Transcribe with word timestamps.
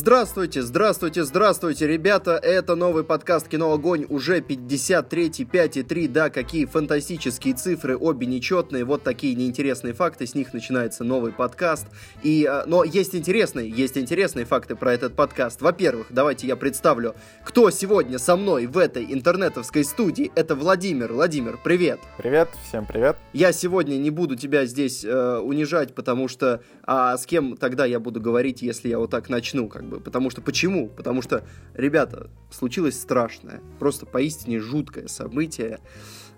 Здравствуйте, 0.00 0.62
здравствуйте, 0.62 1.24
здравствуйте, 1.24 1.88
ребята! 1.88 2.36
Это 2.40 2.76
новый 2.76 3.02
подкаст 3.02 3.48
«Кино 3.48 3.72
Огонь», 3.72 4.06
уже 4.08 4.38
53-й, 4.38 5.42
5,3, 5.42 6.08
да, 6.08 6.30
какие 6.30 6.66
фантастические 6.66 7.54
цифры, 7.54 7.96
обе 7.96 8.28
нечетные, 8.28 8.84
вот 8.84 9.02
такие 9.02 9.34
неинтересные 9.34 9.94
факты, 9.94 10.28
с 10.28 10.36
них 10.36 10.54
начинается 10.54 11.02
новый 11.02 11.32
подкаст. 11.32 11.88
И, 12.22 12.46
а, 12.48 12.62
но 12.64 12.84
есть 12.84 13.16
интересные, 13.16 13.68
есть 13.68 13.98
интересные 13.98 14.44
факты 14.44 14.76
про 14.76 14.94
этот 14.94 15.14
подкаст. 15.16 15.62
Во-первых, 15.62 16.06
давайте 16.10 16.46
я 16.46 16.54
представлю, 16.54 17.16
кто 17.44 17.68
сегодня 17.70 18.20
со 18.20 18.36
мной 18.36 18.66
в 18.66 18.78
этой 18.78 19.04
интернетовской 19.12 19.82
студии. 19.82 20.30
Это 20.36 20.54
Владимир. 20.54 21.12
Владимир, 21.12 21.58
привет! 21.64 21.98
Привет, 22.18 22.50
всем 22.68 22.86
привет! 22.86 23.16
Я 23.32 23.50
сегодня 23.50 23.96
не 23.96 24.10
буду 24.10 24.36
тебя 24.36 24.64
здесь 24.64 25.04
э, 25.04 25.38
унижать, 25.38 25.96
потому 25.96 26.28
что 26.28 26.62
а 26.84 27.16
с 27.16 27.26
кем 27.26 27.56
тогда 27.56 27.84
я 27.84 27.98
буду 27.98 28.20
говорить, 28.20 28.62
если 28.62 28.88
я 28.90 29.00
вот 29.00 29.10
так 29.10 29.28
начну? 29.28 29.68
как 29.68 29.87
бы. 29.88 30.00
Потому 30.00 30.30
что 30.30 30.40
почему? 30.40 30.88
Потому 30.88 31.22
что, 31.22 31.44
ребята, 31.74 32.30
случилось 32.50 33.00
страшное, 33.00 33.60
просто 33.78 34.06
поистине 34.06 34.60
жуткое 34.60 35.08
событие. 35.08 35.80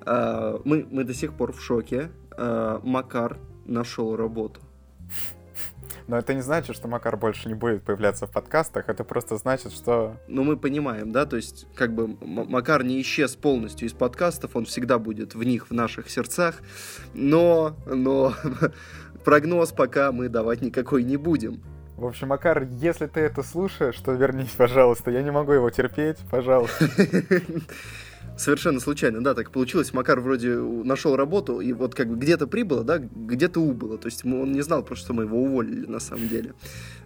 А, 0.03 0.61
мы, 0.65 0.87
мы 0.91 1.05
до 1.05 1.15
сих 1.15 1.35
пор 1.35 1.53
в 1.53 1.61
шоке. 1.61 2.11
А, 2.33 2.81
Макар 2.83 3.39
нашел 3.67 4.17
работу. 4.17 4.61
Но 6.11 6.19
это 6.19 6.35
не 6.35 6.41
значит, 6.41 6.75
что 6.75 6.89
Макар 6.89 7.17
больше 7.17 7.47
не 7.47 7.55
будет 7.55 7.85
появляться 7.85 8.27
в 8.27 8.33
подкастах, 8.33 8.89
это 8.89 9.05
просто 9.05 9.37
значит, 9.37 9.73
что... 9.73 10.17
Ну, 10.27 10.43
мы 10.43 10.57
понимаем, 10.57 11.13
да, 11.13 11.25
то 11.25 11.37
есть, 11.37 11.67
как 11.77 11.95
бы, 11.95 12.17
Макар 12.21 12.83
не 12.83 13.01
исчез 13.01 13.37
полностью 13.37 13.87
из 13.87 13.93
подкастов, 13.93 14.57
он 14.57 14.65
всегда 14.65 14.99
будет 14.99 15.37
в 15.37 15.43
них, 15.45 15.71
в 15.71 15.73
наших 15.73 16.11
сердцах, 16.11 16.57
но, 17.15 17.77
но 17.87 18.35
прогноз 19.25 19.71
пока 19.71 20.11
мы 20.11 20.29
давать 20.29 20.63
никакой 20.63 21.05
не 21.05 21.17
будем. 21.17 21.63
В 22.01 22.07
общем, 22.07 22.29
Макар, 22.29 22.67
если 22.81 23.05
ты 23.05 23.21
это 23.21 23.43
слушаешь, 23.43 23.99
то 23.99 24.13
вернись, 24.13 24.55
пожалуйста. 24.57 25.11
Я 25.11 25.21
не 25.21 25.31
могу 25.31 25.53
его 25.53 25.69
терпеть, 25.69 26.17
пожалуйста. 26.31 26.89
Совершенно 28.39 28.81
случайно, 28.81 29.23
да, 29.23 29.35
так 29.35 29.51
получилось. 29.51 29.93
Макар 29.93 30.19
вроде 30.21 30.55
нашел 30.55 31.15
работу, 31.15 31.61
и 31.61 31.75
вот 31.75 31.95
как 31.95 32.09
бы 32.09 32.17
где-то 32.17 32.47
прибыло, 32.47 32.85
да, 32.85 32.97
где-то 32.97 33.61
убыло. 33.61 33.99
То 33.99 34.07
есть 34.07 34.25
он 34.25 34.51
не 34.53 34.63
знал 34.63 34.83
просто, 34.83 35.05
что 35.05 35.13
мы 35.13 35.25
его 35.25 35.43
уволили 35.43 35.85
на 35.85 36.01
самом 36.01 36.27
деле 36.27 36.55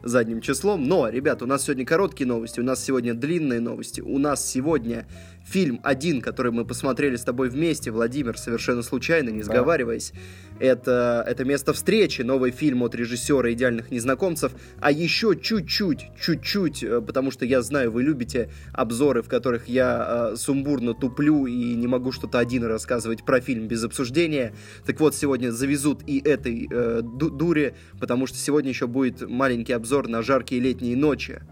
задним 0.04 0.40
числом. 0.40 0.86
Но, 0.86 1.08
ребята, 1.08 1.44
у 1.44 1.48
нас 1.48 1.64
сегодня 1.64 1.84
короткие 1.84 2.28
новости, 2.28 2.60
у 2.60 2.64
нас 2.64 2.80
сегодня 2.80 3.14
длинные 3.14 3.58
новости. 3.58 4.00
У 4.00 4.18
нас 4.18 4.48
сегодня 4.48 5.08
фильм 5.44 5.80
один, 5.82 6.20
который 6.20 6.52
мы 6.52 6.64
посмотрели 6.64 7.16
с 7.16 7.22
тобой 7.22 7.48
вместе, 7.48 7.90
Владимир, 7.90 8.38
совершенно 8.38 8.82
случайно, 8.82 9.30
не 9.30 9.42
сговариваясь. 9.42 10.12
Да. 10.12 10.66
Это, 10.66 11.24
это 11.26 11.44
«Место 11.44 11.72
встречи», 11.72 12.22
новый 12.22 12.50
фильм 12.50 12.82
от 12.82 12.94
режиссера 12.94 13.52
«Идеальных 13.52 13.90
незнакомцев». 13.90 14.52
А 14.80 14.90
еще 14.90 15.36
чуть-чуть, 15.40 16.10
чуть-чуть, 16.20 16.82
э, 16.82 17.00
потому 17.00 17.30
что 17.30 17.44
я 17.44 17.60
знаю, 17.62 17.90
вы 17.90 18.02
любите 18.02 18.50
обзоры, 18.72 19.22
в 19.22 19.28
которых 19.28 19.68
я 19.68 20.30
э, 20.32 20.36
сумбурно 20.36 20.94
туплю 20.94 21.46
и 21.46 21.74
не 21.74 21.86
могу 21.86 22.12
что-то 22.12 22.38
один 22.38 22.64
рассказывать 22.64 23.24
про 23.24 23.40
фильм 23.40 23.68
без 23.68 23.84
обсуждения. 23.84 24.54
Так 24.86 25.00
вот, 25.00 25.14
сегодня 25.14 25.50
завезут 25.50 26.02
и 26.06 26.18
этой 26.18 26.68
э, 26.70 27.02
дуре, 27.02 27.74
потому 28.00 28.26
что 28.26 28.38
сегодня 28.38 28.70
еще 28.70 28.86
будет 28.86 29.28
маленький 29.28 29.72
обзор 29.72 30.08
на 30.08 30.22
жаркие 30.22 30.60
летние 30.60 30.96
ночи. 30.96 31.42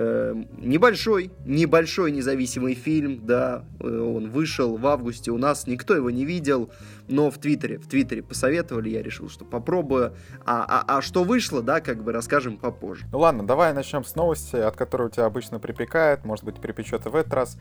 Э, 0.00 0.32
небольшой, 0.58 1.32
небольшой 1.44 2.12
независимый 2.12 2.74
фильм, 2.74 3.26
да, 3.26 3.64
э, 3.80 3.84
он 3.84 4.30
вышел 4.30 4.76
в 4.76 4.86
августе 4.86 5.32
у 5.32 5.38
нас, 5.38 5.66
никто 5.66 5.92
его 5.96 6.08
не 6.08 6.24
видел, 6.24 6.70
но 7.08 7.32
в 7.32 7.38
Твиттере, 7.38 7.78
в 7.78 7.88
Твиттере 7.88 8.22
посоветовали, 8.22 8.90
я 8.90 9.02
решил, 9.02 9.28
что 9.28 9.44
попробую, 9.44 10.14
а, 10.46 10.84
а, 10.86 10.98
а 10.98 11.02
что 11.02 11.24
вышло, 11.24 11.62
да, 11.62 11.80
как 11.80 12.04
бы 12.04 12.12
расскажем 12.12 12.58
попозже. 12.58 13.06
Ну 13.10 13.18
ладно, 13.18 13.44
давай 13.44 13.74
начнем 13.74 14.04
с 14.04 14.14
новости, 14.14 14.54
от 14.54 14.76
которой 14.76 15.08
у 15.08 15.10
тебя 15.10 15.24
обычно 15.24 15.58
припекает, 15.58 16.24
может 16.24 16.44
быть 16.44 16.60
припечет 16.60 17.04
и 17.06 17.08
в 17.08 17.16
этот 17.16 17.34
раз. 17.34 17.58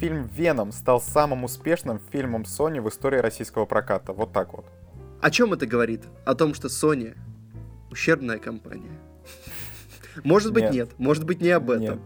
Фильм 0.00 0.28
«Веном» 0.36 0.72
стал 0.72 1.00
самым 1.00 1.44
успешным 1.44 2.00
фильмом 2.10 2.42
Sony 2.42 2.80
в 2.80 2.88
истории 2.88 3.18
российского 3.18 3.64
проката, 3.64 4.12
вот 4.12 4.32
так 4.32 4.54
вот. 4.54 4.64
О 5.20 5.30
чем 5.30 5.52
это 5.52 5.66
говорит? 5.66 6.02
О 6.24 6.34
том, 6.34 6.52
что 6.52 6.66
Sony 6.66 7.14
ущербная 7.92 8.38
компания. 8.38 8.90
Может 10.24 10.52
быть, 10.52 10.64
нет. 10.64 10.72
нет. 10.72 10.88
Может 10.98 11.24
быть, 11.24 11.40
не 11.40 11.50
об 11.50 11.70
этом. 11.70 11.82
Нет. 11.82 11.98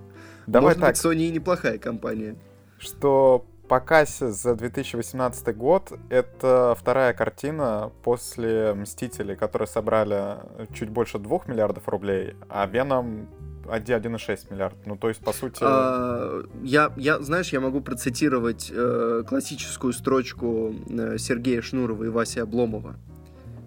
Давай 0.47 0.75
Может 0.75 0.81
так. 0.81 0.91
быть, 0.91 1.04
Sony 1.04 1.28
и 1.28 1.31
неплохая 1.31 1.78
компания. 1.78 2.37
Что 2.78 3.44
по 3.69 3.78
кассе 3.78 4.31
за 4.31 4.56
2018 4.56 5.56
год 5.56 5.93
это 6.09 6.75
вторая 6.76 7.12
картина 7.12 7.93
после 8.03 8.75
«Мстителей», 8.75 9.37
которые 9.37 9.69
собрали 9.69 10.38
чуть 10.75 10.88
больше 10.88 11.19
2 11.19 11.43
миллиардов 11.47 11.87
рублей, 11.88 12.34
а 12.48 12.66
«Веном» 12.66 13.28
1,6 13.71 14.53
миллиард. 14.53 14.75
Ну, 14.87 14.97
то 14.97 15.09
есть, 15.09 15.21
по 15.21 15.32
сути... 15.32 15.59
А, 15.62 16.42
я, 16.65 16.92
я, 16.97 17.21
знаешь, 17.21 17.50
я 17.50 17.60
могу 17.60 17.81
процитировать 17.81 18.72
э, 18.75 19.22
классическую 19.28 19.92
строчку 19.92 20.75
э, 20.88 21.19
Сергея 21.19 21.62
Шнурова 21.62 22.04
и 22.04 22.09
Васи 22.09 22.41
Обломова. 22.41 22.97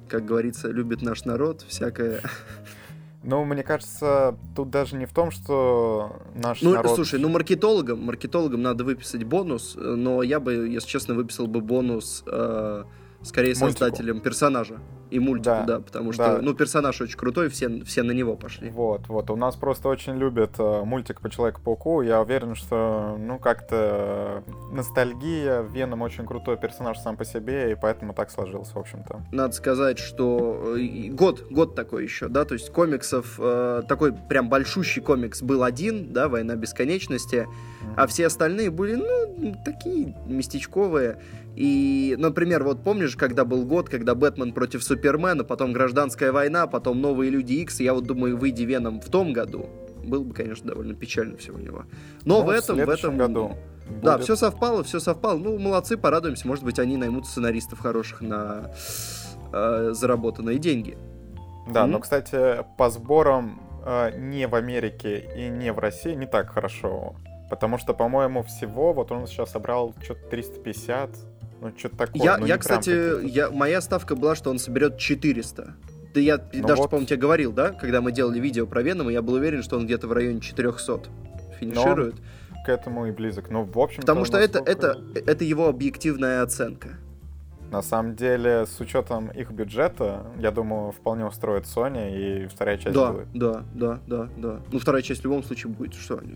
Как 0.10 0.26
говорится, 0.26 0.68
любит 0.68 1.02
наш 1.02 1.24
народ, 1.24 1.62
всякое... 1.62 2.22
Ну, 3.24 3.46
мне 3.46 3.64
кажется, 3.64 4.36
тут 4.54 4.70
даже 4.70 4.98
не 4.98 5.06
в 5.06 5.14
том, 5.14 5.32
что 5.32 6.18
наш 6.36 6.62
ну, 6.62 6.74
народ... 6.74 6.96
слушай, 6.96 7.20
ну 7.20 7.30
маркетологам, 7.30 8.04
маркетологам 8.04 8.62
надо 8.62 8.84
выписать 8.84 9.24
бонус, 9.24 9.76
но 9.78 10.24
я 10.24 10.42
бы, 10.42 10.68
если 10.68 10.90
честно, 10.90 11.14
выписал 11.14 11.48
бы 11.48 11.62
бонус 11.62 12.24
э, 12.28 12.84
скорее 13.24 13.56
Мультику. 13.56 13.72
создателям 13.72 14.20
персонажа 14.20 14.80
и 15.14 15.20
мультику, 15.20 15.44
да, 15.44 15.66
да 15.66 15.80
потому 15.80 16.12
что, 16.12 16.38
да. 16.38 16.40
ну, 16.42 16.56
персонаж 16.56 17.00
очень 17.00 17.18
крутой, 17.18 17.50
все, 17.50 17.84
все 17.84 18.02
на 18.02 18.12
него 18.12 18.36
пошли. 18.36 18.70
Вот, 18.72 19.08
вот, 19.10 19.30
у 19.30 19.36
нас 19.36 19.56
просто 19.56 19.88
очень 19.88 20.18
любят 20.18 20.56
э, 20.58 20.84
мультик 20.84 21.22
по 21.22 21.30
Человеку-пауку, 21.30 22.02
я 22.02 22.20
уверен, 22.22 22.56
что, 22.56 23.16
ну, 23.20 23.38
как-то 23.38 24.44
ностальгия, 24.72 25.62
Веном 25.62 26.02
очень 26.02 26.26
крутой 26.26 26.58
персонаж 26.58 26.98
сам 26.98 27.16
по 27.16 27.26
себе, 27.26 27.72
и 27.72 27.76
поэтому 27.76 28.14
так 28.14 28.32
сложилось, 28.32 28.72
в 28.74 28.78
общем-то. 28.78 29.22
Надо 29.32 29.54
сказать, 29.54 30.00
что 30.00 30.76
э, 30.78 31.10
год, 31.10 31.46
год 31.52 31.76
такой 31.76 32.04
еще, 32.04 32.28
да, 32.28 32.44
то 32.44 32.56
есть 32.56 32.72
комиксов, 32.72 33.36
э, 33.38 33.84
такой 33.88 34.14
прям 34.14 34.50
большущий 34.50 35.02
комикс 35.02 35.44
был 35.44 35.64
один, 35.64 36.12
да, 36.12 36.28
«Война 36.28 36.56
бесконечности», 36.56 37.48
mm-hmm. 37.48 37.94
а 37.98 38.08
все 38.08 38.26
остальные 38.26 38.72
были, 38.72 38.96
ну, 38.96 39.56
такие 39.64 40.16
местечковые, 40.26 41.20
и, 41.56 42.16
например, 42.18 42.64
вот 42.64 42.84
помнишь, 42.84 43.16
когда 43.16 43.46
был 43.46 43.66
год, 43.66 43.90
когда 43.90 44.16
Бэтмен 44.16 44.54
против 44.54 44.84
Супермена, 44.84 45.44
потом 45.44 45.72
Гражданская 45.72 46.32
война, 46.32 46.66
потом 46.68 47.00
Новые 47.00 47.30
Люди 47.30 47.54
Икс, 47.54 47.80
я 47.80 47.94
вот 47.94 48.06
думаю, 48.06 48.38
выйди 48.38 48.64
Веном 48.64 49.00
в 49.02 49.10
том 49.10 49.34
году, 49.34 49.70
было 50.04 50.24
бы, 50.24 50.34
конечно, 50.34 50.70
довольно 50.70 50.96
печально 50.96 51.38
все 51.38 51.54
у 51.54 51.58
него. 51.60 51.86
Но 52.26 52.40
ну, 52.40 52.46
в 52.46 52.50
этом, 52.50 52.78
в, 52.78 52.86
в 52.86 52.90
этом 52.90 53.18
году. 53.18 53.56
Да, 54.02 54.18
все 54.18 54.36
совпало, 54.36 54.84
все 54.84 55.00
совпало. 55.00 55.38
Ну, 55.38 55.60
молодцы, 55.60 55.98
порадуемся. 55.98 56.48
Может 56.48 56.64
быть, 56.64 56.80
они 56.80 56.98
наймут 56.98 57.28
сценаристов 57.28 57.80
хороших 57.80 58.22
на 58.22 58.72
э, 59.52 59.92
заработанные 59.94 60.58
деньги. 60.58 60.98
Да, 61.68 61.84
mm-hmm. 61.84 61.88
но, 61.88 62.00
кстати, 62.00 62.66
по 62.78 62.90
сборам 62.90 63.62
э, 63.86 64.18
не 64.18 64.48
в 64.48 64.56
Америке 64.56 65.30
и 65.36 65.50
не 65.50 65.72
в 65.72 65.80
России 65.80 66.14
не 66.14 66.26
так 66.26 66.50
хорошо. 66.50 67.16
Потому 67.50 67.78
что, 67.78 67.94
по-моему, 67.94 68.42
всего, 68.44 68.94
вот 68.94 69.12
он 69.12 69.28
сейчас 69.28 69.52
собрал 69.52 69.94
что-то 70.02 70.28
350 70.30 71.10
ну, 71.64 71.74
что-то 71.78 71.98
такое. 71.98 72.22
Я, 72.22 72.38
ну, 72.38 72.46
я 72.46 72.58
кстати, 72.58 73.26
я, 73.26 73.50
моя 73.50 73.82
ставка 73.82 74.16
была, 74.16 74.36
что 74.36 74.50
он 74.50 74.60
соберет 74.60 74.98
400. 74.98 75.76
Да 76.14 76.20
я 76.20 76.40
ну 76.54 76.68
даже, 76.68 76.82
вот. 76.82 76.90
по-моему, 76.92 77.08
тебе 77.08 77.18
говорил, 77.20 77.52
да, 77.52 77.72
когда 77.72 78.02
мы 78.02 78.12
делали 78.12 78.40
видео 78.40 78.68
про 78.68 78.82
Венома, 78.84 79.12
я 79.12 79.22
был 79.22 79.34
уверен, 79.34 79.64
что 79.64 79.78
он 79.78 79.86
где-то 79.86 80.08
в 80.08 80.12
районе 80.12 80.42
400 80.42 81.02
финиширует. 81.60 82.16
к 82.66 82.70
этому 82.70 83.08
и 83.08 83.12
близок. 83.12 83.50
Ну, 83.50 83.64
в 83.64 83.80
общем 83.80 84.02
Потому 84.02 84.26
что 84.26 84.40
насколько... 84.40 84.70
это, 84.70 84.90
это, 84.90 85.22
это 85.26 85.44
его 85.44 85.68
объективная 85.68 86.44
оценка. 86.44 86.90
На 87.72 87.82
самом 87.82 88.16
деле, 88.16 88.68
с 88.68 88.80
учетом 88.80 89.30
их 89.30 89.50
бюджета, 89.50 90.28
я 90.38 90.52
думаю, 90.52 90.92
вполне 90.92 91.26
устроит 91.26 91.64
Sony, 91.64 92.44
и 92.44 92.48
вторая 92.48 92.78
часть 92.78 92.94
да, 92.94 93.12
будет. 93.12 93.28
Да, 93.34 93.64
да, 93.74 94.00
да, 94.06 94.30
да. 94.38 94.60
Ну, 94.72 94.78
вторая 94.78 95.02
часть 95.02 95.22
в 95.22 95.24
любом 95.24 95.44
случае 95.44 95.74
будет, 95.74 95.96
что 95.96 96.20
они... 96.20 96.36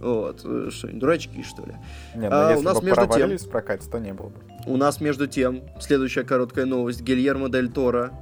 Вот, 0.00 0.42
э, 0.44 0.68
что, 0.70 0.88
дурачки, 0.88 1.42
что 1.42 1.62
ли? 1.62 1.74
Не, 2.14 2.28
ну 2.28 2.36
а, 2.36 2.50
если 2.50 2.64
у 2.64 2.68
нас 2.68 2.80
бы 2.80 2.86
между 2.86 3.06
тем, 3.08 3.36
в 3.36 3.48
прокате, 3.50 3.90
то 3.90 3.98
не 3.98 4.12
было 4.12 4.28
бы. 4.28 4.34
У 4.66 4.76
нас 4.76 5.00
между 5.00 5.26
тем, 5.26 5.62
следующая 5.80 6.24
короткая 6.24 6.66
новость. 6.66 7.02
Гильермо 7.02 7.48
Дель 7.48 7.70
Торо 7.70 8.12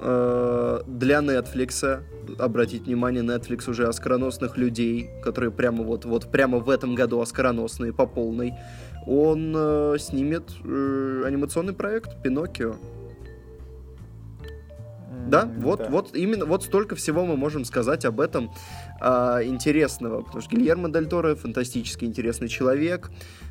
э, 0.00 0.80
для 0.86 1.18
Netflix, 1.18 2.02
обратить 2.38 2.86
внимание, 2.86 3.22
Netflix 3.22 3.68
уже 3.68 3.86
оскароносных 3.86 4.56
людей, 4.56 5.10
которые 5.22 5.50
прямо 5.50 5.84
вот, 5.84 6.04
вот 6.06 6.30
прямо 6.30 6.58
в 6.58 6.70
этом 6.70 6.94
году 6.94 7.20
оскароносные 7.20 7.92
по 7.92 8.06
полной, 8.06 8.54
он 9.06 9.54
э, 9.56 9.96
снимет 9.98 10.50
э, 10.64 11.22
анимационный 11.26 11.74
проект 11.74 12.22
«Пиноккио». 12.22 12.76
Да, 15.28 15.42
mm, 15.42 15.60
вот, 15.60 15.78
да. 15.80 15.88
вот 15.90 16.14
именно 16.14 16.44
вот 16.44 16.62
столько 16.62 16.94
всего 16.94 17.24
мы 17.24 17.36
можем 17.36 17.64
сказать 17.64 18.04
об 18.04 18.20
этом 18.20 18.52
э, 19.00 19.42
интересного, 19.44 20.22
потому 20.22 20.40
что 20.40 20.56
Гильермо 20.56 20.88
Дель 20.88 21.06
Торо 21.06 21.34
фантастически 21.34 22.04
интересный 22.04 22.48
человек, 22.48 23.10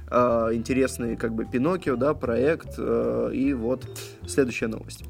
э, 0.10 0.50
интересный 0.54 1.16
как 1.16 1.34
бы 1.34 1.46
Пиноккио, 1.46 1.96
да, 1.96 2.14
проект, 2.14 2.76
э, 2.78 3.32
и 3.34 3.54
вот 3.54 3.86
следующая 4.28 4.68
новость. 4.68 5.04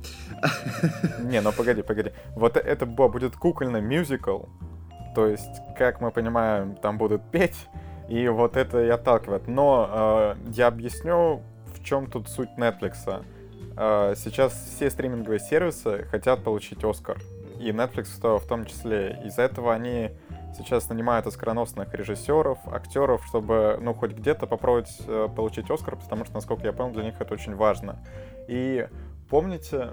Не, 1.23 1.41
ну 1.41 1.51
погоди, 1.51 1.81
погоди, 1.81 2.11
вот 2.35 2.57
это 2.57 2.85
будет 2.85 3.35
кукольный 3.35 3.81
мюзикл, 3.81 4.43
То 5.15 5.27
есть, 5.27 5.61
как 5.77 6.01
мы 6.01 6.11
понимаем, 6.11 6.75
там 6.75 6.97
будут 6.97 7.21
петь, 7.31 7.67
и 8.07 8.27
вот 8.27 8.55
это 8.55 8.83
и 8.83 8.89
отталкивает. 8.89 9.47
Но 9.47 9.89
э, 9.91 10.51
я 10.51 10.67
объясню, 10.67 11.41
в 11.73 11.83
чем 11.83 12.07
тут 12.09 12.29
суть 12.29 12.49
Netflix. 12.57 13.23
Э, 13.77 14.13
сейчас 14.15 14.53
все 14.75 14.89
стриминговые 14.89 15.39
сервисы 15.39 16.05
хотят 16.11 16.43
получить 16.43 16.83
Оскар. 16.83 17.17
И 17.59 17.69
Netflix 17.69 18.39
в 18.39 18.47
том 18.47 18.65
числе. 18.65 19.21
Из-за 19.25 19.43
этого 19.43 19.73
они 19.73 20.11
сейчас 20.57 20.89
нанимают 20.89 21.27
оскароносных 21.27 21.93
режиссеров, 21.93 22.59
актеров, 22.67 23.25
чтобы, 23.25 23.77
ну, 23.81 23.93
хоть 23.93 24.11
где-то 24.11 24.47
попробовать 24.47 24.95
э, 25.07 25.27
получить 25.35 25.69
Оскар, 25.69 25.95
потому 25.95 26.25
что, 26.25 26.35
насколько 26.35 26.65
я 26.65 26.73
понял, 26.73 26.93
для 26.93 27.03
них 27.03 27.19
это 27.19 27.33
очень 27.33 27.55
важно. 27.55 27.97
И 28.47 28.87
помните, 29.29 29.91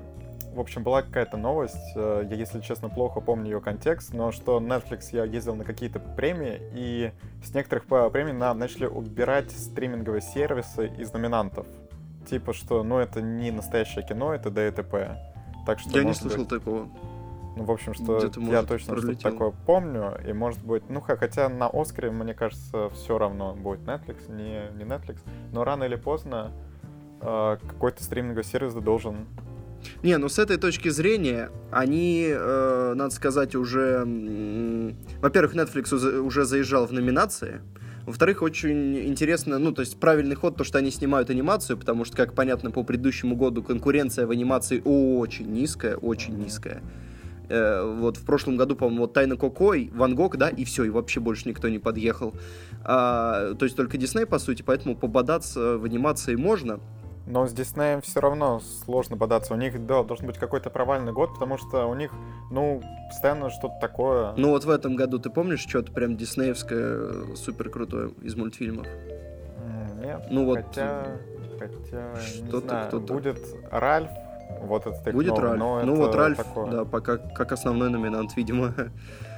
в 0.55 0.61
общем, 0.61 0.83
была 0.83 1.03
какая-то 1.03 1.37
новость, 1.37 1.93
э, 1.97 2.27
я, 2.29 2.37
если 2.37 2.61
честно, 2.61 2.89
плохо 2.89 3.21
помню 3.21 3.53
ее 3.53 3.61
контекст, 3.61 4.13
но 4.13 4.33
что 4.33 4.61
Netflix 4.61 5.09
я 5.13 5.25
ездил 5.25 5.55
на 5.55 5.65
какие-то 5.65 5.99
премии, 5.99 6.61
и 6.75 7.13
с 7.43 7.55
некоторых 7.55 7.87
премий 7.87 8.33
нам 8.33 8.59
начали 8.59 8.87
убирать 8.87 9.51
стриминговые 9.51 10.21
сервисы 10.21 10.89
из 10.99 11.13
номинантов. 11.13 11.67
Типа, 12.29 12.53
что, 12.53 12.83
ну, 12.83 12.99
это 12.99 13.21
не 13.21 13.51
настоящее 13.51 14.07
кино, 14.07 14.35
это 14.35 14.51
ДТП. 14.51 15.19
Так 15.67 15.81
что, 15.81 15.91
я 15.91 16.05
не 16.05 16.15
слышал 16.15 16.41
быть... 16.41 16.49
такого. 16.49 16.89
Ну, 17.57 17.65
в 17.65 17.71
общем, 17.71 17.93
что 17.95 18.19
я 18.37 18.63
точно 18.63 18.97
что-то 18.97 19.19
такое 19.19 19.53
помню, 19.67 20.19
и 20.27 20.33
может 20.33 20.65
быть, 20.65 20.83
ну, 20.89 21.01
хотя 21.01 21.49
на 21.49 21.69
Оскаре, 21.69 22.11
мне 22.11 22.35
кажется, 22.35 22.89
все 22.91 23.19
равно 23.19 23.55
будет 23.55 23.81
Netflix, 23.81 24.31
не, 24.33 24.75
не 24.79 24.85
Netflix, 24.85 25.19
но 25.53 25.63
рано 25.63 25.85
или 25.85 25.97
поздно 25.97 26.53
э, 27.21 27.59
какой-то 27.69 28.03
стриминговый 28.03 28.45
сервис 28.45 28.73
должен 28.75 29.27
не, 30.03 30.17
ну 30.17 30.29
с 30.29 30.39
этой 30.39 30.59
точки 30.59 30.91
зрения 30.91 31.51
они, 31.71 32.29
э, 32.29 32.95
надо 32.95 33.13
сказать, 33.13 33.55
уже... 33.55 34.05
Э, 34.07 34.93
во-первых, 35.21 35.55
Netflix 35.55 35.93
уже 35.93 36.45
заезжал 36.45 36.87
в 36.87 36.93
номинации. 36.93 37.61
Во-вторых, 38.07 38.43
очень 38.43 38.99
интересно, 38.99 39.59
ну, 39.59 39.73
то 39.73 39.81
есть 39.81 39.99
правильный 39.99 40.35
ход, 40.35 40.57
то, 40.57 40.65
что 40.65 40.79
они 40.79 40.91
снимают 40.91 41.31
анимацию, 41.31 41.79
потому 41.79 42.05
что, 42.05 42.17
как 42.17 42.35
понятно, 42.35 42.73
по 42.73 42.83
предыдущему 42.83 43.37
году 43.37 43.63
конкуренция 43.63 44.27
в 44.27 44.31
анимации 44.33 44.83
очень 44.85 45.53
низкая, 45.53 45.97
очень 45.97 46.37
низкая. 46.37 46.83
Э, 47.49 47.97
вот 47.99 48.17
в 48.17 48.25
прошлом 48.25 48.57
году, 48.57 48.77
по-моему, 48.77 49.03
вот 49.03 49.13
Тайна 49.13 49.37
Кокой, 49.37 49.91
Ван 49.95 50.15
Гог, 50.15 50.37
да, 50.37 50.49
и 50.49 50.65
все, 50.65 50.85
и 50.85 50.91
вообще 50.91 51.21
больше 51.21 51.49
никто 51.49 51.69
не 51.69 51.79
подъехал. 51.79 52.35
А, 52.85 53.55
то 53.55 53.65
есть 53.65 53.77
только 53.77 53.99
Дисней, 53.99 54.27
по 54.27 54.39
сути, 54.39 54.63
поэтому 54.63 54.97
пободаться 54.97 55.79
в 55.79 55.85
анимации 55.85 56.35
можно. 56.35 56.81
Но 57.27 57.47
с 57.47 57.53
Диснеем 57.53 58.01
все 58.01 58.21
равно 58.21 58.61
сложно 58.85 59.17
бодаться. 59.17 59.55
У 59.55 59.57
них, 59.57 59.87
да, 59.87 60.03
должен 60.03 60.27
быть 60.27 60.39
какой-то 60.39 60.71
провальный 60.71 61.13
год, 61.13 61.35
потому 61.35 61.57
что 61.57 61.87
у 61.87 61.95
них, 61.95 62.11
ну, 62.51 62.83
постоянно 63.09 63.51
что-то 63.51 63.75
такое. 63.81 64.35
Ну 64.37 64.51
вот 64.51 64.65
в 64.65 64.71
этом 64.71 64.97
году 64.97 65.19
ты 65.19 65.31
помнишь 65.31 65.61
что-то 65.61 65.93
прям 65.93 66.17
диснеевское 66.17 67.35
супер 67.37 67.71
крутое 67.71 68.11
из 68.23 68.35
мультфильмов? 68.35 68.87
Нет. 70.03 70.27
Ну 70.31 70.47
вот. 70.47 70.59
Хотя, 70.59 71.17
хотя 71.59 72.17
что-то 72.21 72.85
кто-то 72.89 73.15
будет 73.15 73.39
Ральф, 73.71 74.11
вот 74.61 74.87
это 74.87 75.13
Будет 75.13 75.37
новый, 75.37 75.83
Ральф. 75.83 75.87
ну 75.87 75.95
вот 75.97 76.15
Ральф, 76.15 76.37
такое. 76.37 76.71
да, 76.71 76.85
пока 76.85 77.17
как 77.17 77.53
основной 77.53 77.91
номинант, 77.91 78.37
видимо. 78.37 78.75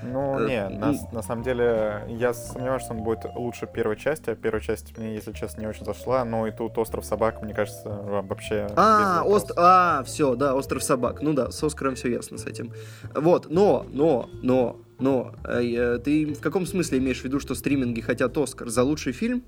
Ну, 0.03 0.39
э, 0.41 0.49
не, 0.49 0.69
на, 0.69 0.93
на 1.13 1.23
самом 1.23 1.43
деле, 1.43 2.05
я 2.09 2.35
сомневаюсь, 2.35 2.83
что 2.83 2.93
он 2.93 3.03
будет 3.03 3.25
лучше 3.35 3.67
первой 3.67 3.97
части, 3.97 4.31
а 4.31 4.35
первая 4.35 4.61
часть 4.61 4.97
мне, 4.99 5.15
если 5.15 5.33
честно, 5.33 5.63
не 5.63 5.67
очень 5.67 5.85
зашла, 5.85 6.25
но 6.25 6.47
и 6.47 6.51
тут 6.51 6.77
«Остров 6.77 7.05
собак», 7.05 7.43
мне 7.43 7.55
кажется, 7.55 7.89
вообще... 7.89 8.69
А, 8.77 9.23
ост... 9.25 9.51
а 9.57 10.03
все, 10.05 10.35
да, 10.35 10.55
«Остров 10.55 10.83
собак», 10.83 11.23
ну 11.23 11.33
да, 11.33 11.51
с 11.51 11.63
Оскаром 11.63 11.95
все 11.95 12.13
ясно 12.13 12.37
с 12.37 12.45
этим. 12.45 12.73
Вот, 13.15 13.47
но, 13.49 13.87
но, 13.91 14.29
но, 14.43 14.77
но, 14.99 15.33
э, 15.45 15.99
ты 16.05 16.35
в 16.35 16.41
каком 16.41 16.67
смысле 16.67 16.99
имеешь 16.99 17.21
в 17.21 17.25
виду, 17.25 17.41
что 17.41 17.55
стриминги 17.55 18.01
хотят 18.01 18.37
Оскар? 18.37 18.69
За 18.69 18.83
лучший 18.83 19.13
фильм? 19.13 19.43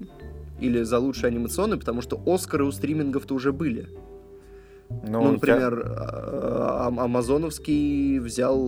Или 0.59 0.83
за 0.83 0.99
лучший 0.99 1.29
анимационный? 1.29 1.79
Потому 1.79 2.01
что 2.01 2.21
Оскары 2.27 2.65
у 2.65 2.73
стримингов-то 2.73 3.35
уже 3.35 3.53
были. 3.53 3.91
Ну, 4.89 5.23
ну 5.23 5.33
например, 5.33 5.85
я... 5.85 5.95
А, 5.97 6.87
Амазоновский 6.89 8.19
взял 8.19 8.59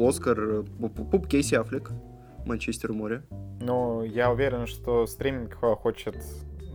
Оскар 0.00 0.64
Пуп 1.10 1.26
Кейси 1.28 1.54
Аффлек, 1.54 1.90
Манчестер 2.46 2.92
море. 2.92 3.22
Ну, 3.60 4.02
я 4.02 4.30
уверен, 4.30 4.66
что 4.66 5.06
стриминг 5.06 5.54
хочет 5.54 6.16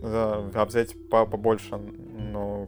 взять 0.00 0.94
побольше, 1.08 1.76
ну, 1.76 2.66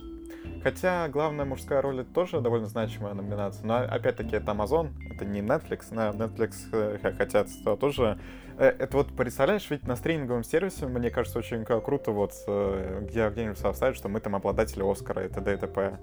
Хотя 0.67 1.07
главная 1.07 1.45
мужская 1.45 1.81
роль 1.81 2.01
это 2.01 2.13
тоже 2.13 2.41
довольно 2.41 2.67
значимая 2.67 3.15
номинация. 3.15 3.65
Но 3.65 3.77
опять-таки 3.77 4.35
это 4.35 4.51
Amazon, 4.51 4.91
это 5.15 5.25
не 5.25 5.41
Netflix. 5.41 5.95
На 5.95 6.11
Netflix 6.11 6.55
э, 6.73 6.99
хотят 7.17 7.49
тоже. 7.79 8.19
Э, 8.59 8.75
это 8.77 8.97
вот 8.97 9.15
представляешь, 9.15 9.71
ведь 9.71 9.87
на 9.87 9.95
стриминговом 9.95 10.43
сервисе, 10.43 10.87
мне 10.89 11.11
кажется, 11.11 11.39
очень 11.39 11.65
круто, 11.65 12.11
вот 12.11 12.33
э, 12.49 13.07
где 13.09 13.29
где-нибудь 13.29 13.59
составить, 13.59 13.97
что 13.97 14.09
мы 14.09 14.19
там 14.19 14.35
обладатели 14.35 14.83
Оскара 14.83 15.25
и 15.27 15.29
т.д. 15.29 15.55
и 15.55 15.57
т.п 15.57 16.01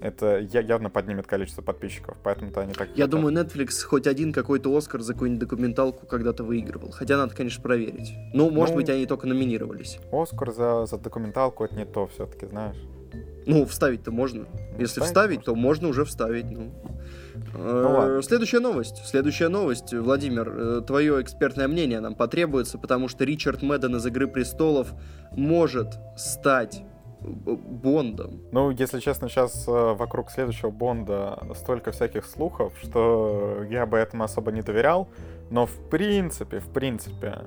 это 0.00 0.38
явно 0.38 0.90
поднимет 0.90 1.26
количество 1.26 1.62
подписчиков, 1.62 2.16
поэтому-то 2.22 2.62
они 2.62 2.72
так... 2.72 2.88
Я 2.88 3.04
хотят. 3.04 3.10
думаю, 3.10 3.34
Netflix 3.34 3.82
хоть 3.84 4.06
один 4.06 4.32
какой-то 4.32 4.74
Оскар 4.76 5.00
за 5.00 5.12
какую-нибудь 5.12 5.40
документалку 5.40 6.06
когда-то 6.06 6.42
выигрывал. 6.42 6.90
Хотя 6.90 7.16
надо, 7.16 7.34
конечно, 7.34 7.62
проверить. 7.62 8.12
Ну, 8.32 8.50
может 8.50 8.74
ну, 8.74 8.80
быть, 8.80 8.88
они 8.88 9.06
только 9.06 9.26
номинировались. 9.26 9.98
Оскар 10.10 10.52
за, 10.52 10.86
за 10.86 10.98
документалку 10.98 11.64
это 11.64 11.74
не 11.74 11.84
то 11.84 12.06
все-таки, 12.06 12.46
знаешь. 12.46 12.76
Ну, 13.46 13.64
вставить-то 13.64 14.10
можно. 14.12 14.46
Ну, 14.52 14.78
Если 14.78 15.00
вставить, 15.00 15.44
то 15.44 15.54
можно 15.54 15.88
уже 15.88 16.04
вставить. 16.04 16.50
Ну. 16.50 16.72
Ну, 17.54 18.18
э, 18.18 18.22
Следующая 18.22 18.60
новость. 18.60 19.02
Следующая 19.06 19.48
новость. 19.48 19.92
Владимир, 19.92 20.48
э, 20.48 20.80
твое 20.86 21.20
экспертное 21.20 21.66
мнение 21.66 22.00
нам 22.00 22.14
потребуется, 22.14 22.78
потому 22.78 23.08
что 23.08 23.24
Ричард 23.24 23.62
Мэдден 23.62 23.96
из 23.96 24.06
«Игры 24.06 24.28
престолов» 24.28 24.92
может 25.32 25.98
стать 26.16 26.82
Бондом. 27.22 28.40
Ну, 28.52 28.70
если 28.70 29.00
честно, 29.00 29.28
сейчас 29.28 29.66
э, 29.68 29.70
вокруг 29.94 30.30
следующего 30.30 30.70
Бонда 30.70 31.38
столько 31.54 31.92
всяких 31.92 32.24
слухов, 32.24 32.72
что 32.82 33.64
я 33.68 33.86
бы 33.86 33.98
этому 33.98 34.24
особо 34.24 34.52
не 34.52 34.62
доверял. 34.62 35.08
Но 35.50 35.66
в 35.66 35.76
принципе, 35.90 36.60
в 36.60 36.68
принципе, 36.68 37.40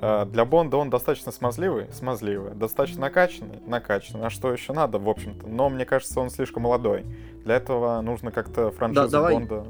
э, 0.00 0.26
для 0.26 0.44
Бонда 0.44 0.76
он 0.76 0.90
достаточно 0.90 1.32
смазливый, 1.32 1.86
смазливый, 1.92 2.54
достаточно 2.54 3.02
накачанный, 3.02 3.60
накачанный. 3.66 4.26
А 4.26 4.30
что 4.30 4.52
еще 4.52 4.72
надо, 4.72 4.98
в 4.98 5.08
общем-то? 5.08 5.46
Но 5.46 5.68
мне 5.68 5.84
кажется, 5.84 6.20
он 6.20 6.30
слишком 6.30 6.64
молодой. 6.64 7.04
Для 7.44 7.56
этого 7.56 8.00
нужно 8.00 8.30
как-то 8.30 8.70
франшизу 8.70 9.02
да, 9.02 9.08
давай. 9.08 9.34
Бонда 9.34 9.64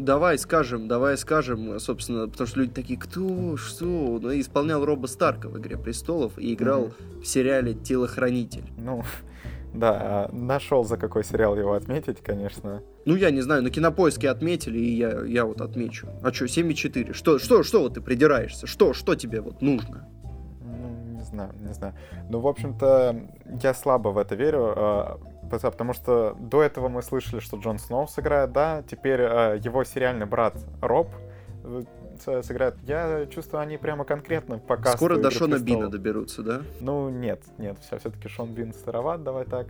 давай 0.00 0.38
скажем, 0.38 0.88
давай 0.88 1.16
скажем, 1.16 1.78
собственно, 1.78 2.28
потому 2.28 2.46
что 2.46 2.60
люди 2.60 2.72
такие, 2.72 2.98
кто, 2.98 3.56
что? 3.56 4.18
Ну, 4.20 4.40
исполнял 4.40 4.84
Роба 4.84 5.06
Старка 5.06 5.48
в 5.48 5.58
«Игре 5.58 5.76
престолов» 5.76 6.38
и 6.38 6.54
играл 6.54 6.86
mm-hmm. 6.86 7.20
в 7.22 7.26
сериале 7.26 7.74
«Телохранитель». 7.74 8.64
Ну, 8.76 9.04
да, 9.74 10.28
нашел 10.32 10.84
за 10.84 10.96
какой 10.96 11.24
сериал 11.24 11.56
его 11.56 11.74
отметить, 11.74 12.20
конечно. 12.20 12.82
Ну, 13.04 13.14
я 13.14 13.30
не 13.30 13.40
знаю, 13.40 13.62
на 13.62 13.70
кинопоиске 13.70 14.30
отметили, 14.30 14.78
и 14.78 14.96
я, 14.96 15.22
я 15.24 15.44
вот 15.44 15.60
отмечу. 15.60 16.08
А 16.22 16.32
что, 16.32 16.46
7,4? 16.46 17.12
Что, 17.12 17.38
что, 17.38 17.62
что 17.62 17.80
вот 17.82 17.94
ты 17.94 18.00
придираешься? 18.00 18.66
Что, 18.66 18.92
что 18.92 19.14
тебе 19.14 19.40
вот 19.40 19.62
нужно? 19.62 20.08
Ну, 20.62 21.16
не 21.16 21.22
знаю, 21.22 21.52
не 21.60 21.72
знаю. 21.72 21.94
Ну, 22.28 22.40
в 22.40 22.46
общем-то, 22.46 23.28
я 23.62 23.74
слабо 23.74 24.08
в 24.08 24.18
это 24.18 24.34
верю. 24.34 25.20
Потому 25.50 25.92
что 25.92 26.36
до 26.38 26.62
этого 26.62 26.88
мы 26.88 27.02
слышали, 27.02 27.40
что 27.40 27.56
Джон 27.56 27.78
Сноу 27.78 28.06
сыграет, 28.06 28.52
да, 28.52 28.82
теперь 28.88 29.20
э, 29.20 29.60
его 29.62 29.84
сериальный 29.84 30.26
брат 30.26 30.54
Роб 30.80 31.08
э, 31.64 31.82
сыграет. 32.42 32.76
Я 32.82 33.26
чувствую, 33.26 33.60
они 33.60 33.76
прямо 33.76 34.04
конкретно 34.04 34.58
показывают. 34.58 34.98
Скоро 34.98 35.16
до 35.16 35.30
Шона 35.30 35.58
Бина 35.58 35.88
доберутся, 35.88 36.42
да? 36.42 36.62
Ну, 36.80 37.08
нет, 37.08 37.42
нет, 37.58 37.78
все, 37.80 37.98
все-таки 37.98 38.28
Шон 38.28 38.52
Бин 38.52 38.72
староват, 38.72 39.22
давай 39.22 39.44
так. 39.44 39.66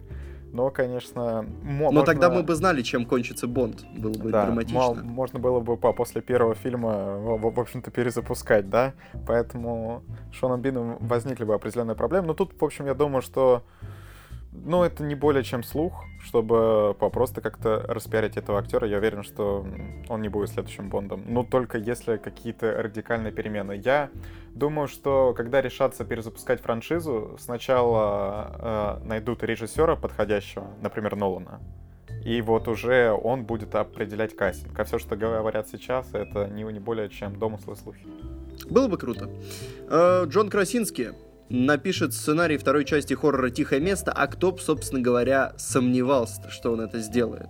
Но, 0.52 0.70
конечно, 0.70 1.42
Но 1.42 1.48
можно... 1.62 2.04
тогда 2.04 2.28
мы 2.28 2.42
бы 2.42 2.54
знали, 2.54 2.82
чем 2.82 3.06
кончится 3.06 3.46
Бонд. 3.46 3.84
Было 3.96 4.12
бы 4.12 4.30
да, 4.30 4.46
драматично. 4.46 4.94
можно 4.94 5.38
было 5.38 5.60
бы 5.60 5.76
по 5.76 5.92
после 5.92 6.22
первого 6.22 6.56
фильма, 6.56 7.18
в, 7.18 7.52
в 7.52 7.60
общем-то, 7.60 7.90
перезапускать, 7.90 8.68
да? 8.68 8.94
Поэтому 9.26 10.02
Шоном 10.32 10.60
Бином 10.60 10.98
возникли 11.00 11.44
бы 11.44 11.54
определенные 11.54 11.94
проблемы. 11.94 12.28
Но 12.28 12.34
тут, 12.34 12.60
в 12.60 12.64
общем, 12.64 12.86
я 12.86 12.94
думаю, 12.94 13.22
что 13.22 13.62
ну, 14.52 14.82
это 14.82 15.04
не 15.04 15.14
более 15.14 15.44
чем 15.44 15.62
слух, 15.62 16.04
чтобы 16.22 16.94
просто 16.98 17.40
как-то 17.40 17.84
распиарить 17.88 18.36
этого 18.36 18.58
актера. 18.58 18.86
Я 18.86 18.98
уверен, 18.98 19.22
что 19.22 19.64
он 20.08 20.22
не 20.22 20.28
будет 20.28 20.50
следующим 20.50 20.90
Бондом. 20.90 21.24
Ну, 21.26 21.44
только 21.44 21.78
если 21.78 22.16
какие-то 22.16 22.82
радикальные 22.82 23.32
перемены. 23.32 23.80
Я 23.84 24.10
думаю, 24.54 24.88
что 24.88 25.34
когда 25.36 25.62
решатся 25.62 26.04
перезапускать 26.04 26.60
франшизу, 26.60 27.36
сначала 27.38 28.98
э, 29.02 29.06
найдут 29.06 29.44
режиссера 29.44 29.94
подходящего, 29.94 30.66
например, 30.82 31.14
Нолана. 31.14 31.60
И 32.24 32.42
вот 32.42 32.68
уже 32.68 33.12
он 33.12 33.44
будет 33.44 33.74
определять 33.74 34.36
кастинг. 34.36 34.78
А 34.78 34.84
все, 34.84 34.98
что 34.98 35.16
говорят 35.16 35.68
сейчас, 35.68 36.12
это 36.12 36.48
не, 36.48 36.64
не 36.64 36.80
более 36.80 37.08
чем 37.08 37.38
домыслы 37.38 37.76
слухи. 37.76 38.04
Было 38.68 38.88
бы 38.88 38.98
круто. 38.98 39.30
Э, 39.88 40.24
Джон 40.26 40.50
Красинский 40.50 41.10
напишет 41.50 42.14
сценарий 42.14 42.56
второй 42.56 42.84
части 42.84 43.14
хоррора 43.14 43.50
«Тихое 43.50 43.80
место», 43.80 44.12
а 44.12 44.26
кто, 44.26 44.56
собственно 44.56 45.02
говоря, 45.02 45.52
сомневался, 45.58 46.48
что 46.48 46.72
он 46.72 46.80
это 46.80 47.00
сделает? 47.00 47.48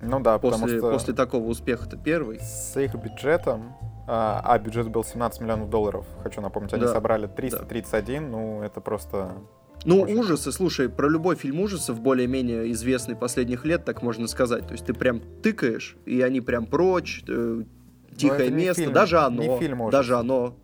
Ну 0.00 0.18
да, 0.20 0.38
после, 0.38 0.60
потому 0.60 0.78
что... 0.78 0.90
После 0.90 1.14
такого 1.14 1.46
успеха-то 1.46 1.96
первый. 1.96 2.40
С 2.40 2.76
их 2.80 2.94
бюджетом 2.94 3.76
а, 4.06 4.40
а 4.44 4.58
бюджет 4.58 4.88
был 4.88 5.04
17 5.04 5.40
миллионов 5.40 5.70
долларов, 5.70 6.06
хочу 6.22 6.40
напомнить, 6.40 6.72
они 6.72 6.82
Да, 6.82 6.92
собрали 6.92 7.26
331, 7.26 8.30
ну 8.30 8.62
это 8.62 8.80
просто... 8.80 9.32
Ну, 9.84 10.02
Очень. 10.02 10.18
ужасы, 10.18 10.52
слушай, 10.52 10.88
про 10.88 11.08
любой 11.08 11.34
фильм 11.34 11.60
ужасов, 11.60 12.00
более-менее 12.00 12.70
известный 12.72 13.16
последних 13.16 13.64
лет, 13.64 13.84
так 13.84 14.00
можно 14.00 14.28
сказать. 14.28 14.66
То 14.66 14.72
есть 14.72 14.86
ты 14.86 14.94
прям 14.94 15.20
тыкаешь, 15.42 15.96
и 16.06 16.20
они 16.20 16.40
прям 16.40 16.66
прочь, 16.66 17.24
э, 17.26 17.62
тихое 18.16 18.50
место, 18.50 18.82
фильм, 18.82 18.92
даже 18.92 19.18
оно, 19.18 19.58
фильм 19.58 19.90
даже 19.90 20.16
оно. 20.16 20.56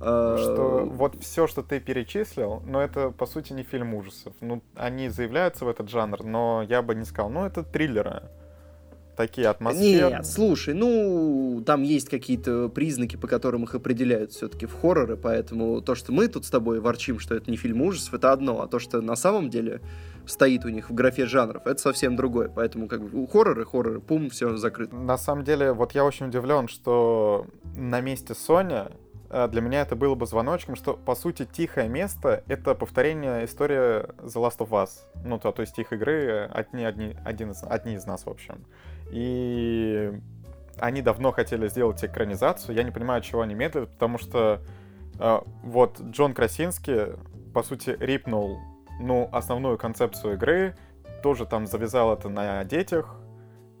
Э, 0.00 0.36
Что 0.38 0.88
вот 0.90 1.22
все, 1.22 1.46
что 1.46 1.62
ты 1.62 1.80
перечислил, 1.80 2.62
но 2.66 2.82
это 2.82 3.10
по 3.10 3.26
сути 3.26 3.52
не 3.52 3.62
фильм 3.62 3.94
ужасов. 3.94 4.34
Ну, 4.40 4.62
они 4.74 5.08
заявляются 5.08 5.64
в 5.64 5.68
этот 5.68 5.88
жанр, 5.88 6.24
но 6.24 6.62
я 6.68 6.82
бы 6.82 6.94
не 6.94 7.04
сказал, 7.04 7.30
ну 7.30 7.44
это 7.44 7.62
триллеры. 7.62 8.24
Такие 9.16 9.46
атмосферы. 9.46 10.16
Нет, 10.16 10.26
слушай, 10.26 10.74
ну, 10.74 11.62
там 11.64 11.84
есть 11.84 12.08
какие-то 12.08 12.68
признаки, 12.68 13.14
по 13.14 13.28
которым 13.28 13.62
их 13.62 13.74
определяют 13.76 14.32
все-таки 14.32 14.66
в 14.66 14.74
хорроры, 14.74 15.16
поэтому 15.16 15.80
то, 15.82 15.94
что 15.94 16.10
мы 16.10 16.26
тут 16.26 16.44
с 16.44 16.50
тобой 16.50 16.80
ворчим, 16.80 17.20
что 17.20 17.36
это 17.36 17.48
не 17.48 17.56
фильм 17.56 17.80
ужасов, 17.82 18.14
это 18.14 18.32
одно, 18.32 18.60
а 18.60 18.66
то, 18.66 18.80
что 18.80 19.00
на 19.00 19.14
самом 19.14 19.50
деле 19.50 19.80
стоит 20.26 20.64
у 20.64 20.68
них 20.68 20.90
в 20.90 20.94
графе 20.94 21.26
жанров, 21.26 21.66
это 21.66 21.80
совсем 21.80 22.16
другое. 22.16 22.48
Поэтому 22.48 22.88
как 22.88 23.02
бы 23.02 23.22
у 23.22 23.26
хорроры, 23.26 23.64
хорроры, 23.64 24.00
пум, 24.00 24.30
все 24.30 24.56
закрыто. 24.56 24.96
На 24.96 25.16
самом 25.16 25.44
деле, 25.44 25.72
вот 25.72 25.92
я 25.92 26.04
очень 26.04 26.26
удивлен, 26.26 26.66
что 26.66 27.46
на 27.76 28.00
месте 28.00 28.34
э, 28.34 28.88
для 29.48 29.60
меня 29.60 29.82
это 29.82 29.96
было 29.96 30.14
бы 30.14 30.26
звоночком, 30.26 30.76
что, 30.76 30.94
по 30.94 31.14
сути, 31.14 31.44
тихое 31.44 31.88
место— 31.88 32.44
это 32.48 32.74
повторение 32.74 33.44
истории 33.44 34.06
The 34.22 34.34
Last 34.34 34.58
of 34.58 34.70
Us. 34.70 34.90
Ну, 35.24 35.38
то, 35.38 35.50
то 35.50 35.62
есть 35.62 35.78
их 35.78 35.92
игры 35.92 36.48
одни, 36.52 36.84
одни, 36.84 37.16
один 37.24 37.50
из, 37.50 37.64
одни 37.64 37.94
из 37.94 38.06
нас, 38.06 38.26
в 38.26 38.30
общем. 38.30 38.64
И 39.10 40.12
они 40.78 41.02
давно 41.02 41.32
хотели 41.32 41.68
сделать 41.68 42.04
экранизацию. 42.04 42.76
Я 42.76 42.84
не 42.84 42.90
понимаю, 42.90 43.22
чего 43.22 43.42
они 43.42 43.54
медлят, 43.54 43.90
потому 43.90 44.18
что 44.18 44.60
э, 45.18 45.40
вот 45.62 46.00
Джон 46.00 46.34
Красинский, 46.34 47.16
по 47.52 47.62
сути, 47.62 47.96
рипнул 47.98 48.58
ну, 49.00 49.28
основную 49.32 49.78
концепцию 49.78 50.34
игры, 50.34 50.76
тоже 51.22 51.46
там 51.46 51.66
завязал 51.66 52.12
это 52.12 52.28
на 52.28 52.64
детях, 52.64 53.16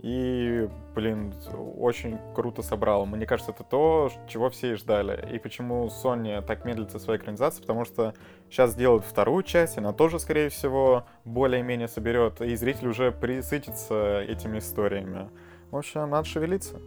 и, 0.04 0.68
блин, 0.94 1.32
очень 1.78 2.18
круто 2.34 2.60
собрал. 2.60 3.06
Мне 3.06 3.24
кажется, 3.24 3.52
это 3.52 3.64
то, 3.64 4.10
чего 4.28 4.50
все 4.50 4.72
и 4.72 4.74
ждали. 4.74 5.34
И 5.34 5.38
почему 5.38 5.86
Sony 5.86 6.44
так 6.44 6.66
медлит 6.66 6.90
со 6.90 6.98
своей 6.98 7.18
экранизацией, 7.18 7.62
потому 7.62 7.86
что 7.86 8.12
сейчас 8.50 8.74
делают 8.74 9.06
вторую 9.06 9.42
часть, 9.44 9.78
она 9.78 9.94
тоже, 9.94 10.18
скорее 10.18 10.50
всего, 10.50 11.06
более-менее 11.24 11.88
соберет, 11.88 12.42
и 12.42 12.54
зритель 12.54 12.88
уже 12.88 13.12
присытится 13.12 14.20
этими 14.20 14.58
историями. 14.58 15.30
В 15.70 15.76
общем, 15.78 16.10
надо 16.10 16.28
шевелиться. 16.28 16.82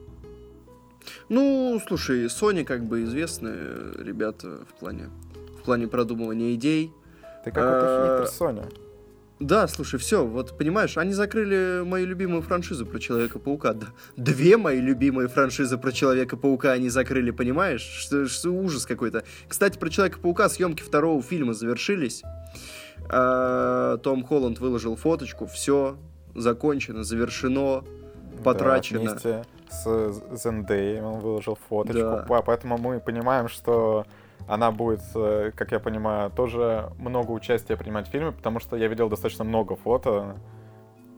Ну, 1.27 1.81
слушай, 1.87 2.27
Sony 2.27 2.63
как 2.65 2.85
бы 2.85 3.01
известные 3.01 3.93
ребята 3.97 4.59
в 4.69 4.79
плане, 4.79 5.09
в 5.59 5.63
плане 5.63 5.87
продумывания 5.87 6.53
идей. 6.53 6.93
Ты 7.43 7.49
какой-то 7.49 7.79
А, 7.81 8.17
хитрый, 8.19 8.27
Соня. 8.27 8.65
Да, 9.39 9.67
слушай, 9.67 9.99
все, 9.99 10.25
вот 10.25 10.57
понимаешь, 10.57 10.97
они 10.97 11.13
закрыли 11.13 11.83
мою 11.85 12.07
любимую 12.07 12.41
франшизу 12.41 12.87
про 12.87 12.99
Человека-паука. 12.99 13.73
Д- 13.73 13.85
Две 14.15 14.57
мои 14.57 14.79
любимые 14.81 15.27
франшизы 15.27 15.77
про 15.77 15.91
Человека-паука 15.91 16.71
они 16.71 16.89
закрыли, 16.89 17.29
понимаешь? 17.29 17.81
Что, 17.81 18.27
что 18.27 18.49
ужас 18.49 18.85
какой-то. 18.87 19.23
Кстати, 19.47 19.77
про 19.77 19.89
Человека-паука 19.89 20.49
съемки 20.49 20.81
второго 20.81 21.21
фильма 21.21 21.53
завершились. 21.53 22.23
А, 23.09 23.97
Том 23.97 24.23
Холланд 24.23 24.59
выложил 24.59 24.95
фоточку, 24.95 25.45
все 25.45 25.97
закончено, 26.35 27.03
завершено, 27.03 27.83
потрачено. 28.43 29.03
Да, 29.03 29.11
вместе 29.11 29.45
с 29.69 30.21
Зендей 30.43 30.99
он 31.01 31.19
выложил 31.19 31.57
фоточку. 31.69 31.99
Да. 31.99 32.25
По- 32.27 32.41
Поэтому 32.41 32.77
мы 32.77 32.99
понимаем, 32.99 33.49
что 33.49 34.05
она 34.47 34.71
будет, 34.71 35.01
э, 35.15 35.51
как 35.55 35.71
я 35.71 35.79
понимаю, 35.79 36.29
тоже 36.31 36.89
много 36.99 37.31
участия 37.31 37.75
принимать 37.77 38.07
в 38.07 38.11
фильме, 38.11 38.31
потому 38.31 38.59
что 38.59 38.75
я 38.77 38.87
видел 38.87 39.09
достаточно 39.09 39.43
много 39.43 39.75
фото, 39.75 40.37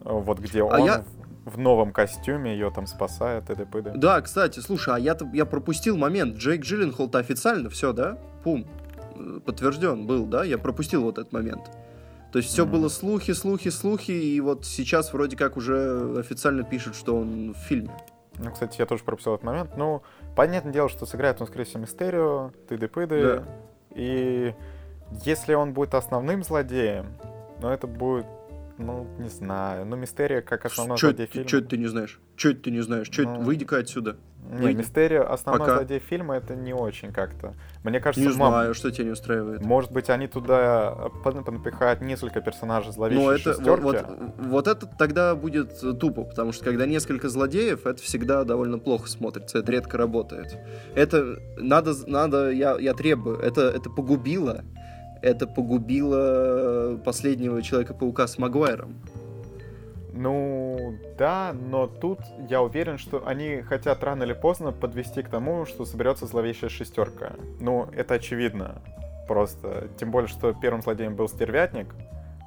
э, 0.01 0.09
вот 0.12 0.39
где 0.39 0.63
он 0.63 0.86
я- 0.86 1.03
в, 1.45 1.57
новом 1.57 1.91
костюме 1.91 2.53
ее 2.53 2.71
там 2.71 2.86
спасает 2.88 3.50
и 3.50 3.55
т.п. 3.55 3.81
Да, 3.95 4.21
кстати, 4.21 4.59
слушай, 4.59 4.93
а 4.93 5.00
я-то 5.00 5.27
я 5.33 5.45
пропустил 5.45 5.98
момент. 5.98 6.36
Джейк 6.38 6.62
Джилленхол-то 6.62 7.17
официально 7.19 7.69
все, 7.69 7.93
да? 7.93 8.17
Пум. 8.43 8.65
Э, 9.15 9.39
Подтвержден 9.45 10.05
был, 10.05 10.25
да? 10.25 10.43
Я 10.43 10.57
пропустил 10.57 11.03
вот 11.03 11.17
этот 11.17 11.31
момент. 11.33 11.71
То 12.31 12.38
есть 12.38 12.50
все 12.50 12.63
Мгм. 12.63 12.74
было 12.74 12.89
слухи, 12.89 13.31
слухи, 13.33 13.69
слухи, 13.69 14.12
и 14.12 14.39
вот 14.39 14.65
сейчас 14.65 15.13
вроде 15.13 15.36
как 15.36 15.57
уже 15.57 16.15
официально 16.19 16.63
пишут, 16.63 16.95
что 16.95 17.15
он 17.17 17.53
в 17.53 17.57
фильме. 17.57 17.91
Ну, 18.38 18.51
кстати, 18.51 18.75
я 18.79 18.86
тоже 18.86 19.03
пропустил 19.03 19.33
этот 19.33 19.43
момент. 19.45 19.71
Ну, 19.75 20.01
понятное 20.39 20.72
дело, 20.72 20.88
что 20.88 21.05
сыграет 21.05 21.41
он, 21.41 21.48
скорее 21.48 21.65
всего, 21.65 21.81
Мистерио, 21.81 22.53
тыды-пыды. 22.69 23.22
Да. 23.22 23.43
И 23.93 24.55
если 25.25 25.53
он 25.53 25.74
будет 25.74 25.93
основным 25.93 26.43
злодеем, 26.46 27.08
ну, 27.62 27.67
это 27.67 27.88
будет, 27.88 28.25
ну, 28.77 29.05
не 29.17 29.27
знаю, 29.27 29.86
ну, 29.86 29.98
Мистерио 29.98 30.41
как 30.41 30.63
основной 30.63 30.98
злодей 30.98 31.25
фильма. 31.25 31.46
это 31.58 31.62
ты 31.67 31.77
не 31.77 31.88
знаешь? 31.88 32.22
Это 32.38 32.53
ты 32.53 32.72
не 32.72 32.79
знаешь? 32.79 33.10
Чё 33.10 33.24
Ну, 33.24 33.41
Выйди-ка 33.41 33.79
отсюда. 33.79 34.15
Не, 34.41 34.62
Выйди. 34.63 34.77
Мистерио 34.77 35.31
основной 35.31 35.60
Пока. 35.67 35.75
злодей 35.77 36.00
фильма 36.00 36.36
это 36.38 36.55
не 36.55 36.74
очень 36.74 37.12
как-то. 37.12 37.53
Мне 37.84 38.00
кажется, 38.00 38.27
Не 38.27 38.36
мам, 38.36 38.51
знаю, 38.51 38.74
что 38.74 38.89
тебя 38.89 39.05
не 39.05 39.12
устраивает. 39.12 39.62
может 39.63 39.91
быть, 39.91 40.10
они 40.10 40.27
туда 40.27 41.10
пон- 41.24 41.43
понапихают 41.43 42.01
несколько 42.01 42.41
персонажей 42.41 42.91
зловещей 42.91 43.24
Но 43.24 43.31
это 43.31 43.50
вот, 43.50 43.58
шестерки. 43.58 43.84
вот, 43.84 44.34
вот 44.38 44.67
это 44.67 44.88
тогда 44.88 45.36
будет 45.36 45.84
э, 45.84 45.93
тупо, 45.93 46.24
потому 46.24 46.51
что 46.51 46.65
когда 46.65 46.88
несколько 46.88 47.29
злодеев, 47.29 47.86
это 47.86 48.01
всегда 48.01 48.43
довольно 48.43 48.79
плохо 48.79 49.08
смотрится, 49.08 49.60
это 49.60 49.72
редко 49.72 49.98
работает. 49.98 50.58
Это 50.96 51.38
надо, 51.58 51.93
надо, 52.08 52.50
я, 52.50 52.75
я 52.79 52.93
требую, 52.96 53.38
это, 53.39 53.62
это 53.69 53.89
погубило, 53.91 54.63
это 55.22 55.46
погубило 55.48 56.98
последнего 57.03 57.62
Человека-паука 57.62 58.25
с 58.27 58.38
Магуайром. 58.38 58.96
Ну, 60.13 60.98
да, 61.18 61.54
но 61.54 61.88
тут 61.88 62.20
я 62.50 62.62
уверен, 62.62 62.98
что 62.98 63.25
они 63.28 63.62
хотят 63.62 64.04
рано 64.04 64.24
или 64.24 64.34
поздно 64.34 64.72
подвести 64.72 65.22
к 65.22 65.30
тому, 65.30 65.66
что 65.66 65.86
соберется 65.86 66.25
зловещая 66.25 66.70
шестерка. 66.70 67.34
Ну, 67.60 67.88
это 67.94 68.16
очевидно. 68.16 68.82
Просто. 69.28 69.89
Тем 70.00 70.12
более, 70.12 70.28
что 70.28 70.54
первым 70.54 70.82
злодеем 70.82 71.16
был 71.16 71.28
стервятник. 71.28 71.94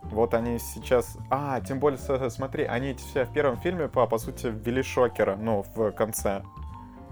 Вот 0.03 0.35
они 0.35 0.59
сейчас... 0.59 1.17
А, 1.31 1.61
тем 1.61 1.79
более, 1.79 1.99
смотри, 2.31 2.65
они 2.65 2.95
все 2.95 3.25
в 3.25 3.33
первом 3.33 3.57
фильме, 3.59 3.89
по, 3.89 4.07
по 4.07 4.19
сути, 4.19 4.49
ввели 4.49 4.83
Шокера, 4.83 5.37
ну, 5.37 5.65
в 5.75 5.93
конце. 5.93 6.43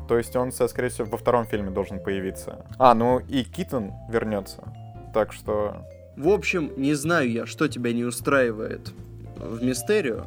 То 0.09 0.19
есть 0.19 0.35
он, 0.35 0.51
скорее 0.51 0.89
всего, 0.89 1.07
во 1.09 1.17
втором 1.17 1.47
фильме 1.47 1.71
должен 1.71 2.03
появиться. 2.03 2.67
А, 2.79 2.95
ну 2.95 3.21
и 3.21 3.45
Китон 3.45 3.93
вернется. 4.11 4.75
Так 5.15 5.33
что... 5.33 5.87
В 6.17 6.29
общем, 6.29 6.73
не 6.77 6.95
знаю 6.95 7.31
я, 7.31 7.47
что 7.47 7.69
тебя 7.69 7.93
не 7.93 8.05
устраивает 8.05 8.93
в 9.41 9.63
Мистерио. 9.63 10.27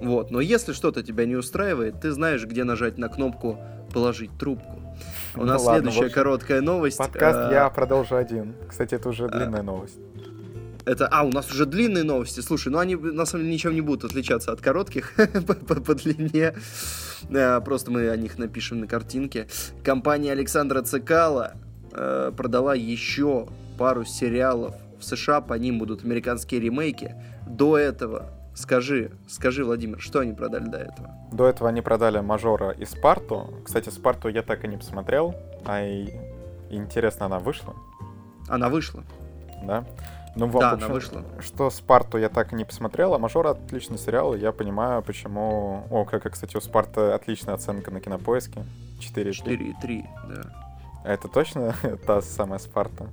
Вот, 0.00 0.30
но 0.30 0.40
если 0.40 0.72
что-то 0.72 1.02
тебя 1.02 1.26
не 1.26 1.36
устраивает, 1.36 2.00
ты 2.00 2.10
знаешь, 2.10 2.44
где 2.44 2.64
нажать 2.64 2.98
на 2.98 3.08
кнопку 3.08 3.58
«Положить 3.92 4.36
трубку». 4.38 4.80
У 5.34 5.40
Ну 5.40 5.44
нас 5.46 5.62
ладно, 5.62 5.90
следующая 5.90 6.12
короткая 6.12 6.60
новость. 6.60 6.98
Подкаст 6.98 7.38
а, 7.38 7.52
я 7.52 7.70
продолжу 7.70 8.16
один. 8.16 8.54
Кстати, 8.68 8.94
это 8.94 9.08
уже 9.10 9.28
длинная 9.28 9.62
новость. 9.62 9.98
Это, 10.84 11.06
а, 11.06 11.22
у 11.22 11.30
нас 11.30 11.50
уже 11.50 11.66
длинные 11.66 12.02
новости. 12.02 12.40
Слушай, 12.40 12.70
ну 12.72 12.78
они 12.78 12.96
на 12.96 13.24
самом 13.24 13.44
деле 13.44 13.54
ничем 13.54 13.74
не 13.74 13.80
будут 13.80 14.10
отличаться 14.10 14.50
от 14.52 14.60
коротких 14.60 15.12
по, 15.46 15.54
по- 15.54 15.80
по 15.80 15.94
длине. 15.94 16.54
Э, 17.30 17.60
Просто 17.60 17.90
мы 17.92 18.08
о 18.10 18.16
них 18.16 18.38
напишем 18.38 18.80
на 18.80 18.86
картинке. 18.88 19.46
Компания 19.84 20.32
Александра 20.32 20.82
Цикала 20.82 21.52
э, 21.92 22.32
продала 22.36 22.74
еще 22.74 23.46
пару 23.78 24.04
сериалов 24.04 24.74
в 24.98 25.04
США, 25.04 25.40
по 25.40 25.54
ним 25.54 25.78
будут 25.78 26.04
американские 26.04 26.60
ремейки. 26.60 27.14
До 27.46 27.76
этого, 27.78 28.30
скажи, 28.54 29.10
скажи, 29.28 29.64
Владимир, 29.64 30.00
что 30.00 30.20
они 30.20 30.32
продали 30.32 30.64
до 30.68 30.78
этого? 30.78 31.10
До 31.32 31.46
этого 31.46 31.68
они 31.68 31.80
продали 31.80 32.20
Мажора 32.20 32.70
и 32.70 32.84
Спарту. 32.84 33.48
Кстати, 33.64 33.88
Спарту 33.90 34.28
я 34.28 34.42
так 34.42 34.64
и 34.64 34.68
не 34.68 34.76
посмотрел. 34.76 35.34
А 35.64 35.82
и 35.82 36.08
интересно, 36.70 37.26
она 37.26 37.38
вышла, 37.38 37.74
Она 38.48 38.68
вышла. 38.68 39.02
да? 39.64 39.84
Ну, 40.34 40.46
в 40.46 40.58
Да, 40.58 40.70
общем, 40.72 40.86
она 40.86 40.94
вышла. 40.94 41.22
Что 41.40 41.68
Спарту 41.68 42.16
я 42.16 42.30
так 42.30 42.52
и 42.52 42.56
не 42.56 42.64
посмотрел, 42.64 43.12
а 43.14 43.18
Мажор 43.18 43.46
отличный 43.48 43.98
сериал, 43.98 44.34
и 44.34 44.38
я 44.38 44.52
понимаю, 44.52 45.02
почему... 45.02 45.86
О, 45.90 46.06
как, 46.06 46.30
кстати, 46.32 46.56
у 46.56 46.60
Спарта 46.60 47.14
отличная 47.14 47.54
оценка 47.54 47.90
на 47.90 48.00
кинопоиске. 48.00 48.64
4,3. 49.00 49.74
4,3, 49.82 50.04
да. 50.28 50.42
А 51.04 51.12
это 51.12 51.28
точно 51.28 51.74
та 52.06 52.22
самая 52.22 52.58
Спарта? 52.60 53.08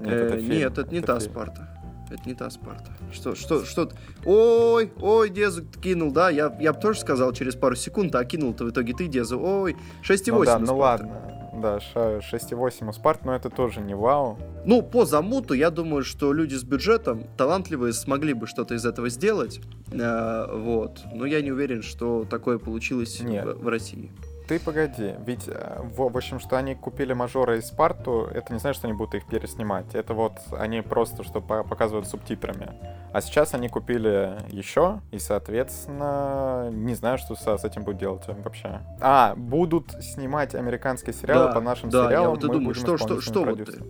Э, 0.00 0.38
фильм, 0.40 0.48
Нет, 0.50 0.78
это 0.78 0.92
не 0.92 1.00
та 1.00 1.20
фильм. 1.20 1.30
Спарта. 1.32 1.68
Это 2.10 2.28
не 2.28 2.34
та 2.34 2.50
Спарта. 2.50 2.90
Что, 3.12 3.34
что, 3.34 3.64
что? 3.64 3.90
Ой, 4.24 4.92
ой, 5.00 5.30
Дезу 5.30 5.64
кинул, 5.64 6.10
да, 6.10 6.28
я, 6.28 6.54
я 6.60 6.72
бы 6.72 6.80
тоже 6.80 6.98
сказал 7.00 7.32
через 7.32 7.54
пару 7.54 7.76
секунд, 7.76 8.14
а 8.16 8.24
кинул-то 8.24 8.64
в 8.64 8.70
итоге 8.70 8.94
ты, 8.94 9.06
Дезу. 9.06 9.40
Ой, 9.40 9.76
6,8 10.02 10.30
Ну 10.32 10.44
да, 10.44 10.58
ну 10.58 10.76
ладно. 10.76 11.40
Да, 11.60 11.80
ша- 11.80 12.18
6,8 12.20 12.88
у 12.88 12.92
Спарт, 12.92 13.24
но 13.24 13.34
это 13.34 13.50
тоже 13.50 13.80
не 13.80 13.94
вау. 13.94 14.38
Ну, 14.64 14.82
по 14.82 15.04
замуту, 15.04 15.54
я 15.54 15.70
думаю, 15.70 16.04
что 16.04 16.32
люди 16.32 16.54
с 16.54 16.62
бюджетом 16.62 17.24
талантливые 17.36 17.92
смогли 17.92 18.34
бы 18.34 18.46
что-то 18.46 18.74
из 18.74 18.84
этого 18.84 19.08
сделать. 19.08 19.60
Э, 19.92 20.46
вот. 20.52 21.02
Но 21.12 21.26
я 21.26 21.42
не 21.42 21.50
уверен, 21.52 21.82
что 21.82 22.24
такое 22.28 22.58
получилось 22.58 23.20
Нет. 23.20 23.44
в, 23.44 23.64
в 23.64 23.68
России. 23.68 24.10
Ты 24.50 24.58
погоди, 24.58 25.14
ведь 25.24 25.46
э, 25.46 25.80
в, 25.80 26.10
в 26.10 26.16
общем, 26.16 26.40
что 26.40 26.56
они 26.56 26.74
купили 26.74 27.12
мажора 27.12 27.56
и 27.56 27.60
Спарту, 27.60 28.28
это 28.34 28.52
не 28.52 28.58
значит, 28.58 28.78
что 28.78 28.88
они 28.88 28.96
будут 28.96 29.14
их 29.14 29.24
переснимать. 29.26 29.94
Это 29.94 30.12
вот 30.12 30.32
они 30.50 30.80
просто 30.80 31.22
что 31.22 31.40
показывают 31.40 32.08
субтитрами. 32.08 32.72
А 33.12 33.20
сейчас 33.20 33.54
они 33.54 33.68
купили 33.68 34.38
еще, 34.48 35.02
и, 35.12 35.20
соответственно, 35.20 36.68
не 36.72 36.94
знаю, 36.94 37.18
что 37.18 37.36
с, 37.36 37.58
с 37.58 37.64
этим 37.64 37.84
будут 37.84 38.00
делать 38.00 38.24
вообще. 38.26 38.80
А, 39.00 39.34
будут 39.36 39.92
снимать 40.02 40.56
американские 40.56 41.14
сериалы 41.14 41.46
да, 41.46 41.52
по 41.52 41.60
нашим 41.60 41.88
да, 41.88 42.08
сериалам. 42.08 42.24
Я 42.24 42.30
вот 42.30 42.42
и 42.42 42.48
думаю, 42.48 42.74
что, 42.74 42.96
что, 42.96 43.20
что 43.20 43.44
вот 43.44 43.64
ты? 43.64 43.84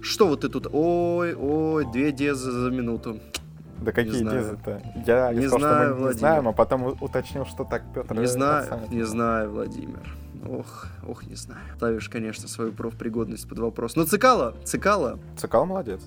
Что 0.00 0.28
вот 0.28 0.40
ты 0.40 0.48
тут? 0.48 0.66
Ой, 0.72 1.34
ой, 1.34 1.84
две 1.92 2.10
дезы 2.10 2.50
за 2.50 2.70
минуту. 2.70 3.20
Да 3.80 3.92
какие 3.92 4.22
дезы-то? 4.22 4.82
Я 5.06 5.32
не 5.32 5.46
сказал, 5.46 5.58
знаю, 5.58 5.86
что 5.86 5.94
мы 5.94 6.00
Владимир. 6.00 6.12
не 6.12 6.18
знаем, 6.18 6.48
а 6.48 6.52
потом 6.52 6.96
уточнил, 7.00 7.44
что 7.44 7.64
так, 7.64 7.82
Петр. 7.94 8.18
Не 8.18 8.26
знаю, 8.26 8.80
не 8.90 9.02
знаю, 9.02 9.50
Владимир. 9.50 10.16
Ох, 10.48 10.86
ох, 11.06 11.24
не 11.26 11.34
знаю. 11.34 11.60
Ставишь, 11.76 12.08
конечно, 12.08 12.48
свою 12.48 12.72
профпригодность 12.72 13.48
под 13.48 13.58
вопрос. 13.58 13.96
Но 13.96 14.04
Цикало, 14.04 14.54
Цикало. 14.64 15.18
Цикало 15.36 15.64
молодец. 15.64 16.02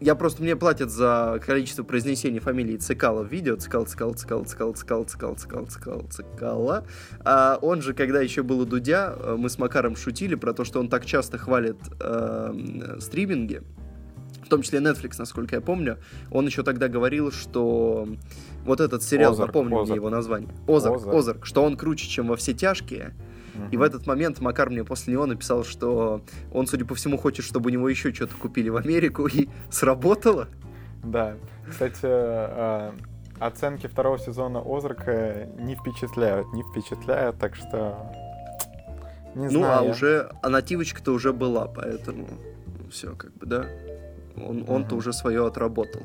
Я 0.00 0.14
просто, 0.14 0.42
мне 0.42 0.56
платят 0.56 0.90
за 0.90 1.38
количество 1.44 1.82
произнесений 1.82 2.38
фамилии 2.38 2.78
Цикало 2.78 3.22
в 3.22 3.30
видео. 3.30 3.56
Цикало, 3.56 3.84
Цикало, 3.84 4.14
Цикало, 4.14 4.44
Цикало, 4.44 4.72
Цикало, 4.74 5.04
Цикало, 5.04 5.34
Цикало, 5.34 5.66
Цикало, 5.66 6.02
Цикало. 6.10 6.86
А 7.22 7.58
он 7.60 7.82
же, 7.82 7.92
когда 7.92 8.22
еще 8.22 8.42
был 8.42 8.60
у 8.60 8.64
Дудя, 8.64 9.14
мы 9.36 9.50
с 9.50 9.58
Макаром 9.58 9.96
шутили 9.96 10.36
про 10.36 10.54
то, 10.54 10.64
что 10.64 10.80
он 10.80 10.88
так 10.88 11.04
часто 11.04 11.36
хвалит 11.36 11.76
э, 12.00 12.96
стриминги, 13.00 13.62
том 14.50 14.62
числе 14.62 14.80
Netflix, 14.80 15.14
насколько 15.18 15.56
я 15.56 15.60
помню, 15.60 15.98
он 16.30 16.46
еще 16.46 16.62
тогда 16.62 16.88
говорил, 16.88 17.32
что 17.32 18.08
вот 18.64 18.80
этот 18.80 19.02
сериал, 19.02 19.32
Озарк, 19.32 19.48
напомню 19.48 19.76
Озарк. 19.76 19.88
мне 19.88 19.96
его 19.96 20.10
название, 20.10 20.50
Озарк, 20.68 20.96
Озарк. 20.96 21.14
Озарк, 21.14 21.46
что 21.46 21.62
он 21.64 21.76
круче, 21.76 22.08
чем 22.08 22.28
во 22.28 22.36
все 22.36 22.52
тяжкие. 22.52 23.14
И 23.70 23.76
в 23.76 23.82
этот 23.82 24.06
момент 24.06 24.40
Макар 24.40 24.70
мне 24.70 24.84
после 24.84 25.12
него 25.12 25.26
написал, 25.26 25.64
что 25.64 26.22
он, 26.52 26.66
судя 26.66 26.86
по 26.86 26.94
всему, 26.94 27.18
хочет, 27.18 27.44
чтобы 27.44 27.68
у 27.68 27.72
него 27.72 27.88
еще 27.88 28.12
что-то 28.12 28.34
купили 28.36 28.68
в 28.68 28.76
Америку, 28.76 29.26
и 29.26 29.48
сработало. 29.70 30.48
Да. 31.02 31.34
Кстати, 31.68 32.00
э, 32.02 32.92
оценки 33.38 33.86
второго 33.86 34.18
сезона 34.18 34.62
Озарка 34.64 35.48
не 35.58 35.74
впечатляют, 35.74 36.52
не 36.52 36.62
впечатляют, 36.62 37.38
так 37.38 37.54
что 37.54 38.12
не 39.34 39.44
ну, 39.44 39.60
знаю. 39.60 39.78
а 39.78 39.82
уже, 39.82 40.30
а 40.42 40.48
нативочка-то 40.48 41.12
уже 41.12 41.32
была, 41.32 41.66
поэтому 41.66 42.28
все, 42.90 43.14
как 43.14 43.32
бы, 43.34 43.46
да. 43.46 43.66
Он, 44.36 44.64
он-то 44.68 44.94
уже 44.96 45.12
свое 45.12 45.46
отработал. 45.46 46.02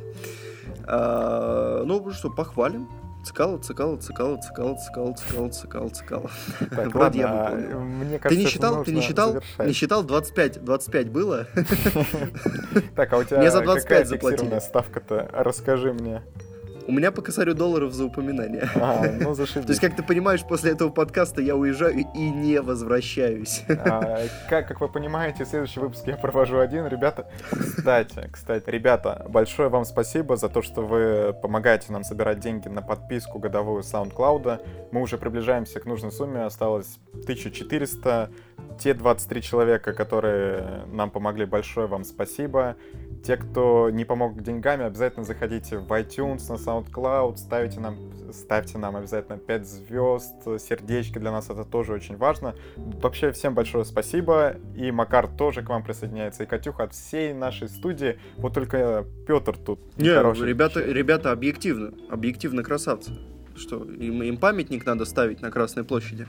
А, 0.87 1.83
ну, 1.85 2.11
что, 2.11 2.29
похвалим. 2.29 2.87
Цикало, 3.25 3.57
цикало, 3.57 3.97
цикало, 3.97 4.37
цикало, 4.37 4.75
цикало, 4.77 5.13
цикало, 5.13 5.49
цикало, 5.49 5.89
цикало. 5.89 6.29
Так, 6.69 6.87
Вроде 6.93 7.19
я 7.19 7.33
ладно, 7.33 7.55
выполнил. 7.57 7.77
а, 7.77 7.81
Мне 7.81 8.17
Ты 8.17 8.19
кажется, 8.19 8.37
не 8.37 8.43
это 8.43 8.51
считал, 8.51 8.83
ты 8.83 8.91
не 8.93 9.01
считал, 9.01 9.27
завершать. 9.31 9.67
не 9.67 9.73
считал 9.73 10.03
25, 10.03 10.63
25 10.63 11.09
было? 11.09 11.47
Так, 12.95 13.13
а 13.13 13.17
у 13.17 13.23
тебя 13.23 13.39
Мне 13.39 13.49
за 13.49 13.61
25 13.61 13.83
какая 13.83 14.05
заплатили. 14.05 14.59
ставка-то? 14.59 15.29
Расскажи 15.33 15.91
мне. 15.93 16.21
У 16.87 16.91
меня 16.91 17.11
по 17.11 17.21
косарю 17.21 17.55
долларов 17.55 17.93
за 17.93 18.05
упоминание. 18.05 18.69
А, 18.75 19.01
ну 19.03 19.19
То 19.19 19.27
есть, 19.29 19.37
зашибись. 19.37 19.79
как 19.79 19.95
ты 19.95 20.03
понимаешь, 20.03 20.43
после 20.43 20.71
этого 20.71 20.89
подкаста 20.89 21.41
я 21.41 21.55
уезжаю 21.55 22.05
и 22.13 22.29
не 22.29 22.61
возвращаюсь. 22.61 23.63
А, 23.67 24.19
как, 24.49 24.67
как 24.67 24.81
вы 24.81 24.89
понимаете, 24.89 25.45
следующий 25.45 25.79
выпуск 25.79 26.05
я 26.07 26.15
провожу 26.15 26.59
один. 26.59 26.85
Ребята, 26.87 27.27
кстати, 27.49 28.29
кстати, 28.31 28.69
ребята, 28.69 29.25
большое 29.29 29.69
вам 29.69 29.85
спасибо 29.85 30.35
за 30.35 30.49
то, 30.49 30.61
что 30.61 30.81
вы 30.81 31.33
помогаете 31.33 31.91
нам 31.91 32.03
собирать 32.03 32.39
деньги 32.39 32.67
на 32.67 32.81
подписку 32.81 33.39
годовую 33.39 33.81
SoundCloud. 33.81 34.89
Мы 34.91 35.01
уже 35.01 35.17
приближаемся 35.17 35.79
к 35.79 35.85
нужной 35.85 36.11
сумме, 36.11 36.43
осталось 36.43 36.99
1400. 37.13 38.29
Те 38.79 38.93
23 38.93 39.41
человека, 39.41 39.93
которые 39.93 40.85
нам 40.91 41.09
помогли, 41.09 41.45
большое 41.45 41.87
вам 41.87 42.03
спасибо. 42.03 42.75
Те, 43.25 43.37
кто 43.37 43.89
не 43.89 44.05
помог 44.05 44.39
деньгами, 44.43 44.85
обязательно 44.85 45.25
заходите 45.25 45.79
в 45.79 45.91
iTunes, 45.91 46.47
на 46.47 46.57
SoundCloud, 46.57 47.37
ставите 47.37 47.79
нам, 47.79 47.97
ставьте 48.31 48.77
нам 48.77 48.95
обязательно 48.95 49.39
5 49.39 49.67
звезд, 49.67 50.35
сердечки, 50.59 51.17
для 51.17 51.31
нас 51.31 51.49
это 51.49 51.63
тоже 51.63 51.93
очень 51.93 52.17
важно. 52.17 52.53
Вообще 52.75 53.31
всем 53.31 53.55
большое 53.55 53.83
спасибо, 53.83 54.57
и 54.75 54.91
Макар 54.91 55.27
тоже 55.27 55.63
к 55.63 55.69
вам 55.69 55.83
присоединяется, 55.83 56.43
и 56.43 56.45
Катюха 56.45 56.83
от 56.83 56.93
всей 56.93 57.33
нашей 57.33 57.67
студии. 57.67 58.19
Вот 58.37 58.53
только 58.53 59.07
Петр 59.25 59.57
тут 59.57 59.79
Не, 59.97 60.13
хороший 60.13 60.47
ребята, 60.47 60.75
человек. 60.75 60.95
ребята 60.95 61.31
объективно, 61.31 61.93
объективно 62.11 62.61
красавцы. 62.61 63.11
Что, 63.55 63.85
им, 63.85 64.21
им 64.21 64.37
памятник 64.37 64.85
надо 64.85 65.05
ставить 65.05 65.41
на 65.41 65.49
Красной 65.49 65.83
площади? 65.83 66.27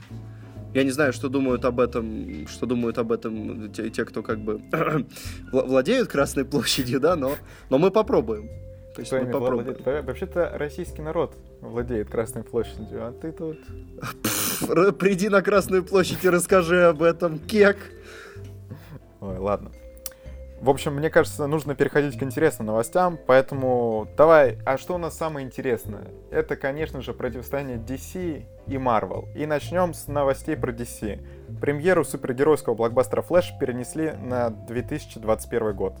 Я 0.73 0.83
не 0.83 0.91
знаю, 0.91 1.13
что 1.13 1.29
думают 1.29 1.65
об 1.65 1.79
этом, 1.79 2.47
что 2.47 2.65
думают 2.65 2.97
об 2.97 3.11
этом 3.11 3.71
те, 3.71 3.89
те, 3.89 4.05
кто 4.05 4.21
как 4.21 4.39
бы 4.39 4.61
вла- 5.51 5.65
владеют 5.65 6.09
Красной 6.09 6.45
площадью, 6.45 6.99
да, 6.99 7.15
но, 7.15 7.35
но 7.69 7.77
мы 7.77 7.91
попробуем. 7.91 8.49
То 8.95 9.01
есть 9.01 9.11
мы 9.11 9.25
попробуем. 9.27 9.77
Вообще-то 10.05 10.51
российский 10.55 11.01
народ 11.01 11.35
владеет 11.61 12.09
Красной 12.09 12.43
площадью, 12.43 13.07
а 13.07 13.11
ты 13.11 13.31
тут... 13.31 13.59
Приди 14.97 15.29
на 15.29 15.41
Красную 15.41 15.83
площадь 15.83 16.23
и 16.23 16.29
расскажи 16.29 16.83
об 16.83 17.03
этом, 17.03 17.39
кек. 17.39 17.77
Ой, 19.19 19.37
ладно. 19.37 19.71
В 20.59 20.71
общем, 20.71 20.95
мне 20.95 21.11
кажется, 21.11 21.45
нужно 21.45 21.75
переходить 21.75 22.17
к 22.17 22.23
интересным 22.23 22.67
новостям, 22.67 23.19
поэтому 23.27 24.07
давай, 24.17 24.57
а 24.65 24.77
что 24.79 24.95
у 24.95 24.97
нас 24.97 25.15
самое 25.15 25.45
интересное? 25.45 26.07
Это, 26.31 26.55
конечно 26.55 27.01
же, 27.01 27.13
противостояние 27.13 27.77
DC 27.77 28.43
и 28.65 28.73
Marvel. 28.73 29.27
И 29.35 29.45
начнем 29.45 29.93
с 29.93 30.07
новостей 30.07 30.57
про 30.57 30.71
DC. 30.71 31.59
Премьеру 31.61 32.03
супергеройского 32.03 32.73
блокбастера 32.73 33.21
Флэш 33.21 33.53
перенесли 33.59 34.13
на 34.13 34.49
2021 34.49 35.75
год. 35.75 35.93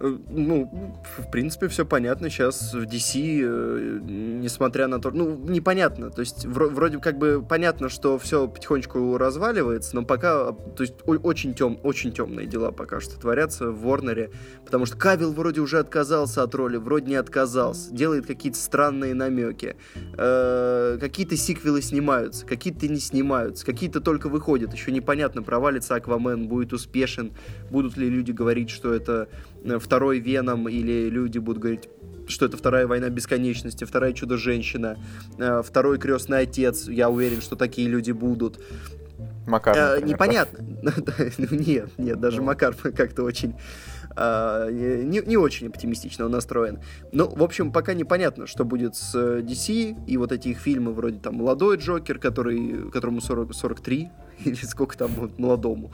Э, 0.00 0.16
Ну, 0.28 0.70
в 1.18 1.30
принципе, 1.30 1.68
все 1.68 1.84
понятно. 1.86 2.28
Сейчас 2.30 2.74
в 2.74 2.84
DC, 2.84 3.40
э, 3.42 3.98
несмотря 4.02 4.88
на 4.88 4.98
то, 5.00 5.10
ну, 5.10 5.36
непонятно. 5.36 6.10
То 6.10 6.20
есть, 6.20 6.44
вро- 6.44 6.68
вроде 6.68 6.98
как 6.98 7.18
бы 7.18 7.42
понятно, 7.48 7.88
что 7.88 8.18
все 8.18 8.46
потихонечку 8.46 9.16
разваливается, 9.16 9.94
но 9.96 10.04
пока, 10.04 10.52
то 10.52 10.82
есть, 10.82 10.94
очень, 11.06 11.54
тем, 11.54 11.78
очень 11.82 12.12
темные 12.12 12.46
дела 12.46 12.72
пока 12.72 13.00
что 13.00 13.18
творятся 13.18 13.70
в 13.70 13.80
Ворнере. 13.80 14.30
Потому 14.64 14.86
что 14.86 14.96
Кавил 14.98 15.32
вроде 15.32 15.60
уже 15.60 15.78
отказался 15.78 16.42
от 16.42 16.54
роли, 16.54 16.76
вроде 16.76 17.06
не 17.06 17.16
отказался. 17.16 17.92
Делает 17.94 18.26
какие-то 18.26 18.58
странные 18.58 19.14
намеки. 19.14 19.76
Э, 20.18 20.98
какие-то 21.00 21.36
сиквелы 21.36 21.80
снимаются, 21.82 22.44
какие-то 22.46 22.86
не 22.88 23.00
снимаются, 23.00 23.64
какие-то 23.64 24.00
только 24.00 24.28
выходят. 24.28 24.72
Еще 24.74 24.92
непонятно, 24.92 25.42
провалится 25.42 25.94
Аквамен, 25.94 26.48
будет 26.48 26.72
успешен, 26.72 27.32
будут 27.70 27.96
ли 27.96 28.08
люди 28.10 28.32
говорить, 28.32 28.70
что 28.70 28.92
это 28.92 29.28
второй 29.78 30.18
Веном, 30.18 30.68
или 30.68 31.08
люди 31.08 31.38
будут 31.38 31.62
говорить, 31.62 31.88
что 32.28 32.46
это 32.46 32.56
вторая 32.56 32.86
война 32.86 33.08
бесконечности, 33.08 33.84
вторая 33.84 34.12
чудо-женщина, 34.12 34.98
э, 35.38 35.62
второй 35.64 35.98
крестный 35.98 36.40
отец. 36.40 36.88
Я 36.88 37.10
уверен, 37.10 37.40
что 37.40 37.56
такие 37.56 37.88
люди 37.88 38.12
будут. 38.12 38.60
Макар, 39.46 39.76
Э, 39.76 39.94
например, 39.94 40.08
непонятно. 40.08 40.64
Ну, 41.38 41.46
Нет, 41.50 41.90
нет, 41.98 42.20
даже 42.20 42.38
Ну. 42.38 42.44
Макар 42.44 42.74
как-то 42.74 43.22
очень 43.22 43.54
а, 44.18 44.70
не, 44.70 45.20
не 45.20 45.36
очень 45.36 45.66
оптимистично 45.68 46.28
настроен. 46.28 46.80
Ну, 47.12 47.28
в 47.28 47.42
общем, 47.42 47.70
пока 47.70 47.92
непонятно, 47.92 48.46
что 48.46 48.64
будет 48.64 48.96
с 48.96 49.14
э, 49.14 49.42
DC, 49.42 50.06
и 50.06 50.16
вот 50.16 50.32
эти 50.32 50.48
их 50.48 50.58
фильмы 50.58 50.92
вроде 50.94 51.18
там 51.18 51.34
«Молодой 51.36 51.76
Джокер», 51.76 52.18
который, 52.18 52.90
которому 52.90 53.20
40, 53.20 53.54
43, 53.54 54.10
или 54.44 54.54
сколько 54.54 54.96
там 54.96 55.10
вот, 55.12 55.38
молодому. 55.38 55.90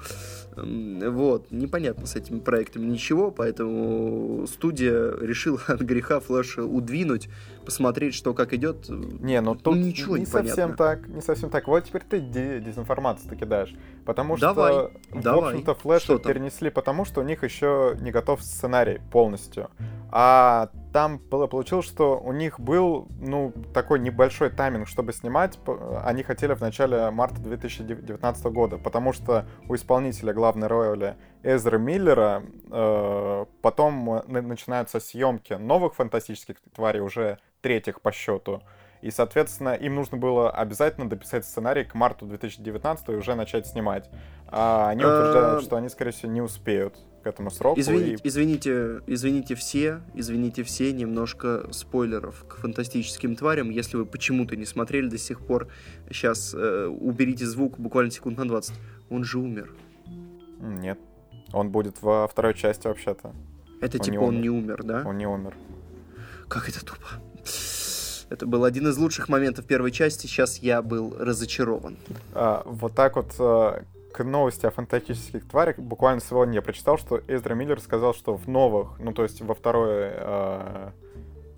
Вот, 0.54 1.50
непонятно 1.50 2.06
с 2.06 2.14
этими 2.14 2.38
проектами 2.38 2.84
ничего, 2.84 3.30
поэтому 3.30 4.46
студия 4.46 5.16
решила 5.18 5.60
от 5.66 5.80
греха 5.80 6.20
Флэша 6.20 6.64
удвинуть, 6.64 7.28
посмотреть, 7.64 8.14
что 8.14 8.34
как 8.34 8.52
идет. 8.52 8.88
Не, 8.88 9.40
ну 9.40 9.54
тут 9.54 9.76
ничего 9.76 10.16
не 10.16 10.22
не 10.22 10.26
совсем 10.26 10.76
так, 10.76 11.08
не 11.08 11.22
совсем 11.22 11.48
так. 11.48 11.68
Вот 11.68 11.84
теперь 11.84 12.02
ты 12.08 12.20
де- 12.20 12.60
дезинформацию 12.60 13.36
кидаешь. 13.36 13.74
Потому 14.04 14.36
Давай, 14.36 14.72
что, 14.72 14.92
в 15.10 15.22
давай. 15.22 15.50
общем-то, 15.52 15.74
Флэша 15.74 16.04
Что 16.04 16.18
там? 16.18 16.32
перенесли, 16.32 16.70
потому 16.70 17.04
что 17.04 17.20
у 17.20 17.24
них 17.24 17.42
еще 17.44 17.96
не 18.00 18.10
готов 18.10 18.42
сценарий 18.42 19.00
полностью. 19.10 19.70
А 20.14 20.68
там 20.92 21.18
получилось, 21.18 21.86
что 21.86 22.20
у 22.20 22.32
них 22.32 22.60
был, 22.60 23.08
ну, 23.18 23.54
такой 23.72 23.98
небольшой 23.98 24.50
тайминг, 24.50 24.86
чтобы 24.86 25.14
снимать. 25.14 25.58
Они 26.04 26.22
хотели 26.22 26.52
в 26.52 26.60
начале 26.60 27.10
марта 27.10 27.40
2019 27.40 28.44
года, 28.46 28.76
потому 28.76 29.14
что 29.14 29.46
у 29.70 29.74
исполнителя 29.74 30.34
главной 30.34 30.68
роли 30.68 31.16
Эзра 31.42 31.78
Миллера 31.78 32.42
э, 32.70 33.46
потом 33.62 34.10
э, 34.12 34.22
на- 34.26 34.42
начинаются 34.42 35.00
съемки 35.00 35.54
новых 35.54 35.94
фантастических 35.94 36.56
тварей, 36.74 37.00
уже 37.00 37.38
третьих 37.62 38.02
по 38.02 38.12
счету. 38.12 38.62
И, 39.00 39.10
соответственно, 39.10 39.70
им 39.70 39.94
нужно 39.94 40.18
было 40.18 40.50
обязательно 40.50 41.08
дописать 41.08 41.46
сценарий 41.46 41.84
к 41.84 41.94
марту 41.94 42.26
2019 42.26 43.08
и 43.08 43.12
уже 43.12 43.34
начать 43.34 43.66
снимать. 43.66 44.10
А 44.46 44.90
они 44.90 45.04
утверждают, 45.04 45.60
а, 45.60 45.64
что 45.64 45.76
они, 45.76 45.88
скорее 45.88 46.10
всего, 46.10 46.30
не 46.30 46.42
успеют 46.42 46.98
к 47.22 47.26
этому 47.26 47.50
сроку. 47.50 47.80
Извините, 47.80 48.22
и... 48.22 48.28
извините, 48.28 49.00
извините 49.06 49.54
все, 49.54 50.00
извините 50.14 50.62
все, 50.62 50.92
немножко 50.92 51.68
спойлеров 51.70 52.44
к 52.48 52.56
фантастическим 52.56 53.36
тварям. 53.36 53.70
Если 53.70 53.96
вы 53.96 54.06
почему-то 54.06 54.56
не 54.56 54.66
смотрели 54.66 55.08
до 55.08 55.18
сих 55.18 55.40
пор, 55.40 55.68
сейчас 56.10 56.54
э, 56.54 56.86
уберите 56.86 57.46
звук 57.46 57.78
буквально 57.78 58.10
секунд 58.10 58.38
на 58.38 58.46
20. 58.46 58.74
Он 59.10 59.24
же 59.24 59.38
умер. 59.38 59.74
Нет. 60.60 60.98
Он 61.52 61.70
будет 61.70 62.02
во 62.02 62.26
второй 62.28 62.54
части 62.54 62.86
вообще-то. 62.86 63.34
Это 63.80 63.98
он 63.98 64.04
типа 64.04 64.12
не 64.12 64.18
он 64.18 64.40
не 64.40 64.50
умер, 64.50 64.82
да? 64.84 65.02
Он 65.06 65.18
не 65.18 65.26
умер. 65.26 65.54
Как 66.48 66.68
это 66.68 66.84
тупо. 66.84 67.08
Это 68.30 68.46
был 68.46 68.64
один 68.64 68.88
из 68.88 68.96
лучших 68.96 69.28
моментов 69.28 69.66
первой 69.66 69.90
части. 69.90 70.26
Сейчас 70.26 70.58
я 70.58 70.80
был 70.80 71.14
разочарован. 71.18 71.98
А, 72.32 72.62
вот 72.64 72.94
так 72.94 73.16
вот 73.16 73.34
э, 73.38 73.82
к 74.12 74.24
новости 74.24 74.66
о 74.66 74.70
фантастических 74.70 75.48
тварях 75.48 75.78
буквально 75.78 76.20
сегодня 76.20 76.54
я 76.54 76.62
прочитал, 76.62 76.98
что 76.98 77.20
Эздра 77.26 77.54
Миллер 77.54 77.80
сказал, 77.80 78.14
что 78.14 78.36
в 78.36 78.48
новых, 78.48 78.98
ну 78.98 79.12
то 79.12 79.22
есть 79.22 79.40
во 79.40 79.54
второй, 79.54 80.10
э, 80.12 80.90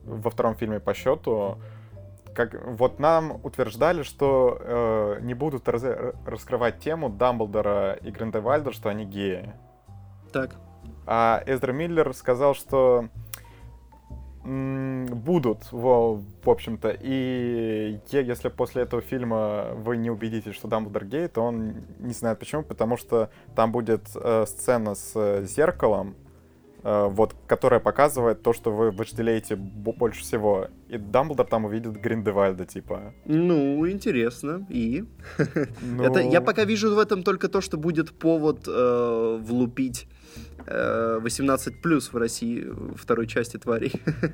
во 0.05 0.31
втором 0.31 0.55
фильме 0.55 0.81
по 0.81 0.95
счету, 0.95 1.59
как 2.35 2.55
вот 2.67 2.99
нам 2.99 3.41
утверждали, 3.45 4.03
что 4.03 4.59
э, 4.61 5.19
не 5.23 5.35
будут 5.35 5.69
раз, 5.69 5.85
раскрывать 6.27 6.81
тему 6.81 7.09
Дамблдора 7.09 7.95
и 7.95 8.11
Гриндевальда, 8.11 8.73
что 8.73 8.89
они 8.89 9.05
геи. 9.05 9.53
Так. 10.33 10.57
А 11.07 11.43
Эздра 11.47 11.73
Миллер 11.73 12.13
сказал, 12.15 12.55
что 12.55 13.09
будут, 14.45 15.73
в, 15.73 16.23
в 16.45 16.51
общем-то. 16.51 16.97
И 17.01 17.99
если 18.11 18.49
после 18.49 18.83
этого 18.83 19.01
фильма 19.01 19.71
вы 19.75 19.97
не 19.97 20.11
убедитесь, 20.11 20.55
что 20.55 20.69
Дамблдор 20.69 21.07
гей, 21.07 21.29
то 21.29 21.41
он 21.41 21.77
не 21.99 22.13
знает 22.13 22.39
почему, 22.39 22.63
потому 22.63 22.97
что 22.97 23.31
там 23.57 23.73
будет 23.73 24.03
э, 24.15 24.45
сцена 24.47 24.95
с 24.95 25.13
э, 25.15 25.45
зеркалом, 25.47 26.15
э, 26.83 27.09
вот, 27.11 27.35
которая 27.47 27.81
показывает 27.81 28.43
то, 28.43 28.53
что 28.53 28.71
вы 28.71 28.91
вожделеете 28.91 29.57
больше 29.57 30.21
всего. 30.21 30.69
И 30.89 30.99
Дамблдор 30.99 31.47
там 31.47 31.65
увидит 31.65 31.97
Гриндевальда, 31.97 32.67
типа. 32.67 33.15
Ну, 33.25 33.89
интересно. 33.89 34.67
И? 34.69 35.05
Ну... 35.81 36.03
Это, 36.03 36.21
я 36.21 36.43
пока 36.43 36.65
вижу 36.65 36.95
в 36.95 36.99
этом 36.99 37.23
только 37.23 37.49
то, 37.49 37.63
что 37.63 37.79
будет 37.79 38.13
повод 38.13 38.69
э, 38.69 39.39
влупить 39.41 40.07
18 40.67 41.83
плюс 41.83 42.13
в 42.13 42.17
России 42.17 42.67
второй 42.97 43.27
части 43.27 43.57
тварей. 43.57 43.93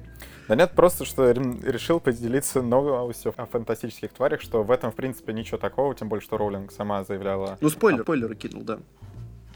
Да 0.48 0.56
нет, 0.56 0.72
просто 0.72 1.04
что 1.04 1.30
решил 1.30 2.00
поделиться 2.00 2.60
новостью 2.60 3.32
о 3.36 3.46
фантастических 3.46 4.12
тварях, 4.12 4.40
что 4.40 4.64
в 4.64 4.72
этом, 4.72 4.90
в 4.90 4.96
принципе, 4.96 5.32
ничего 5.32 5.58
такого, 5.58 5.94
тем 5.94 6.08
более, 6.08 6.24
что 6.24 6.38
Роулинг 6.38 6.72
сама 6.72 7.04
заявляла. 7.04 7.56
Ну, 7.60 7.68
спойлер, 7.68 8.00
а... 8.00 8.02
спойлеры 8.02 8.34
кинул, 8.34 8.62
да. 8.64 8.80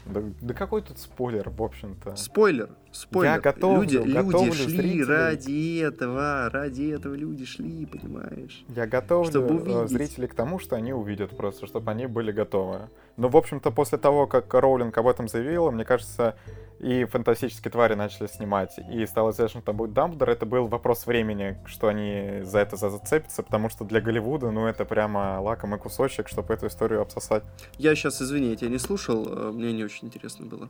Да, 0.05 0.21
да 0.41 0.53
какой 0.53 0.83
тут 0.83 0.99
спойлер, 0.99 1.49
в 1.49 1.61
общем-то? 1.63 2.15
Спойлер, 2.15 2.69
спойлер. 2.91 3.33
Я 3.33 3.39
готовлю, 3.39 3.81
люди, 3.81 3.97
готовлю 3.97 4.51
люди 4.51 4.63
шли 4.63 4.77
зрителей. 4.77 5.03
ради 5.03 5.79
этого, 5.79 6.49
ради 6.51 6.91
этого 6.91 7.15
люди 7.15 7.45
шли, 7.45 7.85
понимаешь? 7.87 8.63
Я 8.69 8.85
готовлю 8.85 9.29
чтобы 9.29 9.63
э, 9.67 9.87
зрителей 9.87 10.27
к 10.27 10.35
тому, 10.35 10.59
что 10.59 10.75
они 10.75 10.93
увидят 10.93 11.35
просто, 11.35 11.65
чтобы 11.65 11.89
они 11.89 12.05
были 12.05 12.31
готовы. 12.31 12.81
Но, 13.17 13.29
в 13.29 13.37
общем-то, 13.37 13.71
после 13.71 13.97
того, 13.97 14.27
как 14.27 14.53
Роулинг 14.53 14.97
об 14.97 15.07
этом 15.07 15.27
заявила, 15.27 15.71
мне 15.71 15.85
кажется, 15.85 16.35
и 16.79 17.05
фантастические 17.05 17.71
твари 17.71 17.93
начали 17.93 18.27
снимать, 18.27 18.77
и 18.91 19.05
стало 19.05 19.31
известно, 19.31 19.61
что 19.61 19.67
там 19.67 19.77
будет 19.77 19.93
Дамблдор, 19.93 20.29
это 20.29 20.45
был 20.45 20.67
вопрос 20.67 21.05
времени, 21.05 21.57
что 21.65 21.87
они 21.87 22.41
за 22.43 22.59
это 22.59 22.75
зацепятся, 22.75 23.43
потому 23.43 23.69
что 23.69 23.85
для 23.85 24.01
Голливуда, 24.01 24.51
ну, 24.51 24.67
это 24.67 24.85
прямо 24.85 25.39
лакомый 25.41 25.79
кусочек, 25.79 26.27
чтобы 26.27 26.53
эту 26.53 26.67
историю 26.67 27.01
обсосать. 27.01 27.43
Я 27.77 27.95
сейчас, 27.95 28.21
извини, 28.21 28.49
я 28.49 28.55
тебя 28.55 28.69
не 28.69 28.79
слушал, 28.79 29.27
э, 29.27 29.51
мне 29.51 29.73
не 29.73 29.83
очень 29.83 30.07
интересно 30.07 30.45
было. 30.45 30.69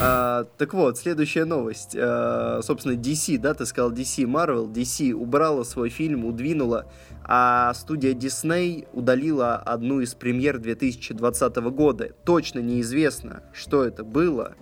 А, 0.00 0.44
так 0.58 0.74
вот, 0.74 0.98
следующая 0.98 1.44
новость. 1.44 1.96
А, 1.98 2.60
собственно, 2.62 2.94
DC, 2.94 3.38
да, 3.38 3.54
ты 3.54 3.66
сказал 3.66 3.92
DC, 3.92 4.24
Marvel, 4.24 4.70
DC 4.70 5.12
убрала 5.12 5.64
свой 5.64 5.90
фильм, 5.90 6.24
удвинула, 6.24 6.86
а 7.24 7.72
студия 7.74 8.12
Disney 8.14 8.88
удалила 8.92 9.56
одну 9.56 10.00
из 10.00 10.14
премьер 10.14 10.58
2020 10.58 11.56
года. 11.70 12.10
Точно 12.24 12.58
неизвестно, 12.58 13.42
что 13.52 13.84
это 13.84 14.04
было, 14.04 14.56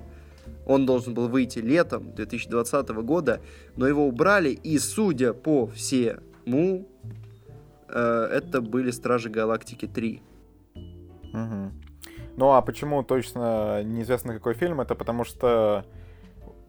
он 0.69 0.87
должен 0.87 1.15
был 1.15 1.29
выйти 1.29 1.59
летом 1.59 2.15
2020 2.15 2.89
года, 2.91 3.41
но 3.77 3.89
его 3.89 4.07
убрали, 4.07 4.51
и 4.51 4.79
судя 4.79 5.33
по 5.33 5.67
всему, 5.67 6.87
э, 7.89 8.29
это 8.33 8.61
были 8.61 8.91
Стражи 8.91 9.31
Галактики 9.31 9.87
3. 9.87 10.23
Угу. 11.33 11.73
Ну 12.37 12.53
а 12.53 12.63
почему 12.63 13.03
точно 13.03 13.83
неизвестно 13.83 14.35
какой 14.35 14.55
фильм? 14.55 14.81
Это 14.81 14.95
потому 14.95 15.25
что 15.25 15.85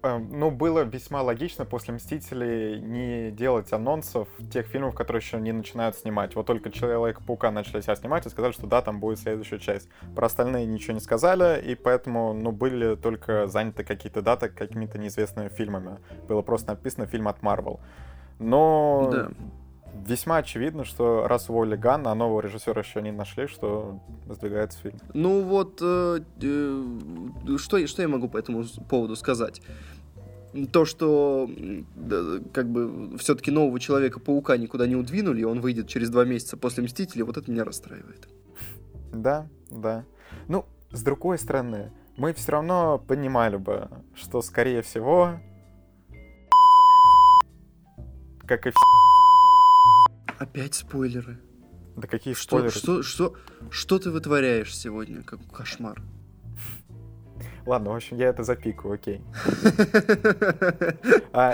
ну, 0.04 0.52
было 0.52 0.82
весьма 0.82 1.22
логично 1.22 1.66
после 1.66 1.94
«Мстителей» 1.94 2.80
не 2.80 3.32
делать 3.32 3.72
анонсов 3.74 4.28
тех 4.52 4.68
фильмов, 4.68 4.96
которые 4.96 5.22
еще 5.22 5.40
не 5.40 5.52
начинают 5.52 5.96
снимать. 5.96 6.36
Вот 6.36 6.46
только 6.46 6.72
«Человек-паука» 6.72 7.52
начали 7.52 7.82
себя 7.82 7.96
снимать 7.96 8.26
и 8.26 8.30
сказали, 8.30 8.52
что 8.52 8.68
да, 8.68 8.82
там 8.82 9.00
будет 9.00 9.20
следующая 9.20 9.60
часть. 9.60 9.90
Про 10.16 10.28
остальные 10.28 10.66
ничего 10.66 10.94
не 10.94 11.00
сказали, 11.00 11.62
и 11.62 11.76
поэтому, 11.76 12.34
ну, 12.34 12.52
были 12.52 12.96
только 12.96 13.48
заняты 13.48 13.84
какие-то 13.84 14.22
даты 14.22 14.50
какими-то 14.50 14.98
неизвестными 14.98 15.50
фильмами. 15.50 15.98
Было 16.28 16.42
просто 16.42 16.72
написано 16.72 17.06
«фильм 17.06 17.28
от 17.28 17.40
Marvel». 17.42 17.80
Но 18.40 19.10
да. 19.12 19.30
Весьма 20.06 20.38
очевидно, 20.38 20.86
что 20.86 21.28
раз 21.28 21.50
уволили 21.50 21.76
Ганна, 21.76 22.12
а 22.12 22.16
нового 22.16 22.42
режиссера 22.42 22.82
еще 22.82 23.02
не 23.02 23.12
нашли, 23.12 23.48
что 23.48 24.00
сдвигается 24.28 24.80
фильм. 24.80 25.00
Ну 25.14 25.42
вот, 25.42 25.80
э, 25.82 26.20
э, 26.42 27.58
что, 27.58 27.86
что 27.88 28.02
я 28.02 28.08
могу 28.08 28.28
по 28.28 28.38
этому 28.38 28.64
поводу 28.90 29.16
сказать? 29.16 29.62
то, 30.72 30.84
что 30.84 31.48
как 32.54 32.70
бы 32.72 33.18
все-таки 33.20 33.52
нового 33.52 33.80
Человека-паука 33.80 34.58
никуда 34.58 34.88
не 34.88 34.96
удвинули, 34.96 35.42
и 35.42 35.44
он 35.44 35.62
выйдет 35.62 35.88
через 35.88 36.10
два 36.10 36.26
месяца 36.26 36.58
после 36.58 36.84
Мстителей, 36.84 37.24
вот 37.24 37.38
это 37.38 37.52
меня 37.52 37.64
расстраивает. 37.64 38.28
Да, 39.14 39.48
да. 39.70 40.06
Ну, 40.48 40.66
с 40.92 41.04
другой 41.04 41.38
стороны, 41.38 41.92
мы 42.18 42.34
все 42.34 42.54
равно 42.54 42.98
понимали 42.98 43.58
бы, 43.58 43.90
что, 44.16 44.42
скорее 44.42 44.82
всего, 44.82 45.40
как 48.46 48.66
и 48.66 48.72
Опять 50.40 50.74
спойлеры. 50.74 51.38
Да 51.98 52.08
какие 52.08 52.34
что, 52.34 52.44
спойлеры? 52.44 52.72
Что, 52.72 53.04
что, 53.04 53.36
что 53.70 54.00
ты 54.00 54.10
вытворяешь 54.10 54.76
сегодня? 54.76 55.22
Как 55.22 55.40
кошмар. 55.52 56.02
Ладно, 57.66 57.92
в 57.92 57.96
общем, 57.96 58.18
я 58.18 58.28
это 58.28 58.44
запикаю, 58.44 58.94
окей. 58.94 59.22
А 61.32 61.54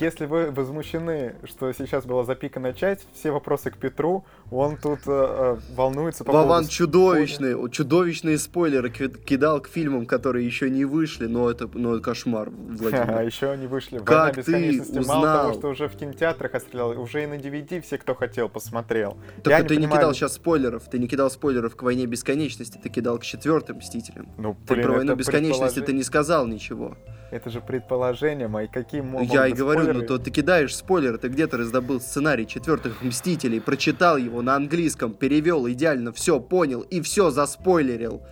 если 0.00 0.26
вы 0.26 0.50
возмущены, 0.50 1.36
что 1.44 1.72
сейчас 1.72 2.04
была 2.04 2.24
запиканная 2.24 2.72
часть, 2.72 3.06
все 3.14 3.30
вопросы 3.30 3.70
к 3.70 3.76
Петру, 3.76 4.24
он 4.50 4.76
тут 4.76 5.00
э, 5.06 5.10
э 5.10 5.56
волнуется 5.74 6.24
по 6.24 6.32
Вован 6.32 6.48
поводу... 6.48 6.68
чудовищные, 6.68 7.70
чудовищные 7.70 8.38
спойлеры 8.38 8.90
кидал 8.90 9.60
к 9.60 9.68
фильмам, 9.68 10.06
которые 10.06 10.44
еще 10.44 10.68
не 10.68 10.84
вышли, 10.84 11.26
но 11.26 11.50
это, 11.50 11.68
но 11.72 11.94
это 11.94 12.02
кошмар, 12.02 12.50
Владимир. 12.50 13.10
А 13.14 13.22
еще 13.22 13.50
они 13.50 13.66
вышли. 13.66 13.98
Как 13.98 14.42
ты 14.42 14.80
узнал? 14.80 15.22
Мало 15.22 15.42
того, 15.42 15.54
что 15.54 15.68
уже 15.68 15.88
в 15.88 15.96
кинотеатрах 15.96 16.54
отстрелял, 16.54 17.00
уже 17.00 17.22
и 17.22 17.26
на 17.26 17.34
DVD 17.34 17.80
все, 17.80 17.98
кто 17.98 18.14
хотел, 18.14 18.48
посмотрел. 18.48 19.16
Так 19.42 19.52
я 19.52 19.58
ты 19.62 19.76
не, 19.76 19.82
понимаю... 19.82 20.00
кидал 20.00 20.14
сейчас 20.14 20.34
спойлеров, 20.34 20.88
ты 20.88 20.98
не 20.98 21.06
кидал 21.06 21.30
спойлеров 21.30 21.76
к 21.76 21.82
«Войне 21.82 22.06
бесконечности», 22.06 22.78
ты 22.82 22.88
кидал 22.88 23.18
к 23.18 23.22
четвертым 23.22 23.78
«Мстителям». 23.78 24.28
Ну, 24.36 24.54
блин, 24.54 24.66
ты 24.66 24.82
про 24.82 24.92
«Войну 24.92 25.14
бесконечности» 25.14 25.33
бесконечности 25.42 25.80
ты 25.80 25.92
не 25.92 26.02
сказал 26.02 26.46
ничего. 26.46 26.96
Это 27.30 27.50
же 27.50 27.60
предположение 27.60 28.46
мои, 28.46 28.68
какие 28.68 29.00
могут 29.00 29.32
Я 29.32 29.48
и 29.48 29.52
говорю, 29.52 29.82
спойлеры? 29.82 30.00
ну 30.02 30.06
то 30.06 30.18
ты 30.18 30.30
кидаешь 30.30 30.76
спойлеры, 30.76 31.18
ты 31.18 31.28
где-то 31.28 31.56
раздобыл 31.56 32.00
сценарий 32.00 32.46
четвертых 32.46 33.02
Мстителей, 33.02 33.60
прочитал 33.60 34.16
его 34.16 34.40
на 34.40 34.54
английском, 34.54 35.14
перевел 35.14 35.68
идеально, 35.68 36.12
все 36.12 36.38
понял 36.38 36.82
и 36.82 37.00
все 37.00 37.30
заспойлерил. 37.30 38.22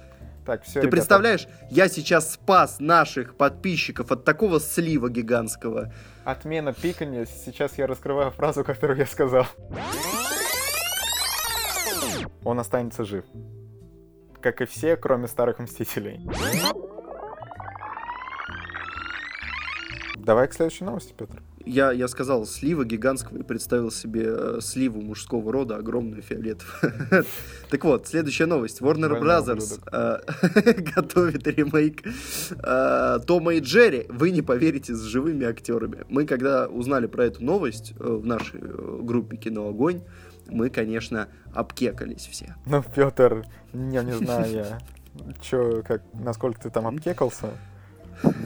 Так, 0.46 0.62
все, 0.62 0.74
Ты 0.74 0.78
ребята. 0.80 0.90
представляешь, 0.90 1.46
я 1.70 1.88
сейчас 1.88 2.32
спас 2.32 2.80
наших 2.80 3.36
подписчиков 3.36 4.10
от 4.10 4.24
такого 4.24 4.60
слива 4.60 5.08
гигантского. 5.08 5.92
Отмена 6.24 6.72
пикания. 6.72 7.26
Сейчас 7.26 7.78
я 7.78 7.86
раскрываю 7.86 8.30
фразу, 8.32 8.64
которую 8.64 8.98
я 8.98 9.06
сказал. 9.06 9.46
Он 12.44 12.58
останется 12.58 13.04
жив 13.04 13.24
как 14.42 14.60
и 14.60 14.66
все, 14.66 14.96
кроме 14.96 15.28
старых 15.28 15.58
Мстителей. 15.60 16.20
Давай 20.24 20.46
к 20.46 20.52
следующей 20.52 20.84
новости, 20.84 21.12
Петр. 21.16 21.42
Я, 21.64 21.90
я 21.90 22.06
сказал 22.06 22.46
слива 22.46 22.84
гигантского 22.84 23.38
и 23.38 23.42
представил 23.42 23.90
себе 23.90 24.24
э, 24.26 24.58
сливу 24.60 25.00
мужского 25.00 25.52
рода, 25.52 25.76
огромную 25.76 26.22
фиолетовую. 26.22 27.24
Так 27.70 27.84
вот, 27.84 28.06
следующая 28.06 28.46
новость. 28.46 28.80
Warner 28.80 29.20
Brothers 29.20 29.80
э, 29.92 30.72
готовит 30.94 31.46
ремейк 31.46 32.02
э, 32.50 33.18
Тома 33.26 33.54
и 33.54 33.60
Джерри. 33.60 34.06
Вы 34.08 34.30
не 34.30 34.42
поверите, 34.42 34.94
с 34.94 35.02
живыми 35.02 35.44
актерами. 35.44 36.04
Мы, 36.08 36.24
когда 36.24 36.68
узнали 36.68 37.06
про 37.06 37.24
эту 37.24 37.44
новость 37.44 37.94
в 37.98 38.24
нашей 38.24 38.60
группе 38.60 39.36
«Кино 39.36 39.68
Огонь», 39.68 40.02
мы, 40.48 40.70
конечно, 40.70 41.28
обкекались 41.54 42.26
все. 42.26 42.54
Ну, 42.66 42.84
Петр, 42.94 43.44
не, 43.72 43.98
не 43.98 44.12
знаю 44.12 44.52
я, 44.52 44.78
чё, 45.40 45.82
как, 45.82 46.02
насколько 46.12 46.60
ты 46.60 46.70
там 46.70 46.86
обкекался, 46.86 47.50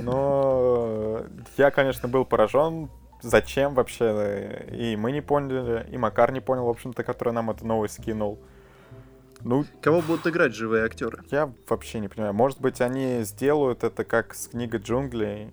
но 0.02 1.22
я, 1.56 1.70
конечно, 1.70 2.08
был 2.08 2.24
поражен, 2.24 2.90
зачем 3.22 3.74
вообще, 3.74 4.66
и 4.72 4.96
мы 4.96 5.12
не 5.12 5.20
поняли, 5.20 5.86
и 5.90 5.98
Макар 5.98 6.32
не 6.32 6.40
понял, 6.40 6.66
в 6.66 6.70
общем-то, 6.70 7.02
который 7.02 7.32
нам 7.32 7.50
эту 7.50 7.66
новость 7.66 8.02
скинул. 8.02 8.38
Ну, 9.42 9.64
Кого 9.80 10.00
будут 10.00 10.26
играть 10.26 10.54
живые 10.54 10.84
актеры? 10.84 11.22
Я 11.30 11.52
вообще 11.68 12.00
не 12.00 12.08
понимаю. 12.08 12.34
Может 12.34 12.60
быть, 12.60 12.80
они 12.80 13.22
сделают 13.22 13.84
это 13.84 14.04
как 14.04 14.34
с 14.34 14.48
книгой 14.48 14.80
джунглей, 14.80 15.52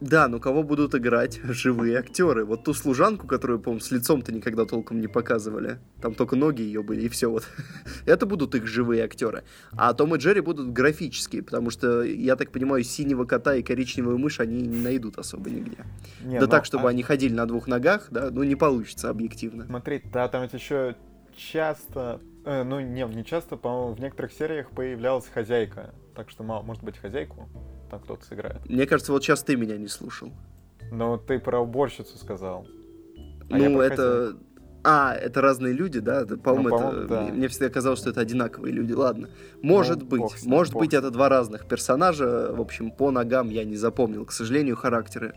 да, 0.00 0.28
но 0.28 0.38
кого 0.38 0.62
будут 0.62 0.94
играть 0.94 1.40
живые 1.42 1.98
актеры? 1.98 2.44
Вот 2.44 2.64
ту 2.64 2.72
служанку, 2.72 3.26
которую, 3.26 3.58
по-моему, 3.58 3.80
с 3.80 3.90
лицом-то 3.90 4.32
никогда 4.32 4.64
толком 4.64 5.00
не 5.00 5.08
показывали. 5.08 5.78
Там 6.00 6.14
только 6.14 6.36
ноги 6.36 6.62
ее 6.62 6.82
были, 6.82 7.02
и 7.02 7.08
все 7.08 7.28
вот. 7.28 7.48
Это 8.06 8.24
будут 8.24 8.54
их 8.54 8.66
живые 8.66 9.04
актеры. 9.04 9.42
А 9.72 9.92
Том 9.94 10.14
и 10.14 10.18
Джерри 10.18 10.40
будут 10.40 10.72
графические, 10.72 11.42
потому 11.42 11.70
что, 11.70 12.02
я 12.02 12.36
так 12.36 12.52
понимаю, 12.52 12.84
синего 12.84 13.24
кота 13.24 13.56
и 13.56 13.62
коричневую 13.62 14.18
мышь 14.18 14.38
они 14.38 14.62
не 14.62 14.80
найдут 14.80 15.18
особо 15.18 15.50
нигде. 15.50 15.78
Не, 16.22 16.38
да 16.38 16.46
ну, 16.46 16.50
так, 16.50 16.64
чтобы 16.64 16.86
а... 16.86 16.90
они 16.90 17.02
ходили 17.02 17.34
на 17.34 17.46
двух 17.46 17.66
ногах, 17.66 18.08
да, 18.10 18.30
ну 18.30 18.44
не 18.44 18.54
получится 18.54 19.10
объективно. 19.10 19.66
Смотри, 19.66 20.02
да, 20.12 20.28
там 20.28 20.42
ведь 20.42 20.52
еще 20.52 20.94
часто, 21.36 22.20
э, 22.44 22.62
ну 22.62 22.78
не, 22.78 23.04
не 23.04 23.24
часто, 23.24 23.56
по-моему, 23.56 23.94
в 23.94 24.00
некоторых 24.00 24.32
сериях 24.32 24.70
появлялась 24.70 25.26
хозяйка. 25.26 25.92
Так 26.14 26.30
что, 26.30 26.42
может 26.42 26.82
быть, 26.84 26.96
хозяйку 26.96 27.48
там 27.88 28.00
кто-то 28.00 28.24
сыграет. 28.24 28.68
Мне 28.68 28.86
кажется, 28.86 29.12
вот 29.12 29.22
сейчас 29.22 29.42
ты 29.42 29.56
меня 29.56 29.76
не 29.76 29.88
слушал. 29.88 30.32
Ну, 30.90 31.18
ты 31.18 31.38
про 31.38 31.60
уборщицу 31.60 32.16
сказал. 32.18 32.66
А 33.50 33.56
ну, 33.56 33.80
это... 33.80 34.36
А, 34.84 35.12
это 35.12 35.40
разные 35.40 35.74
люди, 35.74 35.98
да? 35.98 36.24
По-моему, 36.24 36.68
ну, 36.68 36.78
по 36.78 36.96
это... 36.96 37.06
да. 37.08 37.22
мне 37.22 37.48
всегда 37.48 37.68
казалось, 37.68 37.98
что 37.98 38.10
это 38.10 38.20
одинаковые 38.20 38.72
люди. 38.72 38.92
Ладно. 38.92 39.28
Может 39.60 40.02
ну, 40.02 40.06
быть. 40.06 40.20
Бог 40.20 40.42
может 40.44 40.72
бог 40.72 40.82
быть, 40.82 40.94
это 40.94 41.10
два 41.10 41.28
разных 41.28 41.66
персонажа. 41.66 42.52
В 42.52 42.60
общем, 42.60 42.90
по 42.90 43.10
ногам 43.10 43.50
я 43.50 43.64
не 43.64 43.76
запомнил, 43.76 44.24
к 44.24 44.32
сожалению, 44.32 44.76
характеры. 44.76 45.34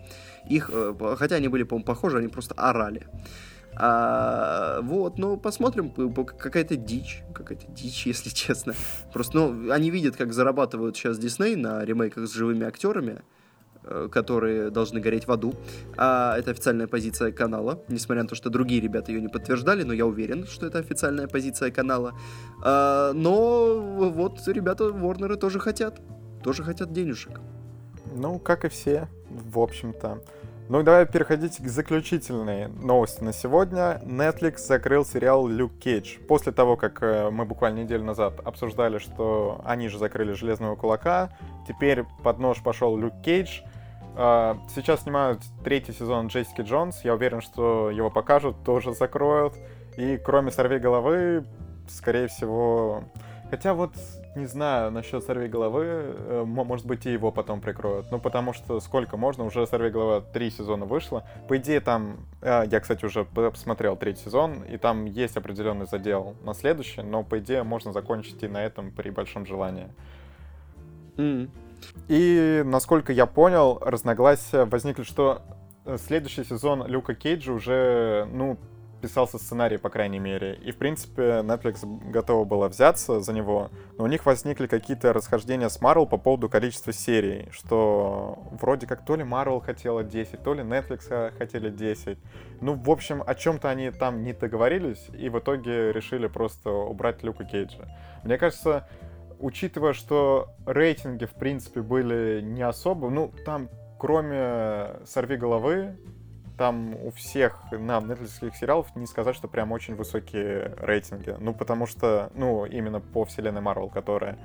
Их, 0.47 0.69
э, 0.71 0.93
хотя 1.17 1.35
они 1.35 1.47
были, 1.47 1.63
по-моему, 1.63 1.85
похожи, 1.85 2.19
они 2.19 2.27
просто 2.27 2.53
орали. 2.55 3.07
А, 3.75 4.81
вот, 4.81 5.17
ну, 5.17 5.37
посмотрим, 5.37 5.91
какая-то 6.23 6.75
дичь, 6.75 7.23
какая-то 7.33 7.67
дичь, 7.67 8.05
если 8.05 8.29
честно. 8.29 8.73
Просто, 9.13 9.37
ну, 9.37 9.71
они 9.71 9.89
видят, 9.89 10.15
как 10.15 10.33
зарабатывают 10.33 10.95
сейчас 10.97 11.17
Дисней 11.17 11.55
на 11.55 11.83
ремейках 11.83 12.27
с 12.27 12.33
живыми 12.33 12.65
актерами, 12.65 13.21
э, 13.83 14.09
которые 14.11 14.69
должны 14.69 14.99
гореть 14.99 15.25
в 15.27 15.31
аду. 15.31 15.53
А 15.97 16.37
это 16.37 16.51
официальная 16.51 16.87
позиция 16.87 17.31
канала, 17.31 17.83
несмотря 17.87 18.23
на 18.23 18.29
то, 18.29 18.35
что 18.35 18.49
другие 18.49 18.81
ребята 18.81 19.11
ее 19.11 19.21
не 19.21 19.29
подтверждали, 19.29 19.83
но 19.83 19.93
я 19.93 20.05
уверен, 20.05 20.45
что 20.45 20.67
это 20.67 20.79
официальная 20.79 21.27
позиция 21.27 21.71
канала. 21.71 22.13
А, 22.63 23.13
но 23.13 23.79
вот 24.11 24.45
ребята 24.47 24.89
Ворнеры 24.89 25.37
тоже 25.37 25.59
хотят, 25.59 26.01
тоже 26.43 26.63
хотят 26.63 26.91
денежек. 26.91 27.39
Ну, 28.13 28.39
как 28.39 28.65
и 28.65 28.69
все, 28.69 29.07
в 29.29 29.59
общем-то. 29.59 30.21
Ну 30.71 30.83
давай 30.83 31.05
переходить 31.05 31.57
к 31.57 31.67
заключительной 31.67 32.69
новости 32.69 33.21
на 33.21 33.33
сегодня. 33.33 34.01
Netflix 34.05 34.59
закрыл 34.59 35.03
сериал 35.03 35.45
Люк 35.45 35.77
Кейдж. 35.79 36.17
После 36.29 36.53
того, 36.53 36.77
как 36.77 37.03
э, 37.03 37.29
мы 37.29 37.43
буквально 37.43 37.79
неделю 37.79 38.05
назад 38.05 38.39
обсуждали, 38.45 38.97
что 38.97 39.59
они 39.65 39.89
же 39.89 39.97
закрыли 39.97 40.31
Железного 40.31 40.77
Кулака, 40.77 41.29
теперь 41.67 42.05
под 42.23 42.39
нож 42.39 42.63
пошел 42.63 42.95
Люк 42.95 43.11
Кейдж. 43.21 43.59
Э, 44.15 44.55
сейчас 44.73 45.01
снимают 45.01 45.41
третий 45.61 45.91
сезон 45.91 46.27
Джессики 46.27 46.61
Джонс. 46.61 47.03
Я 47.03 47.15
уверен, 47.15 47.41
что 47.41 47.91
его 47.91 48.09
покажут, 48.09 48.63
тоже 48.63 48.93
закроют. 48.93 49.53
И 49.97 50.15
кроме 50.23 50.51
«Сорви 50.51 50.79
головы», 50.79 51.43
скорее 51.89 52.29
всего... 52.29 53.03
Хотя 53.49 53.73
вот 53.73 53.91
не 54.35 54.45
знаю 54.45 54.91
насчет 54.91 55.23
«Сорви 55.23 55.47
головы», 55.47 55.83
э, 55.85 56.43
может 56.45 56.85
быть, 56.85 57.05
и 57.05 57.11
его 57.11 57.31
потом 57.31 57.59
прикроют. 57.59 58.11
Ну, 58.11 58.19
потому 58.19 58.53
что 58.53 58.79
сколько 58.79 59.17
можно, 59.17 59.43
уже 59.43 59.67
«Сорви 59.67 59.89
голова» 59.89 60.21
три 60.21 60.49
сезона 60.49 60.85
вышло. 60.85 61.25
По 61.47 61.57
идее, 61.57 61.81
там, 61.81 62.25
э, 62.41 62.63
я, 62.71 62.79
кстати, 62.79 63.03
уже 63.03 63.25
посмотрел 63.25 63.95
третий 63.97 64.23
сезон, 64.23 64.63
и 64.63 64.77
там 64.77 65.05
есть 65.05 65.35
определенный 65.35 65.85
задел 65.85 66.35
на 66.43 66.53
следующий, 66.53 67.01
но, 67.01 67.23
по 67.23 67.39
идее, 67.39 67.63
можно 67.63 67.91
закончить 67.91 68.41
и 68.43 68.47
на 68.47 68.63
этом 68.63 68.91
при 68.91 69.09
большом 69.09 69.45
желании. 69.45 69.89
Mm. 71.17 71.49
И, 72.07 72.61
насколько 72.65 73.11
я 73.11 73.25
понял, 73.25 73.79
разногласия 73.81 74.65
возникли, 74.65 75.03
что 75.03 75.41
э, 75.85 75.97
следующий 75.97 76.43
сезон 76.43 76.87
Люка 76.87 77.15
Кейджа 77.15 77.51
уже, 77.51 78.27
ну, 78.31 78.57
писался 79.01 79.37
сценарий, 79.37 79.77
по 79.77 79.89
крайней 79.89 80.19
мере. 80.19 80.55
И, 80.63 80.71
в 80.71 80.77
принципе, 80.77 81.41
Netflix 81.41 81.85
готова 82.11 82.45
была 82.45 82.69
взяться 82.69 83.19
за 83.19 83.33
него, 83.33 83.69
но 83.97 84.03
у 84.03 84.07
них 84.07 84.25
возникли 84.25 84.67
какие-то 84.67 85.11
расхождения 85.11 85.69
с 85.69 85.81
Marvel 85.81 86.07
по 86.07 86.17
поводу 86.17 86.49
количества 86.49 86.93
серий, 86.93 87.49
что 87.51 88.39
вроде 88.51 88.87
как 88.87 89.03
то 89.03 89.15
ли 89.15 89.23
Marvel 89.23 89.61
хотела 89.61 90.03
10, 90.03 90.43
то 90.43 90.53
ли 90.53 90.61
Netflix 90.61 91.31
хотели 91.37 91.69
10. 91.69 92.17
Ну, 92.61 92.75
в 92.75 92.89
общем, 92.89 93.23
о 93.25 93.35
чем-то 93.35 93.69
они 93.69 93.91
там 93.91 94.23
не 94.23 94.33
договорились, 94.33 95.09
и 95.13 95.29
в 95.29 95.39
итоге 95.39 95.91
решили 95.91 96.27
просто 96.27 96.69
убрать 96.71 97.23
Люка 97.23 97.43
Кейджа. 97.43 97.87
Мне 98.23 98.37
кажется, 98.37 98.87
учитывая, 99.39 99.93
что 99.93 100.55
рейтинги, 100.65 101.25
в 101.25 101.33
принципе, 101.33 101.81
были 101.81 102.41
не 102.41 102.61
особо, 102.61 103.09
ну, 103.09 103.33
там, 103.45 103.69
кроме 103.99 105.05
«Сорви 105.05 105.35
головы», 105.35 105.97
там 106.61 106.95
у 107.03 107.09
всех 107.09 107.57
на 107.71 107.97
Netflix 107.97 108.57
сериалов 108.59 108.95
не 108.95 109.07
сказать, 109.07 109.35
что 109.35 109.47
прям 109.47 109.71
очень 109.71 109.95
высокие 109.95 110.75
рейтинги. 110.77 111.35
Ну, 111.39 111.55
потому 111.55 111.87
что, 111.87 112.31
ну, 112.35 112.65
именно 112.65 112.99
по 112.99 113.25
вселенной 113.25 113.61
Марвел, 113.61 113.89
которая... 113.89 114.37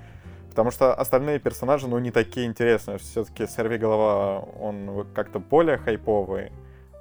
Потому 0.48 0.70
что 0.70 0.94
остальные 0.94 1.40
персонажи, 1.40 1.86
ну, 1.86 1.98
не 1.98 2.10
такие 2.10 2.46
интересные. 2.46 2.96
Все-таки 2.96 3.46
Сорви 3.46 3.76
Голова, 3.76 4.38
он 4.38 5.06
как-то 5.14 5.40
более 5.40 5.76
хайповый. 5.76 6.52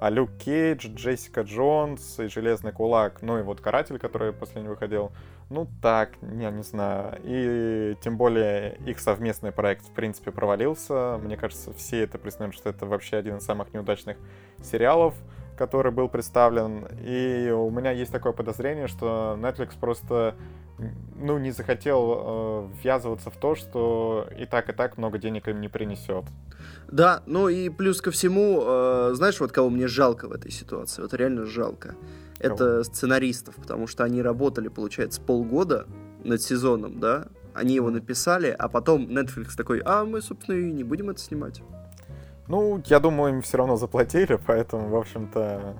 А 0.02 0.10
Люк 0.10 0.28
Кейдж, 0.36 0.86
Джессика 0.86 1.40
Джонс 1.40 2.18
и 2.18 2.26
Железный 2.26 2.72
Кулак, 2.72 3.22
ну 3.22 3.38
и 3.38 3.42
вот 3.42 3.62
Каратель, 3.62 3.98
который 3.98 4.34
последний 4.34 4.68
выходил, 4.68 5.12
ну 5.48 5.68
так, 5.80 6.20
не, 6.22 6.50
не 6.50 6.62
знаю. 6.62 7.20
И 7.22 7.96
тем 8.00 8.16
более 8.16 8.76
их 8.86 8.98
совместный 8.98 9.52
проект, 9.52 9.86
в 9.86 9.92
принципе, 9.92 10.32
провалился. 10.32 11.18
Мне 11.22 11.36
кажется, 11.36 11.72
все 11.72 12.02
это 12.02 12.18
признают, 12.18 12.54
что 12.54 12.68
это 12.68 12.86
вообще 12.86 13.16
один 13.16 13.36
из 13.36 13.44
самых 13.44 13.72
неудачных 13.72 14.16
сериалов, 14.62 15.14
который 15.56 15.92
был 15.92 16.08
представлен. 16.08 16.86
И 17.00 17.50
у 17.50 17.70
меня 17.70 17.92
есть 17.92 18.12
такое 18.12 18.32
подозрение, 18.32 18.88
что 18.88 19.36
Netflix 19.40 19.78
просто 19.78 20.34
ну, 21.14 21.38
не 21.38 21.52
захотел 21.52 22.14
э, 22.16 22.68
ввязываться 22.82 23.30
в 23.30 23.36
то, 23.36 23.54
что 23.54 24.28
и 24.36 24.46
так, 24.46 24.68
и 24.68 24.72
так 24.72 24.98
много 24.98 25.18
денег 25.18 25.48
им 25.48 25.60
не 25.60 25.68
принесет. 25.68 26.24
Да, 26.88 27.22
ну 27.26 27.48
и 27.48 27.70
плюс 27.70 28.00
ко 28.02 28.10
всему, 28.10 28.62
э, 28.62 29.10
знаешь, 29.14 29.40
вот 29.40 29.52
кого 29.52 29.70
мне 29.70 29.86
жалко 29.86 30.28
в 30.28 30.32
этой 30.32 30.50
ситуации, 30.50 31.02
вот 31.02 31.14
реально 31.14 31.46
жалко. 31.46 31.94
Кого? 32.38 32.54
Это 32.54 32.84
сценаристов, 32.84 33.56
потому 33.56 33.86
что 33.86 34.04
они 34.04 34.22
работали, 34.22 34.68
получается, 34.68 35.20
полгода 35.20 35.86
над 36.24 36.42
сезоном, 36.42 37.00
да, 37.00 37.28
они 37.54 37.74
его 37.74 37.90
написали, 37.90 38.54
а 38.56 38.68
потом 38.68 39.06
Netflix 39.06 39.56
такой, 39.56 39.80
а 39.84 40.04
мы, 40.04 40.20
собственно, 40.20 40.56
и 40.56 40.72
не 40.72 40.84
будем 40.84 41.10
это 41.10 41.20
снимать. 41.20 41.62
Ну, 42.48 42.82
я 42.86 43.00
думаю, 43.00 43.34
им 43.34 43.42
все 43.42 43.56
равно 43.56 43.76
заплатили, 43.76 44.38
поэтому, 44.46 44.88
в 44.88 44.96
общем-то... 44.96 45.76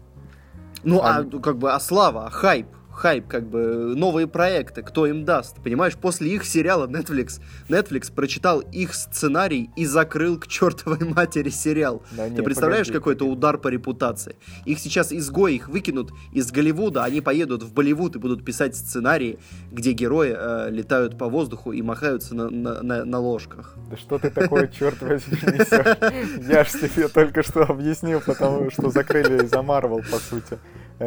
Ну, 0.82 1.00
а 1.00 1.18
они... 1.18 1.30
а 1.32 1.40
как 1.40 1.58
бы, 1.58 1.72
а 1.72 1.80
слава, 1.80 2.26
а 2.26 2.30
хайп, 2.30 2.66
хайп, 2.96 3.28
как 3.28 3.48
бы, 3.48 3.94
новые 3.96 4.26
проекты, 4.26 4.82
кто 4.82 5.06
им 5.06 5.24
даст, 5.24 5.56
понимаешь? 5.62 5.96
После 5.96 6.34
их 6.34 6.44
сериала 6.44 6.86
Netflix, 6.86 7.40
Netflix 7.68 8.12
прочитал 8.12 8.60
их 8.60 8.94
сценарий 8.94 9.70
и 9.76 9.86
закрыл 9.86 10.38
к 10.38 10.46
чертовой 10.46 10.98
матери 11.14 11.50
сериал. 11.50 12.02
Да 12.12 12.28
Ты 12.28 12.42
представляешь, 12.42 12.88
какой-то 12.88 13.26
удар 13.26 13.58
по 13.58 13.68
репутации? 13.68 14.36
Их 14.64 14.78
сейчас 14.78 15.12
изгои, 15.12 15.54
их 15.54 15.68
выкинут 15.68 16.10
из 16.32 16.50
Голливуда, 16.50 17.04
они 17.04 17.20
поедут 17.20 17.62
в 17.62 17.72
Болливуд 17.72 18.16
и 18.16 18.18
будут 18.18 18.44
писать 18.44 18.74
сценарии, 18.76 19.38
где 19.70 19.92
герои 19.92 20.34
э, 20.36 20.70
летают 20.70 21.18
по 21.18 21.28
воздуху 21.28 21.72
и 21.72 21.82
махаются 21.82 22.34
на, 22.34 22.50
на, 22.50 22.82
на, 22.82 23.04
на 23.04 23.18
ложках. 23.18 23.74
Да 23.90 23.96
что 23.96 24.18
ты 24.18 24.30
такое, 24.30 24.68
черт 24.78 25.00
возьми, 25.02 25.36
несешь? 25.42 26.48
Я 26.48 26.64
ж 26.64 26.68
тебе 26.70 27.08
только 27.08 27.42
что 27.42 27.62
объяснил, 27.62 28.20
потому 28.24 28.70
что 28.70 28.90
закрыли 28.90 29.46
за 29.46 29.62
Марвел, 29.62 30.02
по 30.10 30.18
сути. 30.18 30.58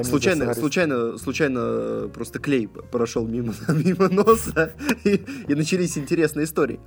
Случайно, 0.03 0.53
случайно, 0.53 1.17
случайно 1.17 2.09
просто 2.13 2.37
клей 2.37 2.67
прошел 2.67 3.27
мимо, 3.27 3.55
мимо 3.69 4.07
носа, 4.07 4.73
и, 5.03 5.23
и 5.47 5.55
начались 5.55 5.97
интересные 5.97 6.43
истории. 6.43 6.79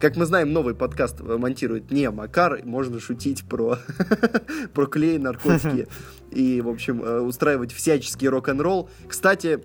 Как 0.00 0.16
мы 0.16 0.26
знаем, 0.26 0.52
новый 0.52 0.74
подкаст 0.74 1.20
монтирует 1.20 1.92
не 1.92 2.10
Макар, 2.10 2.60
можно 2.64 2.98
шутить 2.98 3.44
про, 3.44 3.78
про 4.74 4.86
клей, 4.86 5.18
наркотики 5.18 5.86
и, 6.32 6.60
в 6.60 6.68
общем, 6.68 7.02
э, 7.02 7.20
устраивать 7.20 7.72
всяческий 7.72 8.28
рок-н-ролл. 8.28 8.90
Кстати, 9.06 9.60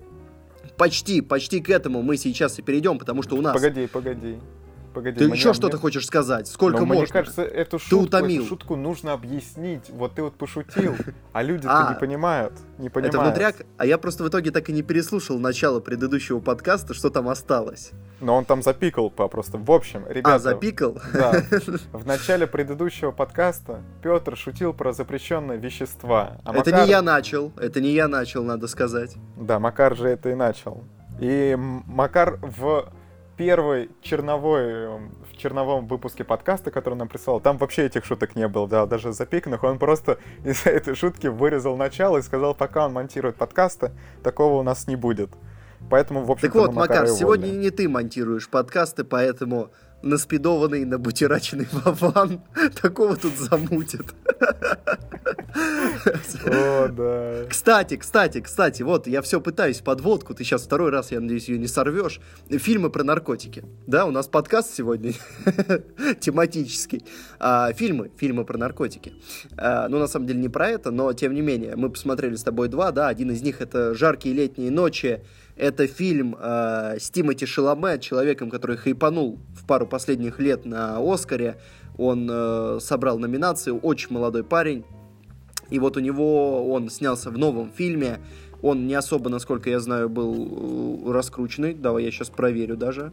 почти, 0.77 1.21
почти 1.21 1.61
к 1.61 1.69
этому 1.71 2.03
мы 2.03 2.17
сейчас 2.17 2.59
и 2.59 2.61
перейдем, 2.61 2.99
потому 2.99 3.23
что 3.23 3.35
у 3.35 3.41
нас... 3.41 3.53
Погоди, 3.53 3.87
погоди. 3.87 4.37
Погоди, 4.93 5.17
ты 5.19 5.25
мне- 5.27 5.35
еще 5.35 5.53
что-то 5.53 5.77
мне- 5.77 5.81
хочешь 5.81 6.05
сказать? 6.05 6.47
Сколько 6.47 6.79
Но 6.81 6.85
можно? 6.85 7.01
Мне 7.03 7.11
кажется, 7.11 7.41
эту 7.43 7.79
шутку, 7.79 8.05
утомил. 8.05 8.41
эту 8.41 8.49
шутку 8.49 8.75
нужно 8.75 9.13
объяснить. 9.13 9.89
Вот 9.89 10.13
ты 10.15 10.21
вот 10.23 10.35
пошутил, 10.35 10.95
а 11.33 11.41
люди-то 11.43 11.87
А, 11.87 11.93
не 11.93 11.99
понимают. 11.99 12.53
Не 12.77 12.89
понимают. 12.89 13.15
Это 13.15 13.23
внутряк, 13.23 13.55
а 13.77 13.85
я 13.85 13.97
просто 13.97 14.23
в 14.23 14.29
итоге 14.29 14.51
так 14.51 14.69
и 14.69 14.73
не 14.73 14.81
переслушал 14.83 15.39
начало 15.39 15.79
предыдущего 15.79 16.39
подкаста, 16.39 16.93
что 16.93 17.09
там 17.09 17.27
осталось. 17.29 17.91
Но 18.21 18.35
он 18.35 18.45
там 18.45 18.61
запикал 18.61 19.09
по 19.09 19.27
просто. 19.27 19.57
В 19.57 19.71
общем, 19.71 20.05
ребята, 20.07 20.35
а, 20.35 20.39
запикал? 20.39 20.97
да, 21.13 21.33
в 21.91 22.05
начале 22.05 22.47
предыдущего 22.47 23.11
подкаста 23.11 23.81
Петр 24.01 24.37
шутил 24.37 24.73
про 24.73 24.93
запрещенные 24.93 25.57
вещества. 25.57 26.37
А 26.45 26.53
Это 26.55 26.69
Макар- 26.71 26.85
не 26.85 26.89
я 26.91 27.01
начал, 27.01 27.51
это 27.57 27.81
не 27.81 27.91
я 27.91 28.07
начал, 28.07 28.43
надо 28.43 28.67
сказать. 28.67 29.15
Да, 29.37 29.59
Макар 29.59 29.95
же 29.97 30.07
это 30.07 30.29
и 30.29 30.35
начал. 30.35 30.83
И 31.19 31.55
Макар 31.57 32.39
в 32.41 32.89
первой 33.43 33.89
черновой, 34.01 34.63
эм, 34.63 35.11
в 35.29 35.35
черновом 35.37 35.85
выпуске 35.87 36.23
подкаста, 36.23 36.71
который 36.71 36.95
нам 36.95 37.09
прислал, 37.09 37.41
там 37.41 37.57
вообще 37.57 37.85
этих 37.85 38.05
шуток 38.05 38.37
не 38.37 38.47
было, 38.47 38.69
да, 38.69 38.85
даже 38.85 39.11
запиканных. 39.11 39.63
Он 39.63 39.79
просто 39.79 40.17
из-за 40.45 40.69
этой 40.69 40.95
шутки 40.95 41.27
вырезал 41.27 41.75
начало 41.75 42.19
и 42.19 42.21
сказал, 42.21 42.55
пока 42.55 42.85
он 42.85 42.93
монтирует 42.93 43.35
подкасты, 43.35 43.91
такого 44.23 44.61
у 44.61 44.63
нас 44.63 44.87
не 44.87 44.95
будет. 44.95 45.31
Поэтому, 45.89 46.23
в 46.23 46.31
общем 46.31 46.47
Так 46.47 46.55
вот, 46.55 46.73
Макар, 46.73 47.05
сегодня 47.09 47.47
не 47.47 47.69
ты 47.69 47.89
монтируешь 47.89 48.47
подкасты, 48.47 49.03
поэтому 49.03 49.71
наспидованный, 50.03 50.85
набутираченный 50.85 51.67
Вован 51.71 52.41
такого 52.81 53.15
тут 53.15 53.33
замутит. 53.35 54.13
О, 56.45 56.87
да. 56.89 57.45
Кстати, 57.49 57.95
кстати, 57.95 58.41
кстати, 58.41 58.83
вот 58.83 59.07
я 59.07 59.21
все 59.21 59.39
пытаюсь 59.39 59.79
подводку, 59.79 60.33
ты 60.33 60.43
сейчас 60.43 60.63
второй 60.63 60.91
раз, 60.91 61.11
я 61.11 61.19
надеюсь, 61.19 61.47
ее 61.47 61.57
не 61.57 61.67
сорвешь. 61.67 62.19
Фильмы 62.49 62.89
про 62.89 63.03
наркотики. 63.03 63.63
Да, 63.87 64.05
у 64.05 64.11
нас 64.11 64.27
подкаст 64.27 64.73
сегодня 64.73 65.13
тематический. 66.19 67.05
А, 67.39 67.71
фильмы, 67.73 68.11
фильмы 68.17 68.45
про 68.45 68.57
наркотики. 68.57 69.13
А, 69.57 69.87
ну, 69.87 69.99
на 69.99 70.07
самом 70.07 70.27
деле, 70.27 70.39
не 70.39 70.49
про 70.49 70.69
это, 70.69 70.91
но 70.91 71.13
тем 71.13 71.33
не 71.33 71.41
менее, 71.41 71.75
мы 71.75 71.89
посмотрели 71.89 72.35
с 72.35 72.43
тобой 72.43 72.67
два, 72.67 72.91
да, 72.91 73.07
один 73.07 73.31
из 73.31 73.41
них 73.41 73.61
это 73.61 73.95
«Жаркие 73.95 74.35
летние 74.35 74.71
ночи», 74.71 75.21
это 75.55 75.87
фильм 75.87 76.35
э, 76.39 76.97
с 76.99 77.09
Тимоти 77.09 77.45
Шаломе, 77.45 77.99
человеком, 77.99 78.49
который 78.49 78.77
хайпанул 78.77 79.39
в 79.55 79.65
пару 79.67 79.85
последних 79.85 80.39
лет 80.39 80.65
на 80.65 80.97
Оскаре. 80.99 81.57
Он 81.97 82.27
э, 82.29 82.79
собрал 82.81 83.19
номинацию, 83.19 83.77
очень 83.77 84.11
молодой 84.11 84.43
парень. 84.43 84.83
И 85.69 85.79
вот 85.79 85.95
у 85.97 85.99
него 85.99 86.71
он 86.71 86.89
снялся 86.89 87.29
в 87.29 87.37
новом 87.37 87.71
фильме. 87.71 88.19
Он 88.61 88.87
не 88.87 88.95
особо, 88.95 89.29
насколько 89.29 89.69
я 89.69 89.79
знаю, 89.79 90.09
был 90.09 91.05
э, 91.05 91.11
раскрученный. 91.11 91.73
Давай 91.73 92.05
я 92.05 92.11
сейчас 92.11 92.29
проверю 92.29 92.75
даже. 92.75 93.11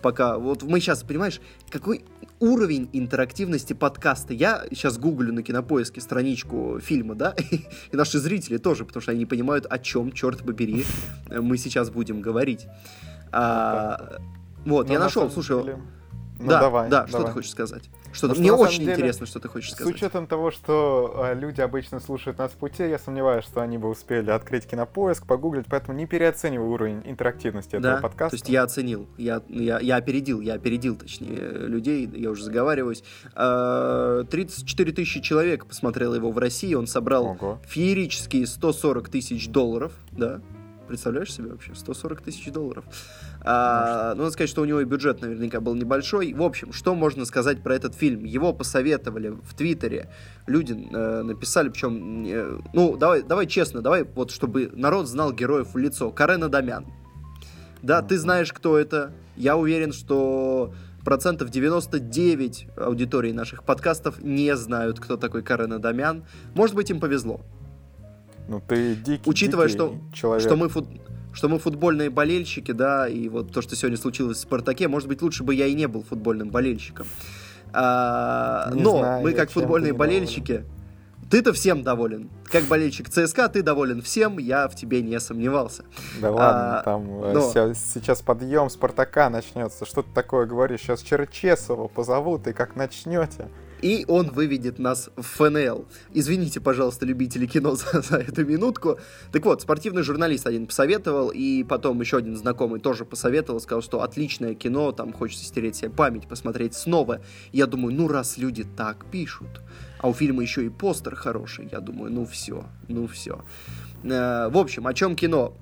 Пока. 0.00 0.38
Вот 0.38 0.62
мы 0.62 0.78
сейчас, 0.78 1.02
понимаешь, 1.02 1.40
какой 1.70 2.04
уровень 2.40 2.88
интерактивности 2.92 3.72
подкаста. 3.72 4.32
Я 4.34 4.64
сейчас 4.70 4.98
гуглю 4.98 5.32
на 5.32 5.42
кинопоиске 5.42 6.00
страничку 6.00 6.78
фильма, 6.80 7.14
да, 7.14 7.34
и 7.50 7.96
наши 7.96 8.18
зрители 8.18 8.58
тоже, 8.58 8.84
потому 8.84 9.02
что 9.02 9.10
они 9.12 9.20
не 9.20 9.26
понимают, 9.26 9.66
о 9.68 9.78
чем, 9.78 10.12
черт 10.12 10.42
побери, 10.44 10.84
мы 11.30 11.56
сейчас 11.58 11.90
будем 11.90 12.20
говорить. 12.20 12.66
А, 13.32 14.18
вот, 14.64 14.86
Ну, 14.86 14.92
я 14.92 14.98
на 14.98 15.04
нашел, 15.06 15.30
слушай, 15.30 15.60
деле- 15.62 15.78
Ну, 16.38 16.48
да, 16.48 16.60
давай, 16.60 16.88
да, 16.88 17.06
что 17.06 17.18
давай. 17.18 17.26
ты 17.28 17.32
хочешь 17.34 17.50
сказать? 17.50 17.90
Что 18.12 18.28
Ну, 18.28 18.34
Мне 18.36 18.52
очень 18.52 18.80
деле, 18.80 18.92
интересно, 18.94 19.26
что 19.26 19.38
ты 19.38 19.48
хочешь 19.48 19.70
С 19.70 19.74
сказать. 19.74 19.94
учетом 19.94 20.26
того, 20.26 20.50
что 20.50 21.26
э, 21.30 21.34
люди 21.38 21.60
обычно 21.60 22.00
слушают 22.00 22.38
нас 22.38 22.52
в 22.52 22.54
пути, 22.56 22.82
я 22.88 22.98
сомневаюсь, 22.98 23.44
что 23.44 23.60
они 23.60 23.78
бы 23.78 23.88
успели 23.88 24.30
открыть 24.30 24.66
кинопоиск, 24.66 25.26
погуглить, 25.26 25.66
поэтому 25.68 25.96
не 25.96 26.06
переоценивай 26.06 26.66
уровень 26.66 27.02
интерактивности 27.04 27.76
этого 27.76 27.96
Да, 27.96 28.00
подкаста. 28.00 28.30
то 28.30 28.34
есть 28.36 28.48
я 28.48 28.62
оценил, 28.62 29.06
я, 29.18 29.42
я, 29.48 29.78
я 29.78 29.96
опередил, 29.96 30.40
я 30.40 30.54
опередил, 30.54 30.96
точнее, 30.96 31.36
людей, 31.66 32.08
я 32.14 32.30
уже 32.30 32.44
заговариваюсь. 32.44 33.04
А, 33.34 34.24
34 34.24 34.92
тысячи 34.92 35.20
человек 35.20 35.66
посмотрело 35.66 36.14
его 36.14 36.30
в 36.32 36.38
России, 36.38 36.74
он 36.74 36.86
собрал 36.86 37.26
Ого. 37.26 37.60
феерические 37.68 38.46
140 38.46 39.08
тысяч 39.10 39.48
долларов, 39.48 39.92
да, 40.12 40.40
представляешь 40.88 41.32
себе 41.32 41.50
вообще, 41.50 41.74
140 41.74 42.22
тысяч 42.22 42.50
долларов. 42.50 42.84
А, 43.50 44.12
ну, 44.14 44.24
надо 44.24 44.32
сказать, 44.32 44.50
что 44.50 44.60
у 44.60 44.66
него 44.66 44.82
и 44.82 44.84
бюджет 44.84 45.22
наверняка 45.22 45.60
был 45.60 45.74
небольшой. 45.74 46.34
В 46.34 46.42
общем, 46.42 46.70
что 46.70 46.94
можно 46.94 47.24
сказать 47.24 47.62
про 47.62 47.74
этот 47.74 47.94
фильм? 47.94 48.24
Его 48.24 48.52
посоветовали 48.52 49.30
в 49.30 49.54
Твиттере, 49.54 50.10
люди 50.46 50.74
э, 50.74 51.22
написали, 51.22 51.70
причем, 51.70 52.26
э, 52.26 52.58
ну, 52.74 52.98
давай, 52.98 53.22
давай 53.22 53.46
честно, 53.46 53.80
давай 53.80 54.02
вот, 54.04 54.32
чтобы 54.32 54.70
народ 54.74 55.08
знал 55.08 55.32
героев 55.32 55.72
в 55.72 55.78
лицо. 55.78 56.10
Карен 56.10 56.44
Адамян. 56.44 56.84
Да, 57.80 58.02
ты 58.02 58.18
знаешь, 58.18 58.52
кто 58.52 58.76
это. 58.78 59.12
Я 59.34 59.56
уверен, 59.56 59.92
что 59.92 60.74
процентов 61.02 61.48
99 61.48 62.66
аудитории 62.76 63.32
наших 63.32 63.64
подкастов 63.64 64.22
не 64.22 64.54
знают, 64.56 65.00
кто 65.00 65.16
такой 65.16 65.42
Карен 65.42 65.72
Адамян. 65.72 66.24
Может 66.54 66.76
быть, 66.76 66.90
им 66.90 67.00
повезло. 67.00 67.40
Ну 68.46 68.60
ты 68.66 68.94
дикий, 68.94 69.22
Учитывая, 69.24 69.68
дикий 69.68 69.78
что- 69.78 69.96
человек. 70.12 70.46
Что 70.46 70.56
мы, 70.56 70.68
фут- 70.68 71.00
что 71.38 71.48
мы 71.48 71.60
футбольные 71.60 72.10
болельщики, 72.10 72.72
да, 72.72 73.06
и 73.06 73.28
вот 73.28 73.52
то, 73.52 73.62
что 73.62 73.76
сегодня 73.76 73.96
случилось 73.96 74.38
в 74.38 74.40
«Спартаке», 74.40 74.88
может 74.88 75.06
быть, 75.06 75.22
лучше 75.22 75.44
бы 75.44 75.54
я 75.54 75.66
и 75.66 75.74
не 75.74 75.86
был 75.86 76.02
футбольным 76.02 76.50
болельщиком. 76.50 77.06
А, 77.72 78.72
Не 78.74 78.82
но 78.82 78.98
знаю, 78.98 79.22
мы, 79.22 79.32
как 79.34 79.48
футбольные 79.48 79.92
болельщики, 79.92 80.64
ты-то 81.30 81.52
всем 81.52 81.84
доволен. 81.84 82.28
Как 82.50 82.64
болельщик 82.64 83.08
ЦСКА, 83.08 83.48
ты 83.50 83.62
доволен 83.62 84.02
всем, 84.02 84.38
я 84.40 84.66
в 84.66 84.74
тебе 84.74 85.00
не 85.00 85.20
сомневался. 85.20 85.84
Да 86.20 86.32
ладно, 86.32 86.80
А, 86.80 86.82
там 86.82 87.22
э, 87.22 87.32
но- 87.34 87.52
сейчас 87.52 88.20
подъем 88.20 88.68
Спартака 88.68 89.30
начнется. 89.30 89.86
Что 89.86 90.02
ты 90.02 90.08
такое 90.12 90.44
говоришь? 90.44 90.80
Сейчас 90.80 91.02
Черчесова 91.02 91.86
позовут, 91.86 92.48
и 92.48 92.52
как 92.52 92.74
начнете. 92.74 93.48
И 93.82 94.04
он 94.08 94.30
выведет 94.30 94.78
нас 94.78 95.10
в 95.16 95.22
ФНЛ. 95.22 95.86
Извините, 96.12 96.60
пожалуйста, 96.60 97.06
любители 97.06 97.46
кино 97.46 97.74
за, 97.76 98.00
за 98.00 98.16
эту 98.16 98.44
минутку. 98.44 98.98
Так 99.32 99.44
вот, 99.44 99.62
спортивный 99.62 100.02
журналист 100.02 100.46
один 100.46 100.66
посоветовал, 100.66 101.30
и 101.30 101.62
потом 101.64 102.00
еще 102.00 102.16
один 102.18 102.36
знакомый 102.36 102.80
тоже 102.80 103.04
посоветовал, 103.04 103.60
сказал, 103.60 103.82
что 103.82 104.02
отличное 104.02 104.54
кино, 104.54 104.92
там 104.92 105.12
хочется 105.12 105.44
стереть 105.44 105.76
себе 105.76 105.90
память, 105.90 106.26
посмотреть 106.26 106.74
снова. 106.74 107.20
Я 107.52 107.66
думаю, 107.66 107.94
ну 107.94 108.08
раз 108.08 108.38
люди 108.38 108.64
так 108.64 109.06
пишут, 109.10 109.62
а 110.00 110.08
у 110.08 110.12
фильма 110.12 110.42
еще 110.42 110.64
и 110.64 110.68
постер 110.68 111.14
хороший, 111.14 111.68
я 111.70 111.80
думаю, 111.80 112.12
ну 112.12 112.26
все, 112.26 112.64
ну 112.88 113.06
все. 113.06 113.44
Э, 114.02 114.48
В 114.48 114.56
общем, 114.58 114.86
о 114.86 114.94
чем 114.94 115.14
кино? 115.16 115.56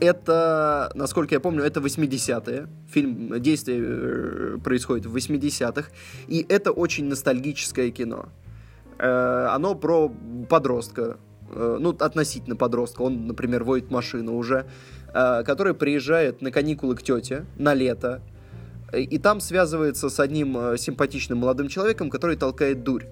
Это, 0.00 0.90
насколько 0.94 1.34
я 1.34 1.40
помню, 1.40 1.62
это 1.62 1.80
80-е. 1.80 2.68
Фильм, 2.90 3.40
действие 3.40 3.80
э, 3.82 4.58
происходит 4.62 5.06
в 5.06 5.16
80-х. 5.16 5.90
И 6.26 6.44
это 6.48 6.72
очень 6.72 7.06
ностальгическое 7.06 7.90
кино. 7.90 8.28
Э, 8.98 9.46
Оно 9.50 9.74
про 9.74 10.12
подростка, 10.48 11.18
э, 11.50 11.78
ну, 11.80 11.90
относительно 11.90 12.56
подростка. 12.56 13.02
Он, 13.02 13.26
например, 13.26 13.64
водит 13.64 13.90
машину 13.90 14.36
уже, 14.36 14.66
который 15.12 15.74
приезжает 15.74 16.42
на 16.42 16.50
каникулы 16.50 16.96
к 16.96 17.02
тете 17.02 17.46
на 17.56 17.72
лето. 17.72 18.20
И 18.92 19.18
там 19.18 19.40
связывается 19.40 20.08
с 20.08 20.18
одним 20.18 20.76
симпатичным 20.76 21.38
молодым 21.38 21.68
человеком, 21.68 22.10
который 22.10 22.36
толкает 22.36 22.82
дурь. 22.82 23.04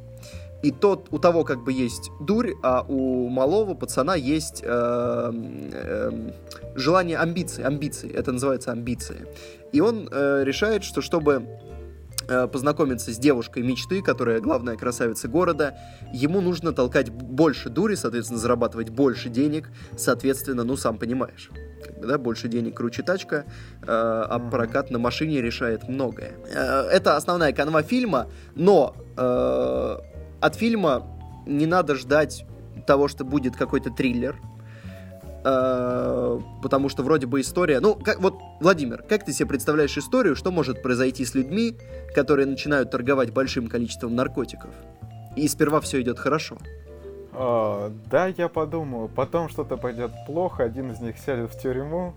И 0.63 0.71
тот, 0.71 1.09
у 1.11 1.19
того 1.19 1.45
как 1.45 1.65
бы 1.65 1.73
есть 1.73 2.11
дурь, 2.21 2.53
а 2.63 2.85
у 2.87 3.29
малого 3.29 3.75
пацана 3.75 4.15
есть 4.15 4.63
э, 4.65 5.33
э, 5.73 6.31
желание 6.77 7.19
амбиции, 7.19 7.65
амбиции. 7.65 8.11
Это 8.13 8.33
называется 8.33 8.71
амбиции. 8.71 9.27
И 9.73 9.81
он 9.81 10.09
э, 10.11 10.45
решает, 10.45 10.85
что 10.85 11.01
чтобы 11.01 11.49
э, 12.29 12.47
познакомиться 12.47 13.13
с 13.13 13.19
девушкой 13.19 13.65
мечты, 13.65 14.03
которая 14.03 14.41
главная 14.41 14.77
красавица 14.77 15.27
города, 15.27 15.77
ему 16.13 16.41
нужно 16.41 16.73
толкать 16.73 17.11
больше 17.11 17.69
дури, 17.69 17.97
соответственно, 17.97 18.39
зарабатывать 18.39 18.91
больше 18.91 19.31
денег, 19.31 19.69
соответственно, 19.97 20.63
ну, 20.63 20.77
сам 20.77 20.97
понимаешь. 20.97 21.51
Как 21.85 21.99
бы, 21.99 22.07
да, 22.07 22.19
больше 22.19 22.47
денег 22.47 22.77
круче 22.77 23.03
тачка, 23.03 23.47
э, 23.83 23.87
а 23.87 24.39
прокат 24.39 24.91
на 24.91 25.01
машине 25.01 25.43
решает 25.43 25.89
многое. 25.89 26.35
Э, 26.55 26.83
это 26.83 27.17
основная 27.17 27.53
канва 27.53 27.83
фильма, 27.83 28.29
но 28.55 28.95
э, 29.17 29.97
от 30.43 30.55
фильма 30.57 31.07
не 31.47 31.67
надо 31.67 31.95
ждать 31.95 32.45
того, 32.87 33.09
что 33.09 33.25
будет 33.25 33.57
какой-то 33.57 33.91
триллер, 33.91 34.37
Э, 35.45 36.41
потому 36.63 36.89
что 36.89 37.03
вроде 37.03 37.27
бы 37.27 37.41
история... 37.41 37.81
Ну, 37.81 37.95
как, 37.97 38.21
вот, 38.21 38.35
Владимир, 38.61 39.03
как 39.03 39.25
ты 39.25 39.33
себе 39.33 39.49
представляешь 39.49 39.97
историю, 39.97 40.37
что 40.37 40.53
может 40.53 40.83
произойти 40.83 41.25
с 41.25 41.35
людьми, 41.35 41.77
которые 42.15 42.47
начинают 42.47 42.91
торговать 42.91 43.33
большим 43.33 43.67
количеством 43.67 44.15
наркотиков? 44.15 44.71
И 45.35 45.49
сперва 45.49 45.81
все 45.81 46.01
идет 46.01 46.19
хорошо. 46.19 46.59
А, 47.33 47.93
да, 48.11 48.29
я 48.29 48.49
подумаю. 48.49 49.09
Потом 49.09 49.49
что-то 49.49 49.77
пойдет 49.77 50.13
плохо, 50.27 50.63
один 50.63 50.93
из 50.93 51.01
них 51.01 51.19
сядет 51.19 51.53
в 51.53 51.61
тюрьму, 51.61 52.15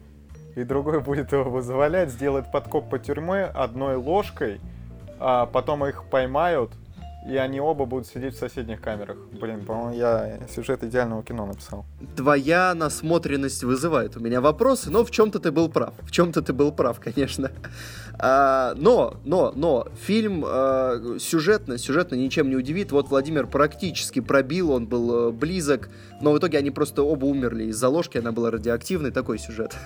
и 0.56 0.64
другой 0.64 1.02
будет 1.02 1.32
его 1.32 1.46
вызволять, 1.46 2.12
сделает 2.12 2.52
подкоп 2.52 2.90
по 2.90 3.00
тюрьме 3.00 3.46
одной 3.46 3.96
ложкой, 3.96 4.62
а 5.20 5.48
потом 5.48 5.84
их 5.86 6.04
поймают, 6.12 6.72
и 7.28 7.38
они 7.38 7.60
оба 7.60 7.86
будут 7.86 8.08
сидеть 8.08 8.36
в 8.36 8.40
соседних 8.40 8.82
камерах. 8.82 9.18
Блин, 9.32 9.66
по-моему, 9.66 9.96
я 9.96 10.40
сюжет 10.48 10.84
идеального 10.84 11.24
кино 11.24 11.46
написал. 11.46 11.86
Твоя 12.16 12.74
насмотренность 12.76 13.64
вызывает 13.64 14.16
у 14.16 14.20
меня 14.20 14.42
вопросы, 14.42 14.92
но 14.92 15.04
в 15.04 15.12
чем-то 15.12 15.40
ты 15.40 15.52
был 15.52 15.70
прав. 15.70 15.94
В 16.02 16.12
чем-то 16.12 16.42
ты 16.42 16.54
был 16.54 16.72
прав, 16.72 17.00
конечно. 17.00 17.52
А, 18.18 18.74
но, 18.76 19.16
но, 19.26 19.52
но, 19.56 19.88
фильм 20.02 20.44
а, 20.46 21.18
сюжетно, 21.20 21.78
сюжетно 21.78 22.16
ничем 22.16 22.50
не 22.50 22.56
удивит. 22.56 22.92
Вот 22.92 23.10
Владимир 23.10 23.48
практически 23.48 24.20
пробил, 24.20 24.72
он 24.72 24.88
был 24.88 25.30
э, 25.30 25.32
близок, 25.32 25.90
но 26.22 26.32
в 26.32 26.38
итоге 26.38 26.58
они 26.58 26.72
просто 26.72 27.04
оба 27.04 27.26
умерли 27.26 27.66
из-за 27.66 27.90
ложки, 27.90 28.18
она 28.18 28.32
была 28.32 28.52
радиоактивной, 28.52 29.12
такой 29.12 29.40
сюжет. 29.40 29.76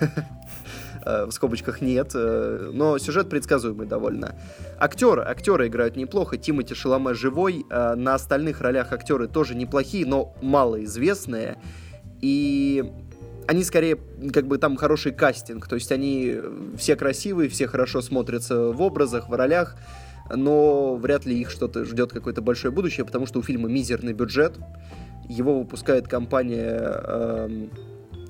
Э, 1.02 1.24
в 1.24 1.30
скобочках 1.30 1.80
нет, 1.80 2.10
э, 2.12 2.70
но 2.74 2.98
сюжет 2.98 3.30
предсказуемый 3.30 3.86
довольно. 3.86 4.34
Актеры, 4.78 5.22
актеры 5.22 5.68
играют 5.68 5.96
неплохо, 5.96 6.36
Тимати 6.36 6.74
Шаломе 6.74 7.14
живой, 7.14 7.64
на 7.70 8.14
остальных 8.14 8.60
ролях 8.60 8.92
актеры 8.92 9.26
тоже 9.26 9.54
неплохие, 9.54 10.04
но 10.04 10.34
малоизвестные, 10.42 11.56
и 12.20 12.92
они 13.50 13.64
скорее, 13.64 13.98
как 14.32 14.46
бы 14.46 14.58
там 14.58 14.76
хороший 14.76 15.10
кастинг, 15.10 15.66
то 15.66 15.74
есть 15.74 15.90
они 15.90 16.36
все 16.78 16.94
красивые, 16.94 17.48
все 17.48 17.66
хорошо 17.66 18.00
смотрятся 18.00 18.70
в 18.70 18.80
образах, 18.80 19.28
в 19.28 19.34
ролях, 19.34 19.76
но 20.32 20.94
вряд 20.94 21.26
ли 21.26 21.36
их 21.36 21.50
что-то 21.50 21.84
ждет 21.84 22.12
какое-то 22.12 22.42
большое 22.42 22.72
будущее, 22.72 23.04
потому 23.04 23.26
что 23.26 23.40
у 23.40 23.42
фильма 23.42 23.68
мизерный 23.68 24.12
бюджет, 24.12 24.56
его 25.28 25.58
выпускает 25.58 26.06
компания 26.06 26.78
э, 26.80 27.66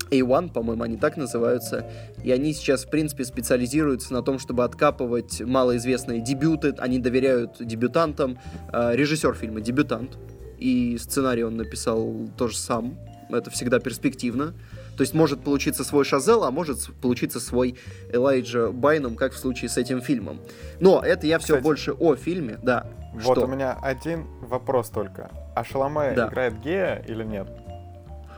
A1, 0.09 0.53
по-моему, 0.53 0.81
они 0.81 0.97
так 0.97 1.17
называются, 1.17 1.85
и 2.23 2.31
они 2.31 2.51
сейчас, 2.51 2.85
в 2.85 2.89
принципе, 2.89 3.23
специализируются 3.23 4.13
на 4.13 4.23
том, 4.23 4.39
чтобы 4.39 4.63
откапывать 4.63 5.39
малоизвестные 5.39 6.19
дебюты, 6.19 6.73
они 6.79 6.97
доверяют 6.97 7.57
дебютантам, 7.59 8.39
э, 8.73 8.95
режиссер 8.95 9.35
фильма 9.35 9.61
дебютант, 9.61 10.17
и 10.57 10.97
сценарий 10.97 11.43
он 11.43 11.57
написал 11.57 12.27
тоже 12.39 12.57
сам, 12.57 12.97
это 13.29 13.51
всегда 13.51 13.77
перспективно, 13.77 14.55
то 15.01 15.03
есть 15.03 15.15
может 15.15 15.43
получиться 15.43 15.83
свой 15.83 16.05
Шазел, 16.05 16.43
а 16.43 16.51
может 16.51 16.93
получиться 17.01 17.39
свой 17.39 17.75
Элайджа 18.13 18.69
Байном, 18.69 19.15
как 19.15 19.33
в 19.33 19.37
случае 19.39 19.67
с 19.67 19.75
этим 19.75 19.99
фильмом. 19.99 20.39
Но 20.79 21.01
это 21.03 21.25
я 21.25 21.39
все 21.39 21.53
Кстати, 21.55 21.63
больше 21.63 21.93
о 21.93 22.15
фильме, 22.15 22.59
да. 22.61 22.85
Вот 23.11 23.35
что? 23.35 23.45
у 23.45 23.47
меня 23.47 23.75
один 23.81 24.27
вопрос 24.41 24.91
только. 24.91 25.31
А 25.55 25.63
Шаломе 25.63 26.13
да. 26.15 26.27
играет 26.27 26.61
гея 26.61 27.03
или 27.07 27.23
нет? 27.23 27.47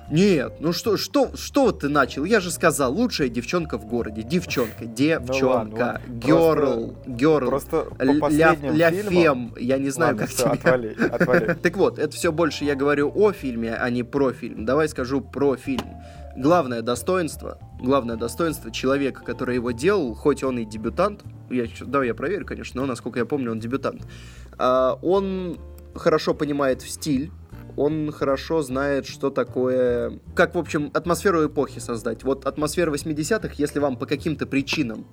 Нет, 0.09 0.53
ну 0.61 0.72
что, 0.72 0.95
что, 0.95 1.36
что 1.36 1.74
ты 1.74 1.89
начал? 1.89 2.24
Я 2.24 2.39
же 2.39 2.49
сказал, 2.49 2.93
лучшая 2.93 3.28
девчонка 3.28 3.78
в 3.78 3.86
городе. 3.86 4.24
Девчонка, 4.24 4.86
девчонка, 4.86 6.01
герл, 6.07 6.95
герл, 7.05 7.49
просто 7.49 7.88
ля 7.99 8.89
фем, 8.89 9.53
я 9.57 9.78
не 9.80 9.89
знаю, 9.89 10.16
как 10.16 10.30
тебе. 10.30 10.51
Отвали, 10.51 10.95
отвали. 11.11 11.57
Так 11.61 11.76
вот, 11.76 11.99
это 11.99 12.16
все 12.16 12.32
больше 12.32 12.64
я 12.64 12.76
говорю 12.76 13.11
о 13.14 13.34
фильме, 13.34 13.76
а 13.76 13.89
не 13.89 14.03
про 14.03 14.32
фильм. 14.32 14.64
Давай 14.64 14.88
скажу 14.88 15.20
про 15.20 15.57
фильм 15.57 16.01
главное 16.36 16.82
достоинство, 16.82 17.60
главное 17.80 18.16
достоинство 18.16 18.72
человека, 18.72 19.24
который 19.24 19.56
его 19.56 19.72
делал, 19.72 20.14
хоть 20.14 20.44
он 20.44 20.60
и 20.60 20.66
дебютант, 20.66 21.24
я, 21.50 21.66
да, 21.82 22.04
я 22.04 22.14
проверю, 22.14 22.46
конечно, 22.46 22.82
но, 22.82 22.88
насколько 22.88 23.20
я 23.20 23.26
помню, 23.26 23.52
он 23.52 23.60
дебютант, 23.60 24.02
а, 24.58 24.98
он 25.02 25.58
хорошо 25.96 26.34
понимает 26.34 26.82
стиль, 26.82 27.32
он 27.76 28.12
хорошо 28.12 28.62
знает, 28.62 29.08
что 29.08 29.30
такое... 29.32 30.20
Как, 30.36 30.54
в 30.54 30.60
общем, 30.60 30.92
атмосферу 30.94 31.48
эпохи 31.48 31.80
создать. 31.80 32.24
Вот 32.24 32.46
атмосфера 32.46 32.92
80-х, 32.92 33.56
если 33.58 33.80
вам 33.80 33.98
по 33.98 34.06
каким-то 34.06 34.46
причинам 34.46 35.08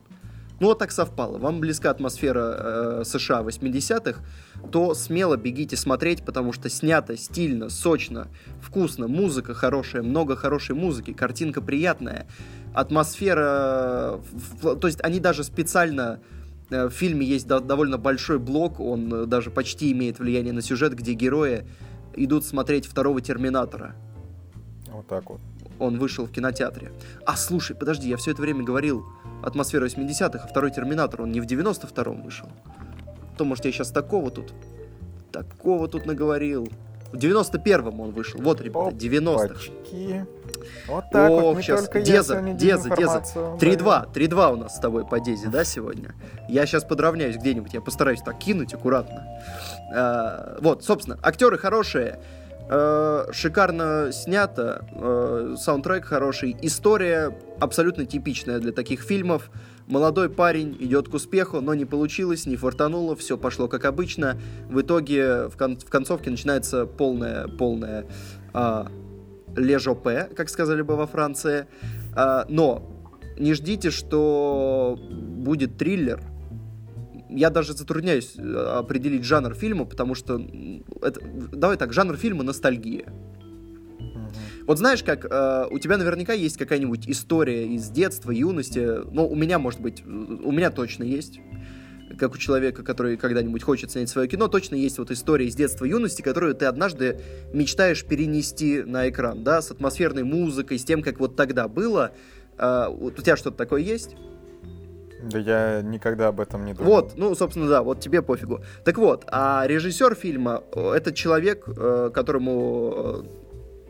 ну 0.61 0.67
вот 0.67 0.79
так 0.79 0.93
совпало, 0.93 1.39
вам 1.39 1.59
близка 1.59 1.91
атмосфера 1.91 3.01
э, 3.01 3.03
США 3.05 3.41
80-х, 3.41 4.21
то 4.71 4.95
смело 4.95 5.37
бегите 5.37 5.77
смотреть, 5.77 6.23
потому 6.23 6.53
что 6.53 6.69
снято 6.69 7.17
стильно, 7.17 7.71
сочно, 7.71 8.29
вкусно, 8.61 9.09
музыка 9.09 9.55
хорошая, 9.55 10.03
много 10.03 10.37
хорошей 10.37 10.77
музыки, 10.77 11.15
картинка 11.15 11.63
приятная, 11.63 12.27
атмосфера... 12.75 14.21
То 14.63 14.87
есть 14.87 15.01
они 15.03 15.19
даже 15.19 15.45
специально... 15.45 16.21
Э, 16.69 16.87
в 16.89 16.91
фильме 16.91 17.27
есть 17.27 17.47
довольно 17.47 17.97
большой 17.97 18.39
блок, 18.39 18.81
он 18.81 19.13
э, 19.13 19.27
даже 19.27 19.51
почти 19.51 19.91
имеет 19.93 20.19
влияние 20.19 20.53
на 20.53 20.61
сюжет, 20.61 20.95
где 20.95 21.15
герои 21.15 21.65
идут 22.15 22.45
смотреть 22.45 22.87
второго 22.87 23.23
Терминатора. 23.23 23.95
Вот 24.89 25.07
так 25.07 25.31
вот. 25.31 25.41
Он 25.81 25.99
вышел 25.99 26.27
в 26.27 26.31
кинотеатре. 26.31 26.93
А, 27.27 27.37
слушай, 27.37 27.75
подожди, 27.75 28.09
я 28.09 28.17
все 28.17 28.31
это 28.33 28.43
время 28.43 28.63
говорил 28.63 29.05
атмосфера 29.43 29.87
80-х, 29.87 30.45
а 30.45 30.47
второй 30.47 30.71
Терминатор, 30.71 31.23
он 31.23 31.33
не 31.33 31.41
в 31.41 31.47
92-м 31.47 32.23
вышел. 32.23 32.49
То, 33.39 33.45
может, 33.45 33.65
я 33.65 33.73
сейчас 33.73 33.91
такого 33.91 34.31
тут, 34.31 34.53
такого 35.33 35.89
тут 35.89 36.05
наговорил. 36.05 36.69
В 37.13 37.17
91-м 37.17 37.99
он 37.99 38.11
вышел. 38.13 38.41
Вот, 38.41 38.61
ребята, 38.61 38.95
90-х. 38.95 40.27
Вот 40.87 41.05
так 41.11 41.31
Ох, 41.31 41.43
вот, 41.43 41.63
сейчас. 41.63 41.89
Деза, 41.89 42.41
Деза, 42.41 42.95
Деза. 42.95 43.25
3-2, 43.35 44.13
3-2 44.13 44.53
у 44.53 44.57
нас 44.57 44.77
с 44.77 44.79
тобой 44.79 45.05
по 45.07 45.19
Дезе, 45.19 45.49
да, 45.49 45.65
сегодня? 45.65 46.15
Я 46.49 46.67
сейчас 46.67 46.85
подравняюсь 46.85 47.37
где-нибудь, 47.37 47.73
я 47.73 47.81
постараюсь 47.81 48.21
так 48.21 48.39
кинуть 48.39 48.75
аккуратно. 48.75 49.27
А, 49.93 50.59
вот, 50.61 50.85
собственно, 50.85 51.19
актеры 51.23 51.59
хорошие, 51.59 52.21
шикарно 53.33 54.13
снято, 54.13 54.87
э, 54.93 55.57
саундтрек 55.59 56.05
хороший, 56.05 56.57
история 56.63 57.37
абсолютно 57.59 58.07
типичная 58.07 58.61
для 58.61 58.71
таких 58.71 59.01
фильмов. 59.01 59.51
Молодой 59.89 60.31
парень 60.31 60.77
идет 60.79 61.09
к 61.09 61.15
успеху, 61.15 61.61
но 61.61 61.75
не 61.75 61.85
получилось, 61.85 62.47
не 62.47 62.55
фартануло, 62.55 63.17
все 63.17 63.37
пошло 63.37 63.67
как 63.67 63.85
обычно. 63.85 64.39
В 64.69 64.81
итоге 64.83 65.49
в, 65.49 65.57
кон- 65.57 65.79
в 65.79 65.91
концовке 65.91 66.31
начинается 66.31 66.87
полная, 66.87 67.49
полная 67.49 68.07
э, 68.55 68.85
лежопе, 69.57 70.29
как 70.37 70.49
сказали 70.49 70.83
бы 70.83 70.95
во 70.95 71.09
Франции. 71.09 71.67
Э, 72.17 72.45
но 72.49 72.87
не 73.37 73.55
ждите, 73.55 73.91
что 73.91 74.97
будет 75.11 75.77
триллер, 75.77 76.21
я 77.31 77.51
даже 77.51 77.73
затрудняюсь 77.73 78.35
э, 78.37 78.43
определить 78.79 79.25
жанр 79.25 79.55
фильма, 79.55 79.85
потому 79.85 80.15
что 80.15 80.41
это, 81.03 81.21
давай 81.53 81.77
так, 81.77 81.93
жанр 81.93 82.17
фильма 82.17 82.43
ностальгия. 82.43 83.13
Вот 84.67 84.79
знаешь, 84.79 85.03
как 85.03 85.27
э, 85.29 85.67
у 85.71 85.79
тебя 85.79 85.97
наверняка 85.97 86.33
есть 86.33 86.57
какая-нибудь 86.57 87.09
история 87.09 87.67
из 87.67 87.89
детства, 87.89 88.31
юности. 88.31 89.05
Ну, 89.13 89.27
у 89.27 89.35
меня, 89.35 89.59
может 89.59 89.81
быть, 89.81 90.05
у 90.07 90.53
меня 90.53 90.71
точно 90.71 91.05
есть. 91.05 91.41
Как 92.19 92.35
у 92.35 92.39
человека, 92.39 92.83
который 92.83 93.17
когда-нибудь 93.17 93.63
хочет 93.63 93.91
снять 93.91 94.09
свое 94.09 94.29
кино, 94.29 94.49
точно 94.49 94.75
есть 94.75 94.99
вот 94.99 95.11
история 95.11 95.47
из 95.47 95.55
детства, 95.55 95.85
юности, 95.85 96.23
которую 96.23 96.55
ты 96.55 96.67
однажды 96.67 97.21
мечтаешь 97.53 98.05
перенести 98.05 98.83
на 98.83 99.09
экран, 99.09 99.43
да, 99.45 99.63
с 99.63 99.71
атмосферной 99.71 100.25
музыкой, 100.25 100.79
с 100.79 100.85
тем, 100.85 101.03
как 101.03 101.21
вот 101.21 101.37
тогда 101.37 101.67
было. 101.69 102.13
Э, 102.59 102.89
у 102.89 103.11
тебя 103.11 103.37
что-то 103.37 103.57
такое 103.57 103.83
есть? 103.83 104.17
Да 105.23 105.39
я 105.39 105.83
никогда 105.83 106.29
об 106.29 106.41
этом 106.41 106.65
не 106.65 106.73
думал. 106.75 106.91
Вот, 106.91 107.13
ну, 107.17 107.35
собственно, 107.35 107.69
да, 107.69 107.83
вот 107.83 108.01
тебе 108.01 108.23
пофигу. 108.23 108.61
Так 108.85 108.97
вот, 108.99 109.25
а 109.31 109.65
режиссер 109.67 110.15
фильма 110.15 110.63
э,— 110.75 110.93
это 110.97 111.13
человек, 111.13 111.65
э, 111.67 112.11
которому 112.13 112.93
э, 112.97 113.23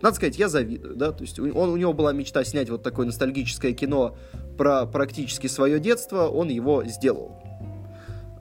надо 0.03 0.16
сказать, 0.16 0.39
я 0.39 0.49
завидую, 0.49 0.97
да, 0.97 1.12
то 1.12 1.22
есть 1.22 1.39
он, 1.39 1.55
у 1.55 1.76
него 1.76 1.93
была 1.93 2.12
мечта 2.12 2.43
снять 2.43 2.70
вот 2.70 2.83
такое 2.83 3.07
ностальгическое 3.07 3.72
кино 3.72 4.16
про 4.59 4.87
практически 4.87 5.47
свое 5.47 5.78
детство, 5.78 6.26
он 6.26 6.49
его 6.49 6.85
сделал. 6.85 7.39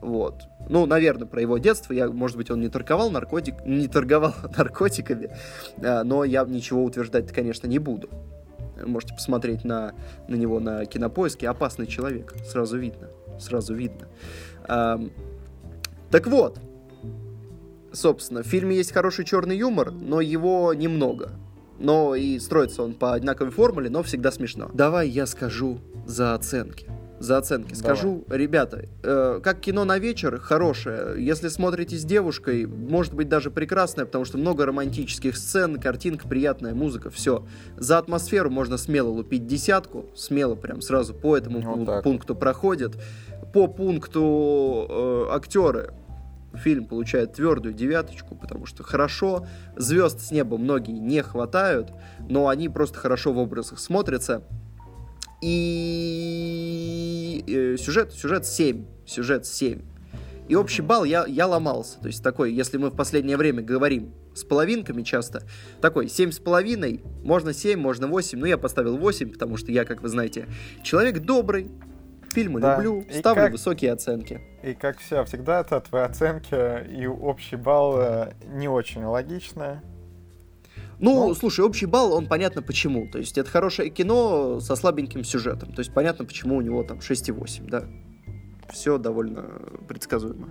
Вот. 0.00 0.42
Ну, 0.68 0.86
наверное, 0.86 1.26
про 1.26 1.40
его 1.42 1.58
детство. 1.58 1.92
Я, 1.92 2.08
может 2.08 2.36
быть, 2.36 2.50
он 2.50 2.60
не 2.60 2.68
торговал 2.68 3.10
наркотик, 3.10 3.66
не 3.66 3.86
торговал 3.86 4.34
наркотиками, 4.56 5.30
но 5.76 6.24
я 6.24 6.44
ничего 6.44 6.82
утверждать, 6.84 7.30
конечно, 7.32 7.66
не 7.66 7.78
буду. 7.78 8.08
Можете 8.86 9.14
посмотреть 9.14 9.64
на, 9.64 9.92
на 10.28 10.34
него 10.34 10.60
на 10.60 10.84
кинопоиске. 10.86 11.48
Опасный 11.48 11.86
человек. 11.86 12.34
Сразу 12.44 12.78
видно. 12.78 13.08
Сразу 13.38 13.74
видно. 13.74 14.08
А, 14.64 15.00
так 16.10 16.26
вот. 16.26 16.58
Собственно, 17.92 18.42
в 18.42 18.46
фильме 18.46 18.76
есть 18.76 18.92
хороший 18.92 19.24
черный 19.24 19.56
юмор, 19.56 19.90
но 19.90 20.20
его 20.20 20.72
немного. 20.74 21.32
Но 21.78 22.14
и 22.14 22.38
строится 22.38 22.82
он 22.82 22.94
по 22.94 23.14
одинаковой 23.14 23.50
формуле, 23.50 23.90
но 23.90 24.02
всегда 24.02 24.30
смешно. 24.30 24.70
Давай 24.72 25.08
я 25.08 25.26
скажу 25.26 25.80
за 26.06 26.34
оценки 26.34 26.86
за 27.20 27.36
оценки. 27.36 27.74
Скажу, 27.74 28.24
Давай. 28.26 28.42
ребята, 28.42 28.86
э, 29.02 29.40
как 29.44 29.60
кино 29.60 29.84
на 29.84 29.98
вечер 29.98 30.40
хорошее. 30.40 31.22
Если 31.24 31.48
смотрите 31.48 31.96
с 31.96 32.04
девушкой, 32.04 32.66
может 32.66 33.14
быть 33.14 33.28
даже 33.28 33.50
прекрасное, 33.50 34.06
потому 34.06 34.24
что 34.24 34.38
много 34.38 34.64
романтических 34.64 35.36
сцен, 35.36 35.78
картинка 35.78 36.26
приятная, 36.26 36.74
музыка, 36.74 37.10
все. 37.10 37.46
За 37.76 37.98
атмосферу 37.98 38.50
можно 38.50 38.78
смело 38.78 39.10
лупить 39.10 39.46
десятку, 39.46 40.06
смело 40.16 40.54
прям 40.54 40.80
сразу 40.80 41.12
по 41.12 41.36
этому 41.36 41.60
вот 41.60 42.02
пункту 42.02 42.34
проходит. 42.34 42.96
По 43.52 43.66
пункту 43.66 44.86
э, 44.88 45.26
актеры 45.34 45.92
фильм 46.54 46.86
получает 46.86 47.34
твердую 47.34 47.74
девяточку, 47.74 48.34
потому 48.34 48.64
что 48.64 48.82
хорошо, 48.82 49.46
звезд 49.76 50.20
с 50.20 50.30
неба 50.30 50.56
многие 50.56 50.98
не 50.98 51.22
хватают, 51.22 51.92
но 52.28 52.48
они 52.48 52.68
просто 52.68 52.98
хорошо 52.98 53.32
в 53.32 53.38
образах 53.38 53.78
смотрятся. 53.78 54.42
И 56.10 57.44
э, 57.46 57.76
сюжет, 57.78 58.12
сюжет 58.12 58.46
7. 58.46 58.84
Сюжет 59.06 59.46
7. 59.46 59.82
И 60.48 60.54
общий 60.56 60.82
балл 60.82 61.04
я, 61.04 61.24
я 61.26 61.46
ломался. 61.46 62.00
То 62.00 62.08
есть 62.08 62.22
такой, 62.22 62.52
если 62.52 62.76
мы 62.76 62.90
в 62.90 62.96
последнее 62.96 63.36
время 63.36 63.62
говорим 63.62 64.12
с 64.34 64.42
половинками 64.44 65.02
часто, 65.02 65.42
такой 65.80 66.08
семь 66.08 66.32
с 66.32 66.38
половиной, 66.38 67.02
можно 67.22 67.52
7, 67.52 67.78
можно 67.78 68.06
8, 68.08 68.38
но 68.38 68.46
я 68.46 68.58
поставил 68.58 68.96
8, 68.96 69.30
потому 69.32 69.56
что 69.56 69.70
я, 69.72 69.84
как 69.84 70.02
вы 70.02 70.08
знаете, 70.08 70.46
человек 70.82 71.20
добрый, 71.20 71.70
Фильмы 72.32 72.60
Да. 72.60 72.76
люблю, 72.76 73.00
И 73.10 73.18
ставлю 73.18 73.42
как- 73.42 73.52
высокие 73.52 73.90
оценки. 73.92 74.40
И 74.62 74.72
как 74.74 74.98
все, 75.00 75.24
всегда 75.24 75.62
это 75.62 75.80
твои 75.80 76.02
оценки 76.02 76.54
и 76.88 77.04
общий 77.08 77.56
балл 77.56 77.98
э, 77.98 78.34
не 78.54 78.68
очень 78.68 79.02
логичные. 79.04 79.82
Ну, 81.00 81.28
Ну. 81.28 81.34
слушай, 81.34 81.64
общий 81.64 81.86
балл, 81.86 82.12
он 82.12 82.26
понятно 82.26 82.62
почему. 82.62 83.08
То 83.08 83.18
есть 83.18 83.38
это 83.38 83.50
хорошее 83.50 83.90
кино 83.90 84.60
со 84.60 84.76
слабеньким 84.76 85.24
сюжетом. 85.24 85.72
То 85.72 85.80
есть 85.80 85.92
понятно, 85.94 86.24
почему 86.24 86.56
у 86.56 86.60
него 86.60 86.82
там 86.82 86.98
6,8, 86.98 87.68
да. 87.68 87.84
Все 88.70 88.98
довольно 88.98 89.44
предсказуемо. 89.88 90.48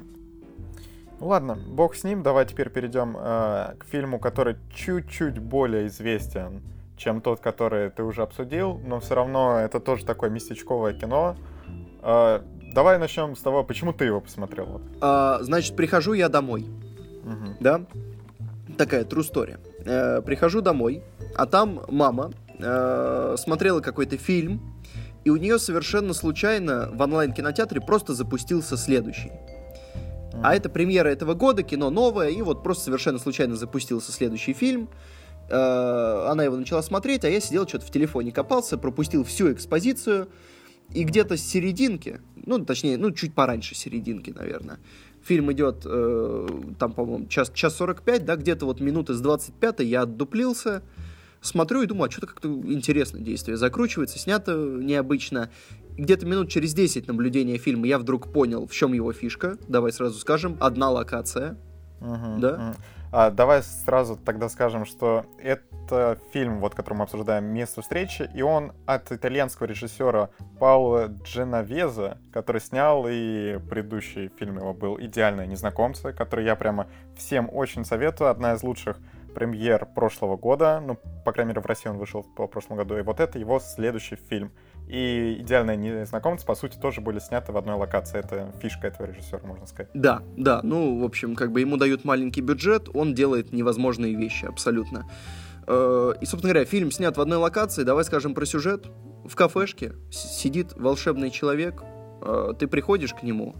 Ну 1.19 1.27
ладно, 1.27 1.57
бог 1.67 1.95
с 1.95 2.03
ним, 2.03 2.23
давай 2.23 2.45
теперь 2.45 2.69
перейдем 2.69 3.15
э, 3.17 3.75
к 3.77 3.85
фильму, 3.91 4.19
который 4.19 4.55
чуть-чуть 4.73 5.37
более 5.39 5.87
известен, 5.87 6.61
чем 6.97 7.21
тот, 7.21 7.41
который 7.41 7.89
ты 7.91 8.03
уже 8.03 8.21
обсудил, 8.23 8.79
но 8.85 8.99
все 9.01 9.15
равно 9.15 9.59
это 9.59 9.79
тоже 9.81 10.05
такое 10.05 10.29
местечковое 10.29 10.93
кино. 10.93 11.35
Э, 12.01 12.39
давай 12.73 12.97
начнем 12.99 13.35
с 13.35 13.41
того, 13.41 13.63
почему 13.65 13.91
ты 13.93 14.05
его 14.05 14.21
посмотрел. 14.21 14.65
Вот. 14.65 14.81
А, 15.01 15.39
значит, 15.41 15.75
прихожу 15.75 16.13
я 16.13 16.29
домой, 16.29 16.65
Мгм. 17.23 17.57
да? 17.59 17.81
Такая 18.77 19.03
true 19.03 19.29
story. 19.29 19.57
Э, 19.85 20.21
прихожу 20.21 20.61
домой, 20.61 21.03
а 21.35 21.45
там 21.45 21.81
мама 21.87 22.31
э, 22.57 23.35
смотрела 23.37 23.79
какой-то 23.79 24.17
фильм, 24.17 24.61
и 25.23 25.29
у 25.29 25.37
нее 25.37 25.57
совершенно 25.57 26.13
случайно 26.13 26.89
в 26.93 27.01
онлайн-кинотеатре 27.01 27.81
просто 27.81 28.13
запустился 28.13 28.77
следующий. 28.77 29.31
А 30.43 30.55
это 30.55 30.69
премьера 30.69 31.09
этого 31.09 31.33
года, 31.33 31.63
кино 31.63 31.89
новое, 31.89 32.29
и 32.29 32.41
вот 32.41 32.63
просто 32.63 32.85
совершенно 32.85 33.19
случайно 33.19 33.55
запустился 33.55 34.11
следующий 34.11 34.53
фильм. 34.53 34.89
Э, 35.49 36.27
Она 36.29 36.43
его 36.43 36.57
начала 36.57 36.81
смотреть, 36.81 37.23
а 37.23 37.29
я 37.29 37.39
сидел 37.39 37.67
что-то 37.67 37.85
в 37.85 37.91
телефоне 37.91 38.31
копался, 38.31 38.77
пропустил 38.77 39.23
всю 39.23 39.51
экспозицию, 39.53 40.29
и 40.93 41.03
где-то 41.03 41.37
с 41.37 41.41
серединки, 41.41 42.19
ну, 42.35 42.65
точнее, 42.65 42.97
ну, 42.97 43.11
чуть 43.11 43.33
пораньше 43.35 43.75
серединки, 43.75 44.31
наверное, 44.31 44.79
фильм 45.29 45.51
идет, 45.51 45.83
э, 45.85 46.47
там, 46.79 46.93
по-моему, 46.93 47.27
час, 47.27 47.51
час 47.53 47.75
45, 47.75 48.25
да, 48.25 48.35
где-то 48.35 48.65
вот 48.65 48.81
минуты 48.81 49.13
с 49.13 49.21
25 49.21 49.81
я 49.81 50.01
отдуплился, 50.01 50.81
смотрю 51.39 51.83
и 51.83 51.85
думаю, 51.85 52.07
а 52.07 52.11
что-то 52.11 52.25
как-то 52.27 52.47
интересно 52.49 53.19
действие 53.19 53.55
закручивается, 53.55 54.17
снято 54.17 54.53
необычно. 54.55 55.51
Где-то 55.97 56.25
минут 56.25 56.49
через 56.49 56.73
10 56.73 57.07
наблюдения 57.07 57.57
фильма 57.59 57.85
я 57.85 57.99
вдруг 57.99 58.31
понял, 58.33 58.65
в 58.65 58.71
чем 58.71 58.93
его 58.93 59.13
фишка. 59.13 59.57
Давай 59.67 59.91
сразу 59.91 60.17
скажем, 60.17 60.57
одна 60.59 60.89
локация. 60.89 61.57
Мгм, 61.99 62.39
Да? 62.39 62.57
мгм. 62.57 62.75
А, 63.11 63.31
давай 63.31 63.63
сразу 63.63 64.17
тогда 64.17 64.49
скажем, 64.49 64.85
что 64.85 65.25
это 65.39 66.19
фильм, 66.31 66.59
вот, 66.59 66.75
который 66.75 66.95
мы 66.95 67.03
обсуждаем, 67.05 67.45
«Место 67.45 67.81
встречи», 67.81 68.29
и 68.35 68.43
он 68.43 68.73
от 68.85 69.11
итальянского 69.11 69.65
режиссера 69.65 70.29
Паула 70.59 71.07
Дженовеза, 71.23 72.19
который 72.31 72.61
снял 72.61 73.07
и 73.09 73.57
предыдущий 73.67 74.29
фильм 74.37 74.57
его 74.57 74.75
был 74.75 74.99
«Идеальные 74.99 75.47
незнакомцы», 75.47 76.13
который 76.13 76.45
я 76.45 76.55
прямо 76.55 76.87
всем 77.17 77.49
очень 77.51 77.83
советую. 77.83 78.29
Одна 78.29 78.53
из 78.53 78.61
лучших 78.61 78.97
премьер 79.33 79.87
прошлого 79.87 80.37
года, 80.37 80.79
ну, 80.79 80.99
по 81.25 81.31
крайней 81.31 81.49
мере, 81.49 81.61
в 81.61 81.65
России 81.65 81.89
он 81.89 81.97
вышел 81.97 82.23
по 82.35 82.45
прошлому 82.45 82.77
году, 82.77 82.95
и 82.97 83.01
вот 83.01 83.19
это 83.19 83.39
его 83.39 83.59
следующий 83.59 84.17
фильм. 84.17 84.51
И 84.89 85.37
«Идеальные 85.41 85.77
незнакомцы», 85.77 86.45
по 86.45 86.55
сути, 86.55 86.75
тоже 86.77 86.99
были 86.99 87.19
сняты 87.19 87.51
в 87.51 87.57
одной 87.57 87.75
локации. 87.75 88.17
Это 88.17 88.51
фишка 88.59 88.87
этого 88.87 89.05
режиссера, 89.05 89.39
можно 89.43 89.67
сказать. 89.67 89.91
Да, 89.93 90.23
да, 90.35 90.61
ну, 90.63 90.99
в 90.99 91.03
общем, 91.05 91.35
как 91.35 91.51
бы 91.51 91.61
ему 91.61 91.77
дают 91.77 92.05
маленький 92.05 92.41
бюджет, 92.41 92.89
он 92.93 93.13
делает 93.13 93.53
невозможные 93.53 94.15
вещи, 94.15 94.45
абсолютно. 94.45 95.05
Э, 95.67 96.13
И, 96.19 96.25
собственно 96.25 96.53
говоря, 96.53 96.65
фильм 96.65 96.91
снят 96.91 97.15
в 97.15 97.21
одной 97.21 97.37
локации, 97.37 97.83
давай 97.83 98.03
скажем 98.03 98.33
про 98.33 98.45
сюжет. 98.45 98.87
В 99.25 99.35
кафешке 99.35 99.93
сидит 100.09 100.73
волшебный 100.75 101.29
человек, 101.29 101.83
э, 102.23 102.53
ты 102.57 102.67
приходишь 102.67 103.13
к 103.13 103.21
нему 103.21 103.55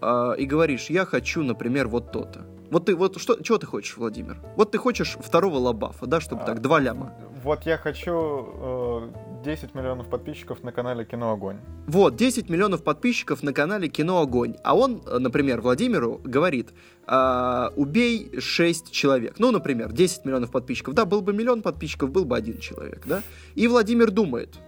э, 0.00 0.34
и 0.38 0.46
говоришь, 0.46 0.90
я 0.90 1.04
хочу, 1.04 1.42
например, 1.42 1.88
вот 1.88 2.12
то-то. 2.12 2.46
Вот 2.70 2.86
ты, 2.86 2.96
вот 2.96 3.20
что, 3.20 3.40
чего 3.42 3.58
ты 3.58 3.66
хочешь, 3.66 3.96
Владимир? 3.96 4.38
Вот 4.56 4.72
ты 4.72 4.78
хочешь 4.78 5.16
второго 5.20 5.58
лабафа, 5.58 6.06
да, 6.06 6.20
чтобы 6.20 6.42
А, 6.42 6.46
так, 6.46 6.60
два 6.60 6.80
ляма. 6.80 7.14
Вот 7.44 7.64
я 7.64 7.78
хочу 7.78 8.12
э, 8.12 9.08
10 9.44 9.74
миллионов 9.74 10.08
подписчиков 10.08 10.64
на 10.64 10.72
канале 10.72 11.04
Кино 11.04 11.30
Огонь. 11.30 11.58
Вот, 11.86 12.16
10 12.16 12.50
миллионов 12.50 12.82
подписчиков 12.82 13.44
на 13.44 13.52
канале 13.52 13.88
Кино 13.88 14.20
Огонь. 14.20 14.56
А 14.64 14.76
он, 14.76 15.00
э, 15.06 15.18
например, 15.18 15.60
Владимиру 15.60 16.20
говорит, 16.24 16.70
а, 17.06 17.72
убей 17.76 18.40
6 18.40 18.90
человек. 18.90 19.36
Ну, 19.38 19.52
например, 19.52 19.92
10 19.92 20.24
миллионов 20.24 20.50
подписчиков. 20.50 20.94
Да, 20.94 21.04
был 21.04 21.20
бы 21.20 21.32
миллион 21.32 21.62
подписчиков, 21.62 22.10
был 22.10 22.24
бы 22.24 22.36
один 22.36 22.58
человек, 22.58 23.06
да? 23.06 23.22
И 23.54 23.68
Владимир 23.68 24.10
думает, 24.10 24.58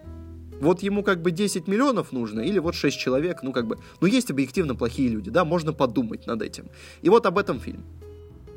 вот 0.61 0.81
ему 0.81 1.03
как 1.03 1.21
бы 1.21 1.31
10 1.31 1.67
миллионов 1.67 2.11
нужно, 2.11 2.41
или 2.41 2.59
вот 2.59 2.75
6 2.75 2.97
человек, 2.97 3.43
ну 3.43 3.51
как 3.51 3.67
бы, 3.67 3.77
ну 4.01 4.07
есть 4.07 4.31
объективно 4.31 4.75
плохие 4.75 5.09
люди, 5.09 5.31
да, 5.31 5.45
можно 5.45 5.73
подумать 5.73 6.27
над 6.27 6.41
этим. 6.41 6.69
И 7.01 7.09
вот 7.09 7.25
об 7.25 7.37
этом 7.37 7.59
фильм. 7.59 7.83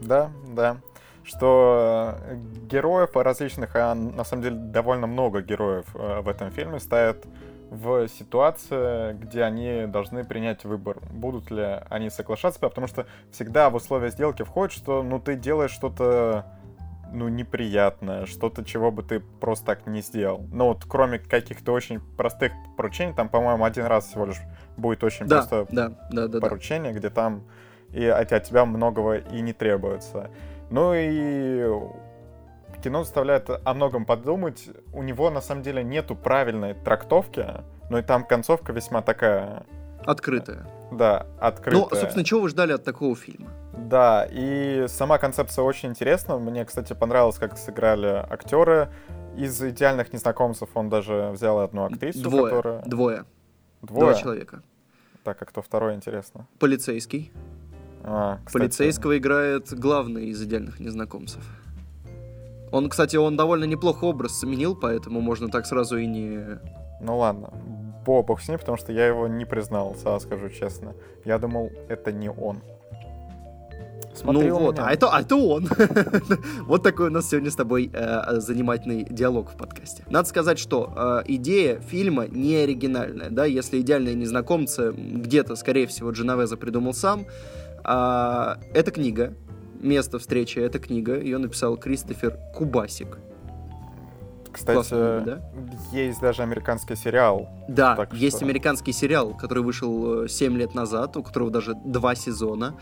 Да, 0.01 0.33
да. 0.55 0.79
Что 1.25 2.17
э, 2.27 2.37
героев 2.69 3.11
различных, 3.15 3.77
а 3.77 3.95
на 3.95 4.25
самом 4.25 4.43
деле 4.43 4.57
довольно 4.57 5.07
много 5.07 5.41
героев 5.41 5.87
э, 5.95 6.21
в 6.21 6.29
этом 6.29 6.51
фильме, 6.51 6.81
ставят 6.81 7.25
в 7.71 8.07
ситуации, 8.09 9.15
где 9.15 9.45
они 9.45 9.87
должны 9.87 10.25
принять 10.25 10.65
выбор, 10.65 10.99
будут 11.11 11.51
ли 11.51 11.81
они 11.89 12.11
соглашаться, 12.11 12.61
потому 12.61 12.87
что 12.87 13.07
всегда 13.31 13.71
в 13.71 13.77
условия 13.77 14.11
сделки 14.11 14.43
входит, 14.43 14.73
что 14.77 15.03
ну 15.03 15.19
ты 15.19 15.37
делаешь 15.37 15.71
что-то 15.71 16.45
ну, 17.13 17.29
неприятное, 17.29 18.27
что-то, 18.27 18.65
чего 18.65 18.91
бы 18.91 19.03
ты 19.03 19.21
просто 19.21 19.67
так 19.67 19.87
не 19.87 20.01
сделал. 20.01 20.47
Ну, 20.53 20.67
вот 20.69 20.85
кроме 20.89 21.19
каких-то 21.19 21.73
очень 21.73 22.01
простых 22.01 22.53
поручений, 22.77 23.15
там, 23.15 23.29
по-моему, 23.29 23.65
один 23.65 23.87
раз 23.87 24.07
всего 24.07 24.27
лишь 24.27 24.41
будет 24.77 25.05
очень 25.05 25.27
Да, 25.27 25.37
просто 25.39 25.67
да, 25.71 25.89
да, 25.89 25.97
да, 26.11 26.29
да. 26.29 26.41
поручение, 26.41 26.93
где 26.93 27.11
там 27.11 27.45
и 27.91 28.05
от, 28.07 28.33
от 28.33 28.45
тебя 28.45 28.65
многого 28.65 29.19
и 29.19 29.41
не 29.41 29.53
требуется. 29.53 30.31
Ну 30.71 30.93
и 30.95 31.67
кино 32.83 33.05
заставляет 33.05 33.51
о 33.51 33.75
многом 33.75 34.05
подумать. 34.05 34.69
У 34.93 35.03
него 35.03 35.31
на 35.31 35.41
самом 35.41 35.63
деле 35.63 35.85
нету 35.85 36.17
правильной 36.17 36.75
трактовки, 36.75 37.47
но 37.91 37.99
и 37.99 38.03
там 38.03 38.25
концовка 38.25 38.73
весьма 38.73 39.03
такая, 39.03 39.65
Открытая. 40.05 40.67
да, 40.91 41.27
открытая. 41.39 41.87
Ну, 41.91 41.97
собственно, 41.97 42.25
чего 42.25 42.41
вы 42.41 42.49
ждали 42.49 42.73
от 42.73 42.83
такого 42.85 43.15
фильма? 43.15 43.51
Да, 43.89 44.27
и 44.31 44.87
сама 44.89 45.19
концепция 45.19 45.63
очень 45.63 45.91
интересна. 45.91 46.39
Мне, 46.39 46.65
кстати, 46.65 46.93
понравилось, 46.93 47.37
как 47.37 47.57
сыграли 47.59 48.25
актеры. 48.29 48.89
Из 49.37 49.61
идеальных 49.63 50.13
незнакомцев 50.13 50.69
он 50.75 50.89
даже 50.89 51.31
взял 51.33 51.61
одну 51.61 51.85
актрису, 51.85 52.23
Двое, 52.23 52.57
которая... 52.57 52.83
двое, 52.83 53.25
Двое? 53.81 54.13
два 54.13 54.15
человека. 54.15 54.63
Так, 55.25 55.41
а 55.41 55.45
кто 55.45 55.63
второй, 55.63 55.95
интересно? 55.95 56.47
Полицейский. 56.59 57.33
А, 58.05 58.39
кстати, 58.45 58.63
Полицейского 58.63 59.17
играет 59.17 59.73
главный 59.73 60.27
из 60.27 60.43
идеальных 60.43 60.81
незнакомцев. 60.81 61.43
Он, 62.73 62.89
кстати, 62.89 63.17
он 63.17 63.37
довольно 63.37 63.65
неплохо 63.65 64.05
образ 64.05 64.41
сменил, 64.41 64.75
поэтому 64.75 65.21
можно 65.21 65.49
так 65.49 65.67
сразу 65.67 65.99
и 65.99 66.07
не... 66.07 66.59
Ну 67.01 67.19
ладно, 67.19 67.53
Бо, 68.05 68.23
бог 68.23 68.41
с 68.41 68.49
ним, 68.49 68.59
потому 68.59 68.77
что 68.77 68.93
я 68.93 69.07
его 69.07 69.29
не 69.29 69.45
признал, 69.45 69.95
сразу 69.95 70.27
скажу 70.27 70.49
честно. 70.49 70.95
Я 71.25 71.39
думал, 71.39 71.71
это 71.89 72.13
не 72.13 72.31
он. 72.31 72.61
Смотри 74.15 74.49
ну 74.49 74.59
вот, 74.59 74.75
меня. 74.75 74.87
а 74.87 74.93
это, 74.93 75.09
а 75.09 75.21
это 75.21 75.37
он. 75.37 75.69
вот 76.67 76.83
такой 76.83 77.09
у 77.09 77.11
нас 77.11 77.31
сегодня 77.31 77.51
с 77.51 77.57
тобой 77.57 77.91
э, 77.93 78.41
занимательный 78.41 79.07
диалог 79.09 79.51
в 79.51 79.57
подкасте. 79.57 80.05
Надо 80.11 80.29
сказать, 80.29 80.59
что 80.59 80.93
э, 80.95 81.23
идея 81.29 81.81
фильма 81.81 82.27
не 82.29 82.57
оригинальная, 82.57 83.31
да, 83.31 83.47
если 83.47 83.81
идеальные 83.81 84.15
незнакомцы 84.15 84.93
где-то, 84.93 85.57
скорее 85.57 85.87
всего, 85.87 86.11
Дженовеза 86.11 86.57
придумал 86.57 86.93
сам. 86.93 87.25
А, 87.85 88.59
это 88.75 88.91
книга, 88.91 89.35
место 89.81 90.19
встречи, 90.19 90.59
это 90.59 90.79
книга, 90.79 91.19
ее 91.19 91.39
написал 91.39 91.77
Кристофер 91.77 92.39
Кубасик. 92.55 93.19
Кстати, 94.53 94.75
классное 94.75 95.23
имя, 95.23 95.43
есть 95.93 96.21
даже 96.21 96.43
американский 96.43 96.95
сериал. 96.95 97.49
Да, 97.69 97.97
Так 97.97 98.13
есть 98.13 98.37
что- 98.37 98.45
американский 98.45 98.93
сериал, 98.93 99.35
который 99.35 99.63
вышел 99.63 100.25
э, 100.25 100.29
7 100.29 100.59
лет 100.59 100.75
назад, 100.75 101.17
у 101.17 101.23
которого 101.23 101.51
даже 101.51 101.75
два 101.87 102.15
сезона, 102.15 102.75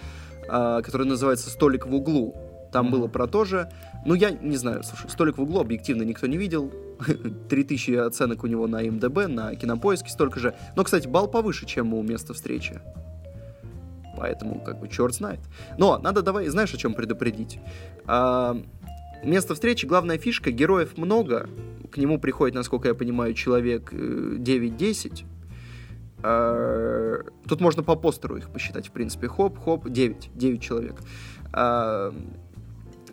а, 0.50 0.82
который 0.82 1.06
называется 1.06 1.48
«Столик 1.50 1.86
в 1.86 1.94
углу». 1.94 2.34
Там 2.72 2.86
Мгм. 2.86 2.92
было 2.92 3.06
про 3.08 3.26
то 3.26 3.44
же. 3.44 3.68
Ну, 4.06 4.14
я 4.14 4.30
не 4.30 4.56
знаю, 4.56 4.82
слушай, 4.84 5.08
«Столик 5.10 5.38
в 5.38 5.42
углу» 5.42 5.60
объективно 5.60 6.02
никто 6.02 6.26
не 6.26 6.36
видел. 6.36 6.72
3000 7.48 8.06
оценок 8.06 8.44
у 8.44 8.46
него 8.46 8.66
на 8.66 8.82
МДБ, 8.82 9.26
на 9.28 9.54
Кинопоиске 9.54 10.10
столько 10.10 10.38
же. 10.40 10.54
Но, 10.76 10.84
кстати, 10.84 11.08
балл 11.08 11.28
повыше, 11.28 11.66
чем 11.66 11.94
у 11.94 12.02
места 12.02 12.34
встречи. 12.34 12.80
Поэтому, 14.16 14.60
как 14.60 14.78
бы, 14.80 14.88
черт 14.88 15.14
знает. 15.14 15.40
Но 15.78 15.98
надо 15.98 16.22
давай, 16.22 16.46
знаешь, 16.48 16.74
о 16.74 16.76
чем 16.76 16.94
предупредить? 16.94 17.58
А, 18.06 18.60
место 19.24 19.54
встречи, 19.54 19.86
главная 19.86 20.18
фишка, 20.18 20.50
героев 20.50 20.96
много. 20.98 21.48
К 21.90 21.96
нему 21.96 22.18
приходит, 22.18 22.54
насколько 22.54 22.88
я 22.88 22.94
понимаю, 22.94 23.34
человек 23.34 23.92
э, 23.92 23.96
9-10. 24.38 25.24
А, 26.22 27.22
Тут 27.48 27.60
можно 27.60 27.82
по 27.82 27.96
постеру 27.96 28.36
их 28.36 28.50
посчитать, 28.50 28.88
в 28.88 28.90
принципе. 28.92 29.28
Хоп-хоп, 29.28 29.88
9. 29.88 30.30
9 30.34 30.62
человек. 30.62 30.96
А, 31.52 32.12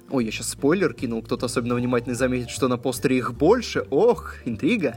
Ой, 0.09 0.23
я 0.23 0.31
сейчас 0.31 0.49
спойлер 0.49 0.93
кинул, 0.93 1.21
кто-то 1.21 1.47
особенно 1.47 1.75
внимательно 1.75 2.15
заметит, 2.15 2.49
что 2.49 2.69
на 2.69 2.77
постере 2.77 3.17
их 3.17 3.33
больше. 3.33 3.85
Ох, 3.89 4.35
интрига. 4.45 4.95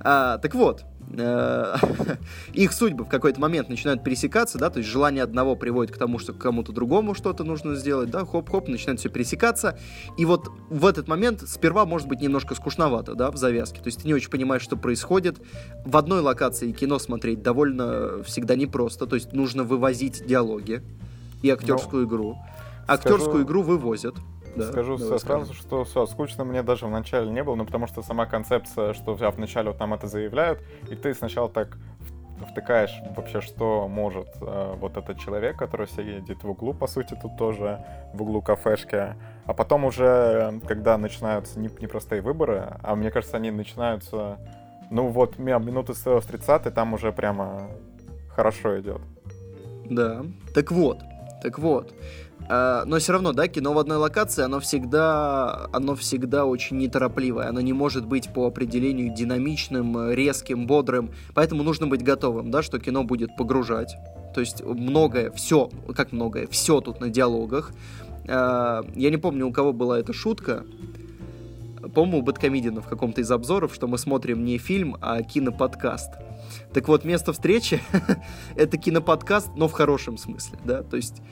А, 0.00 0.36
так 0.36 0.54
вот, 0.54 0.82
э, 0.82 0.84
их 2.52 2.72
судьбы 2.72 3.04
в 3.04 3.08
какой-то 3.08 3.40
момент 3.40 3.68
начинают 3.68 4.04
пересекаться, 4.04 4.58
да, 4.58 4.70
то 4.70 4.78
есть 4.78 4.88
желание 4.88 5.24
одного 5.24 5.56
приводит 5.56 5.94
к 5.94 5.98
тому, 5.98 6.18
что 6.18 6.32
кому-то 6.32 6.72
другому 6.72 7.14
что-то 7.14 7.42
нужно 7.42 7.74
сделать, 7.74 8.10
да, 8.10 8.24
хоп-хоп, 8.24 8.68
начинает 8.68 9.00
все 9.00 9.08
пересекаться, 9.08 9.78
и 10.16 10.24
вот 10.24 10.50
в 10.68 10.86
этот 10.86 11.08
момент 11.08 11.42
сперва 11.48 11.84
может 11.84 12.06
быть 12.06 12.20
немножко 12.20 12.54
скучновато, 12.54 13.14
да, 13.14 13.30
в 13.30 13.36
завязке, 13.36 13.80
то 13.80 13.88
есть 13.88 14.02
ты 14.02 14.06
не 14.06 14.14
очень 14.14 14.30
понимаешь, 14.30 14.62
что 14.62 14.76
происходит. 14.76 15.38
В 15.84 15.96
одной 15.96 16.20
локации 16.20 16.72
кино 16.72 16.98
смотреть 16.98 17.42
довольно 17.42 18.22
всегда 18.22 18.54
непросто, 18.54 19.06
то 19.06 19.16
есть 19.16 19.32
нужно 19.32 19.64
вывозить 19.64 20.24
диалоги 20.26 20.82
и 21.42 21.50
актерскую 21.50 22.02
ну, 22.02 22.08
игру. 22.08 22.38
Актерскую 22.86 23.30
скажу... 23.30 23.42
игру 23.44 23.62
вывозят. 23.62 24.14
Да, 24.56 24.64
Скажу 24.64 24.96
давай, 24.96 25.18
сразу, 25.18 25.46
скажем. 25.46 25.54
что 25.54 25.84
все, 25.84 26.06
скучно 26.06 26.44
мне 26.44 26.62
даже 26.62 26.86
в 26.86 26.90
начале 26.90 27.30
не 27.30 27.42
было, 27.42 27.54
ну 27.54 27.64
потому 27.64 27.86
что 27.86 28.02
сама 28.02 28.26
концепция, 28.26 28.94
что 28.94 29.14
в 29.14 29.38
начале 29.38 29.70
вот 29.70 29.78
нам 29.78 29.94
это 29.94 30.06
заявляют, 30.06 30.60
и 30.90 30.94
ты 30.94 31.14
сначала 31.14 31.48
так 31.48 31.78
втыкаешь 32.48 33.00
вообще, 33.16 33.40
что 33.40 33.86
может 33.88 34.28
э, 34.40 34.74
вот 34.78 34.96
этот 34.96 35.18
человек, 35.18 35.56
который 35.56 35.86
сидит 35.86 36.42
в 36.42 36.50
углу, 36.50 36.74
по 36.74 36.86
сути, 36.86 37.16
тут 37.20 37.36
тоже 37.36 37.84
в 38.14 38.22
углу 38.22 38.42
кафешки. 38.42 39.14
А 39.46 39.54
потом 39.54 39.84
уже, 39.84 40.60
когда 40.66 40.96
начинаются 40.98 41.58
непростые 41.60 42.22
выборы, 42.22 42.78
а 42.82 42.94
мне 42.96 43.10
кажется, 43.10 43.36
они 43.36 43.50
начинаются, 43.50 44.38
ну 44.90 45.08
вот, 45.08 45.38
минуты 45.38 45.94
с 45.94 46.02
30 46.02 46.74
там 46.74 46.94
уже 46.94 47.12
прямо 47.12 47.68
хорошо 48.34 48.80
идет. 48.80 49.00
Да. 49.84 50.24
Так 50.54 50.70
вот, 50.72 50.98
так 51.42 51.58
вот. 51.58 51.92
А, 52.52 52.84
но 52.84 52.98
все 52.98 53.12
равно, 53.12 53.32
да, 53.32 53.46
кино 53.46 53.72
в 53.72 53.78
одной 53.78 53.98
локации, 53.98 54.42
оно 54.42 54.58
всегда, 54.58 55.68
оно 55.72 55.94
всегда 55.94 56.46
очень 56.46 56.78
неторопливое. 56.78 57.48
Оно 57.48 57.60
не 57.60 57.72
может 57.72 58.06
быть 58.06 58.32
по 58.32 58.44
определению 58.44 59.14
динамичным, 59.14 60.10
резким, 60.10 60.66
бодрым. 60.66 61.12
Поэтому 61.32 61.62
нужно 61.62 61.86
быть 61.86 62.02
готовым, 62.02 62.50
да, 62.50 62.62
что 62.62 62.80
кино 62.80 63.04
будет 63.04 63.36
погружать. 63.36 63.96
То 64.34 64.40
есть 64.40 64.64
многое, 64.64 65.30
все, 65.30 65.70
как 65.94 66.10
многое, 66.10 66.48
все 66.48 66.80
тут 66.80 66.98
на 66.98 67.08
диалогах. 67.08 67.70
А, 68.26 68.84
я 68.96 69.10
не 69.10 69.16
помню, 69.16 69.46
у 69.46 69.52
кого 69.52 69.72
была 69.72 70.00
эта 70.00 70.12
шутка. 70.12 70.64
По-моему, 71.94 72.18
у 72.18 72.22
Бэткомедиана 72.22 72.82
в 72.82 72.88
каком-то 72.88 73.20
из 73.20 73.30
обзоров, 73.30 73.72
что 73.72 73.86
мы 73.86 73.96
смотрим 73.96 74.44
не 74.44 74.58
фильм, 74.58 74.96
а 75.00 75.22
киноподкаст. 75.22 76.14
Так 76.72 76.88
вот, 76.88 77.04
место 77.04 77.32
встречи— 77.32 77.80
это 78.56 78.76
киноподкаст, 78.76 79.50
но 79.54 79.68
в 79.68 79.72
хорошем 79.72 80.18
смысле, 80.18 80.58
да, 80.64 80.82
то 80.82 80.96
есть 80.96 81.22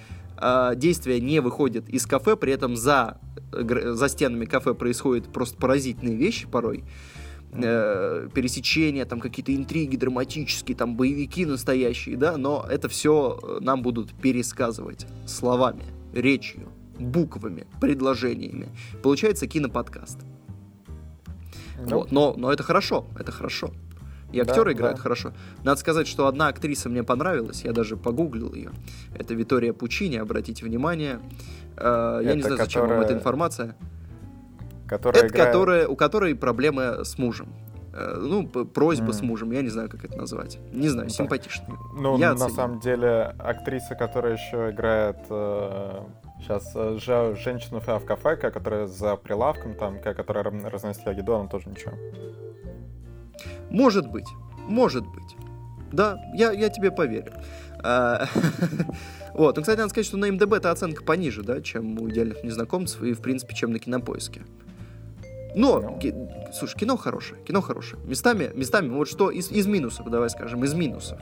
э, 0.41 0.73
действие 0.77 1.21
не 1.21 1.41
выходит 1.41 1.89
из 1.89 2.07
кафе, 2.07 2.37
при 2.37 2.53
этом 2.53 2.77
за, 2.77 3.19
за 3.53 4.09
стенами 4.09 4.45
кафе 4.45 4.75
происходят 4.75 5.33
просто 5.33 5.57
поразительные 5.57 6.17
вещи 6.17 6.47
порой. 6.47 6.85
Э, 7.51 8.29
пересечения, 8.35 9.07
там 9.07 9.21
какие-то 9.21 9.55
интриги 9.55 9.97
драматические, 9.97 10.77
там 10.77 10.97
боевики 10.97 11.47
настоящие, 11.47 12.17
да, 12.17 12.37
но 12.37 12.67
это 12.69 12.91
все 12.91 13.39
э, 13.43 13.59
нам 13.63 13.81
будут 13.81 14.13
пересказывать 14.13 15.07
словами, 15.27 15.85
речью, 16.13 16.69
буквами, 16.99 17.67
предложениями. 17.81 18.69
Получается 19.03 19.47
киноподкаст. 19.47 20.19
Ну. 21.79 22.01
Вот. 22.01 22.13
Но, 22.13 22.35
но 22.37 22.53
это 22.53 22.63
хорошо, 22.63 23.07
это 23.19 23.33
хорошо. 23.33 23.73
И 24.33 24.41
актеры 24.41 24.73
да, 24.73 24.79
играют 24.79 24.97
да. 24.97 25.03
хорошо. 25.03 25.33
Надо 25.65 25.81
сказать, 25.81 26.07
что 26.07 26.27
одна 26.27 26.49
актриса 26.49 26.89
мне 26.89 27.03
понравилась, 27.03 27.63
я 27.65 27.73
даже 27.73 27.97
погуглил 27.97 28.53
ее. 28.53 28.73
Это 29.15 29.35
Витория 29.35 29.73
Пучини, 29.73 30.17
обратите 30.17 30.65
внимание. 30.65 31.21
Э, 31.77 32.21
я 32.23 32.35
не 32.35 32.43
знаю, 32.43 32.59
зачем 32.59 32.83
которая... 32.83 32.99
вам 32.99 33.07
эта 33.07 33.15
информация. 33.15 33.77
Которая 34.87 35.25
это 35.25 35.35
играет... 35.35 35.47
которая, 35.47 35.89
у 35.89 35.97
которой 35.97 36.35
проблемы 36.35 37.05
с 37.05 37.19
мужем. 37.19 37.49
Э, 37.99 38.17
ну, 38.21 38.47
просьба 38.47 39.09
mm. 39.09 39.13
с 39.13 39.23
мужем, 39.23 39.51
я 39.53 39.63
не 39.63 39.71
знаю, 39.71 39.89
как 39.89 40.05
это 40.05 40.17
назвать. 40.17 40.59
Не 40.73 40.89
знаю, 40.89 41.09
симпатично. 41.09 41.77
Ну, 41.95 42.19
я 42.19 42.35
на 42.35 42.49
самом 42.49 42.81
деле, 42.81 43.35
актриса, 43.39 43.95
которая 43.95 44.35
еще 44.35 44.71
играет 44.71 45.19
э, 45.31 46.03
сейчас 46.41 46.71
э, 46.75 46.97
женщину 46.99 47.81
в 47.81 48.05
кафе, 48.05 48.37
которая 48.37 48.87
за 48.87 49.17
прилавком, 49.17 49.75
там, 49.75 50.01
которая 50.01 50.45
разносила 50.45 51.13
еду, 51.13 51.35
она 51.35 51.49
тоже 51.49 51.71
ничего. 51.71 51.93
Может 53.71 54.09
быть, 54.09 54.29
может 54.67 55.05
быть. 55.07 55.37
Да, 55.93 56.21
я, 56.35 56.53
я 56.53 56.69
тебе 56.69 56.91
поверю. 56.91 57.33
А, 57.83 58.27
вот, 59.35 59.57
ну, 59.57 59.63
кстати, 59.63 59.79
надо 59.79 59.91
сказать, 59.91 60.07
что 60.07 60.17
на 60.17 60.31
МДБ 60.31 60.55
эта 60.55 60.71
оценка 60.71 61.03
пониже, 61.05 61.43
да, 61.43 61.61
чем 61.61 62.01
у 62.01 62.09
идеальных 62.11 62.45
незнакомцев 62.45 63.03
и, 63.03 63.13
в 63.13 63.21
принципе, 63.21 63.55
чем 63.55 63.73
на 63.73 63.79
кинопоиске. 63.79 64.43
Но, 65.55 65.99
ки- 65.99 66.15
слушай, 66.53 66.77
кино 66.79 66.97
хорошее, 66.97 67.41
кино 67.47 67.61
хорошее. 67.61 68.03
Местами, 68.05 68.51
местами, 68.55 68.89
вот 68.89 69.09
что 69.09 69.31
из, 69.31 69.51
из 69.51 69.67
минусов, 69.67 70.11
давай 70.11 70.29
скажем, 70.31 70.63
из 70.65 70.75
минусов. 70.75 71.19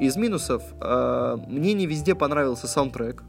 Из 0.00 0.16
минусов 0.16 0.62
э, 0.80 1.36
мне 1.46 1.72
не 1.74 1.86
везде 1.86 2.14
понравился 2.14 2.66
саундтрек. 2.66 3.22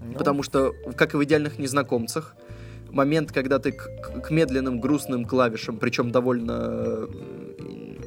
Ну. 0.00 0.12
Потому 0.14 0.42
что, 0.42 0.72
как 0.96 1.14
и 1.14 1.16
в 1.16 1.24
идеальных 1.24 1.58
незнакомцах, 1.58 2.36
момент, 2.94 3.32
когда 3.32 3.58
ты 3.58 3.72
к, 3.72 3.88
к 4.22 4.30
медленным 4.30 4.80
грустным 4.80 5.24
клавишам, 5.24 5.78
причем 5.78 6.10
довольно 6.10 7.08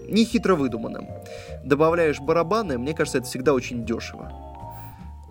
нехитро 0.08 0.56
выдуманным, 0.56 1.08
добавляешь 1.64 2.20
барабаны, 2.20 2.78
мне 2.78 2.94
кажется, 2.94 3.20
это 3.20 3.28
всегда 3.28 3.54
очень 3.54 3.86
дешево. 3.86 4.32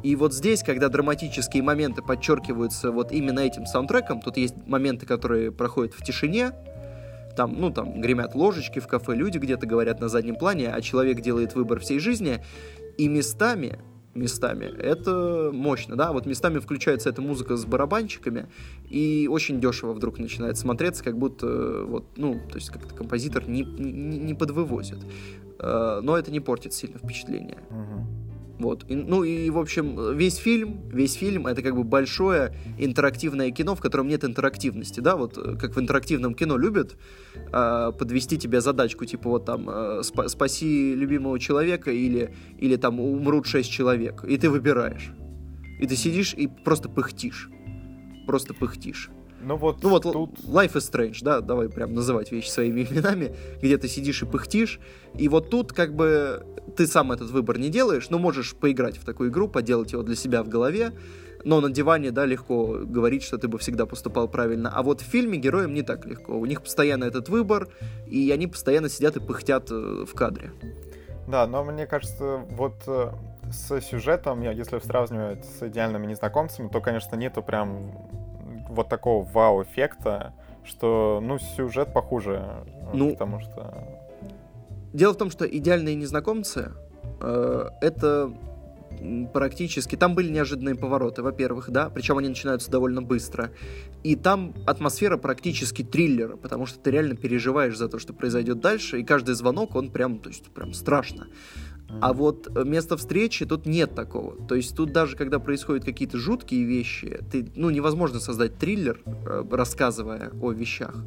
И 0.02 0.14
вот 0.14 0.34
здесь, 0.34 0.62
когда 0.62 0.88
драматические 0.88 1.62
моменты 1.62 2.02
подчеркиваются 2.02 2.92
вот 2.92 3.10
именно 3.10 3.40
этим 3.40 3.66
саундтреком, 3.66 4.20
тут 4.20 4.36
есть 4.36 4.54
моменты, 4.66 5.06
которые 5.06 5.50
проходят 5.50 5.94
в 5.94 6.04
тишине, 6.04 6.52
там, 7.36 7.54
ну, 7.58 7.70
там, 7.70 8.00
гремят 8.00 8.34
ложечки 8.34 8.78
в 8.78 8.86
кафе, 8.86 9.14
люди 9.14 9.38
где-то 9.38 9.66
говорят 9.66 10.00
на 10.00 10.08
заднем 10.08 10.36
плане, 10.36 10.70
а 10.70 10.80
человек 10.80 11.20
делает 11.20 11.54
выбор 11.54 11.80
всей 11.80 11.98
жизни, 11.98 12.42
и 12.98 13.08
местами 13.08 13.78
местами. 14.16 14.64
Это 14.64 15.50
мощно, 15.52 15.96
да, 15.96 16.12
вот 16.12 16.26
местами 16.26 16.58
включается 16.58 17.08
эта 17.08 17.22
музыка 17.22 17.56
с 17.56 17.64
барабанчиками, 17.64 18.46
и 18.88 19.28
очень 19.30 19.60
дешево 19.60 19.92
вдруг 19.92 20.18
начинает 20.18 20.58
смотреться, 20.58 21.04
как 21.04 21.18
будто, 21.18 21.84
вот, 21.86 22.04
ну, 22.16 22.40
то 22.48 22.56
есть 22.56 22.70
как-то 22.70 22.94
композитор 22.94 23.48
не, 23.48 23.62
не, 23.62 24.18
не 24.18 24.34
подвывозит. 24.34 24.98
Э, 25.58 26.00
но 26.02 26.16
это 26.16 26.30
не 26.30 26.40
портит 26.40 26.72
сильно 26.72 26.98
впечатление. 26.98 27.58
Uh-huh. 27.70 28.25
Вот. 28.58 28.84
И, 28.88 28.94
ну 28.94 29.24
и, 29.24 29.50
в 29.50 29.58
общем, 29.58 30.16
весь 30.16 30.36
фильм, 30.36 30.88
весь 30.88 31.14
фильм 31.14 31.46
это 31.46 31.62
как 31.62 31.76
бы 31.76 31.84
большое 31.84 32.54
интерактивное 32.78 33.50
кино, 33.50 33.74
в 33.74 33.80
котором 33.80 34.08
нет 34.08 34.24
интерактивности, 34.24 35.00
да, 35.00 35.16
вот 35.16 35.36
э, 35.36 35.56
как 35.60 35.76
в 35.76 35.80
интерактивном 35.80 36.34
кино 36.34 36.56
любят 36.56 36.96
э, 37.34 37.92
подвести 37.98 38.38
тебе 38.38 38.60
задачку, 38.60 39.04
типа 39.04 39.28
вот 39.28 39.44
там 39.44 39.68
э, 39.68 40.00
сп- 40.00 40.28
спаси 40.28 40.94
любимого 40.94 41.38
человека 41.38 41.90
или, 41.90 42.34
или 42.58 42.76
там 42.76 42.98
умрут 43.00 43.46
шесть 43.46 43.70
человек, 43.70 44.24
и 44.24 44.38
ты 44.38 44.48
выбираешь. 44.48 45.10
И 45.78 45.86
ты 45.86 45.94
сидишь 45.94 46.32
и 46.34 46.46
просто 46.46 46.88
пыхтишь. 46.88 47.50
Просто 48.26 48.54
пыхтишь. 48.54 49.10
Ну 49.46 49.56
вот, 49.56 49.80
ну 49.80 49.90
вот 49.90 50.02
тут... 50.02 50.40
Life 50.40 50.72
is 50.72 50.90
Strange, 50.90 51.18
да, 51.22 51.40
давай 51.40 51.68
прям 51.68 51.94
называть 51.94 52.32
вещи 52.32 52.48
своими 52.48 52.80
именами, 52.90 53.32
где 53.62 53.78
ты 53.78 53.86
сидишь 53.86 54.22
и 54.22 54.26
пыхтишь, 54.26 54.80
и 55.14 55.28
вот 55.28 55.50
тут 55.50 55.72
как 55.72 55.94
бы 55.94 56.44
ты 56.76 56.88
сам 56.88 57.12
этот 57.12 57.30
выбор 57.30 57.56
не 57.56 57.68
делаешь, 57.68 58.10
но 58.10 58.18
можешь 58.18 58.56
поиграть 58.56 58.96
в 58.98 59.04
такую 59.04 59.30
игру, 59.30 59.46
поделать 59.46 59.92
его 59.92 60.02
для 60.02 60.16
себя 60.16 60.42
в 60.42 60.48
голове, 60.48 60.90
но 61.44 61.60
на 61.60 61.70
диване, 61.70 62.10
да, 62.10 62.26
легко 62.26 62.80
говорить, 62.82 63.22
что 63.22 63.38
ты 63.38 63.46
бы 63.46 63.58
всегда 63.58 63.86
поступал 63.86 64.26
правильно. 64.26 64.68
А 64.74 64.82
вот 64.82 65.00
в 65.00 65.04
фильме 65.04 65.38
героям 65.38 65.74
не 65.74 65.82
так 65.82 66.06
легко. 66.06 66.36
У 66.36 66.44
них 66.44 66.60
постоянно 66.60 67.04
этот 67.04 67.28
выбор, 67.28 67.68
и 68.08 68.32
они 68.32 68.48
постоянно 68.48 68.88
сидят 68.88 69.16
и 69.16 69.20
пыхтят 69.20 69.70
э, 69.70 70.04
в 70.04 70.12
кадре. 70.12 70.50
Да, 71.28 71.46
но 71.46 71.62
мне 71.62 71.86
кажется, 71.86 72.44
вот 72.50 72.74
э, 72.88 73.12
с 73.52 73.80
сюжетом, 73.80 74.42
если 74.42 74.80
сравнивать 74.80 75.44
с 75.44 75.62
идеальными 75.62 76.06
незнакомцами, 76.06 76.68
то, 76.68 76.80
конечно, 76.80 77.14
нету 77.14 77.44
прям 77.44 77.92
вот 78.68 78.88
такого 78.88 79.24
вау-эффекта, 79.24 80.34
что, 80.64 81.20
ну, 81.22 81.38
сюжет 81.38 81.92
похуже, 81.92 82.64
ну, 82.92 83.12
потому 83.12 83.40
что... 83.40 83.74
Дело 84.92 85.12
в 85.12 85.16
том, 85.16 85.30
что 85.30 85.46
«Идеальные 85.46 85.94
незнакомцы» 85.94 86.72
э,— 87.20 87.68
это 87.80 88.32
практически... 89.32 89.96
Там 89.96 90.14
были 90.14 90.30
неожиданные 90.30 90.74
повороты, 90.74 91.22
во-первых, 91.22 91.70
да, 91.70 91.90
причем 91.90 92.18
они 92.18 92.28
начинаются 92.28 92.70
довольно 92.70 93.02
быстро. 93.02 93.50
И 94.02 94.16
там 94.16 94.54
атмосфера 94.66 95.16
практически 95.16 95.82
триллера, 95.82 96.36
потому 96.36 96.66
что 96.66 96.78
ты 96.78 96.90
реально 96.90 97.16
переживаешь 97.16 97.76
за 97.76 97.88
то, 97.88 97.98
что 97.98 98.12
произойдет 98.12 98.60
дальше, 98.60 99.00
и 99.00 99.04
каждый 99.04 99.34
звонок, 99.34 99.74
он 99.74 99.90
прям, 99.90 100.18
то 100.18 100.28
есть, 100.28 100.44
прям 100.52 100.72
страшно. 100.72 101.26
А 102.00 102.12
вот 102.12 102.48
э, 102.54 102.64
место 102.64 102.96
встречи 102.96 103.46
тут 103.46 103.66
нет 103.66 103.94
такого. 103.94 104.36
То 104.46 104.54
есть 104.54 104.76
тут 104.76 104.92
даже 104.92 105.16
когда 105.16 105.38
происходят 105.38 105.84
какие-то 105.84 106.18
жуткие 106.18 106.64
вещи, 106.64 107.20
ты, 107.30 107.50
ну, 107.54 107.70
невозможно 107.70 108.20
создать 108.20 108.58
триллер, 108.58 109.00
э, 109.06 109.44
рассказывая 109.50 110.30
о 110.40 110.52
вещах. 110.52 111.04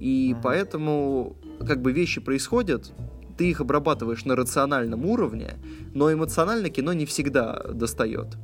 И 0.00 0.32
mm-hmm. 0.32 0.40
поэтому, 0.42 1.36
как 1.66 1.82
бы 1.82 1.92
вещи 1.92 2.20
происходят, 2.20 2.92
ты 3.36 3.50
их 3.50 3.60
обрабатываешь 3.60 4.24
на 4.24 4.34
рациональном 4.34 5.04
уровне, 5.04 5.54
но 5.94 6.12
эмоционально 6.12 6.70
кино 6.70 6.92
не 6.92 7.06
всегда 7.06 7.62
достает. 7.72 8.36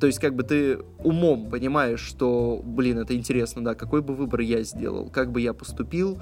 То 0.00 0.06
есть, 0.06 0.18
как 0.18 0.34
бы 0.34 0.42
ты 0.42 0.78
умом 1.04 1.50
понимаешь, 1.50 2.00
что, 2.00 2.62
блин, 2.64 2.98
это 2.98 3.14
интересно, 3.14 3.62
да, 3.62 3.74
какой 3.74 4.00
бы 4.00 4.14
выбор 4.14 4.40
я 4.40 4.62
сделал, 4.62 5.10
как 5.10 5.30
бы 5.30 5.42
я 5.42 5.52
поступил, 5.52 6.18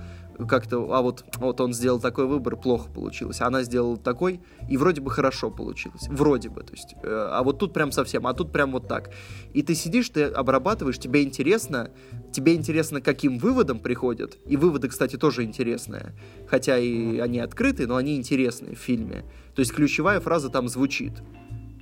как-то, 0.47 0.93
а 0.93 1.03
вот, 1.03 1.25
вот 1.39 1.61
он 1.61 1.73
сделал 1.73 2.01
такой 2.01 2.27
выбор, 2.27 2.57
плохо 2.57 2.89
получилось. 2.91 3.41
Она 3.41 3.63
сделала 3.63 3.97
такой, 3.97 4.41
и 4.69 4.77
вроде 4.77 5.01
бы 5.01 5.11
хорошо 5.11 5.51
получилось. 5.51 6.07
Вроде 6.09 6.49
бы, 6.49 6.63
то 6.63 6.73
есть. 6.73 6.95
Э, 7.03 7.29
а 7.33 7.43
вот 7.43 7.59
тут 7.59 7.73
прям 7.73 7.91
совсем, 7.91 8.27
а 8.27 8.35
тут 8.35 8.53
прям 8.53 8.73
вот 8.73 8.87
так. 8.87 9.11
И 9.53 9.63
ты 9.63 9.75
сидишь, 9.75 10.09
ты 10.11 10.25
обрабатываешь, 10.25 10.99
тебе 10.99 11.23
интересно, 11.23 11.91
тебе 12.33 12.55
интересно, 12.55 13.01
каким 13.01 13.39
выводом 13.39 13.81
приходят. 13.81 14.39
И 14.47 14.57
выводы, 14.57 14.89
кстати, 14.89 15.17
тоже 15.17 15.45
интересные. 15.45 16.15
Хотя 16.47 16.79
и 16.79 17.19
они 17.19 17.41
открыты, 17.41 17.87
но 17.87 17.97
они 17.97 18.17
интересные 18.17 18.77
в 18.77 18.79
фильме. 18.79 19.25
То 19.55 19.61
есть 19.61 19.73
ключевая 19.73 20.21
фраза 20.21 20.51
там 20.51 20.69
звучит 20.69 21.15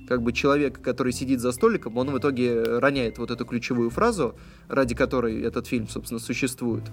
как 0.07 0.21
бы 0.21 0.31
человек, 0.31 0.81
который 0.81 1.11
сидит 1.11 1.41
за 1.41 1.51
столиком, 1.51 1.97
он 1.97 2.09
в 2.11 2.17
итоге 2.17 2.63
роняет 2.63 3.17
вот 3.17 3.29
эту 3.29 3.45
ключевую 3.45 3.89
фразу, 3.89 4.35
ради 4.69 4.95
которой 4.95 5.41
этот 5.41 5.67
фильм, 5.67 5.89
собственно, 5.89 6.19
существует. 6.19 6.83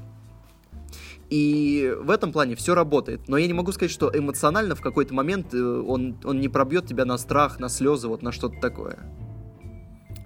И 1.35 1.93
в 2.01 2.13
этом 2.13 2.31
плане 2.31 2.55
все 2.55 2.77
работает. 2.77 3.27
Но 3.27 3.37
я 3.37 3.49
не 3.49 3.53
могу 3.53 3.73
сказать, 3.73 3.91
что 3.91 4.09
эмоционально 4.17 4.77
в 4.77 4.81
какой-то 4.81 5.15
момент 5.15 5.53
э, 5.53 5.59
он, 5.59 6.17
он 6.23 6.41
не 6.41 6.49
пробьет 6.49 6.87
тебя 6.87 7.05
на 7.05 7.19
страх, 7.19 7.59
на 7.59 7.69
слезы, 7.69 8.07
вот 8.07 8.23
на 8.23 8.31
что-то 8.31 8.61
такое. 8.61 9.01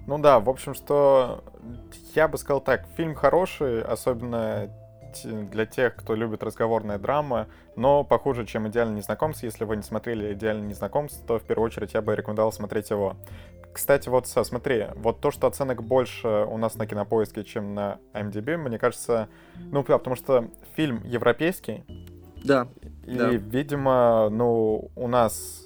Ну 0.05 0.19
да, 0.19 0.39
в 0.39 0.47
общем, 0.47 0.75
что 0.75 1.43
я 2.13 2.27
бы 2.27 2.37
сказал 2.37 2.61
так, 2.61 2.85
фильм 2.95 3.15
хороший, 3.15 3.81
особенно 3.81 4.69
для 5.23 5.65
тех, 5.65 5.95
кто 5.95 6.15
любит 6.15 6.43
разговорные 6.43 6.97
драмы, 6.97 7.47
но 7.75 8.03
похуже, 8.03 8.45
чем 8.45 8.67
«Идеальный 8.67 8.97
незнакомец». 8.97 9.43
Если 9.43 9.63
вы 9.63 9.77
не 9.77 9.83
смотрели 9.83 10.33
«Идеальный 10.33 10.67
незнакомец», 10.67 11.13
то 11.27 11.39
в 11.39 11.43
первую 11.43 11.67
очередь 11.67 11.93
я 11.93 12.01
бы 12.01 12.15
рекомендовал 12.15 12.51
смотреть 12.51 12.89
его. 12.89 13.15
Кстати, 13.73 14.09
вот 14.09 14.27
смотри, 14.27 14.87
вот 14.95 15.21
то, 15.21 15.31
что 15.31 15.47
оценок 15.47 15.83
больше 15.83 16.27
у 16.27 16.57
нас 16.57 16.75
на 16.75 16.87
Кинопоиске, 16.87 17.43
чем 17.43 17.75
на 17.75 17.99
IMDb, 18.13 18.57
мне 18.57 18.79
кажется, 18.79 19.29
ну, 19.57 19.83
потому 19.83 20.15
что 20.15 20.49
фильм 20.75 21.01
европейский. 21.05 21.83
Да. 22.43 22.67
И, 23.05 23.15
да. 23.15 23.29
видимо, 23.29 24.29
ну, 24.29 24.91
у 24.95 25.07
нас 25.07 25.65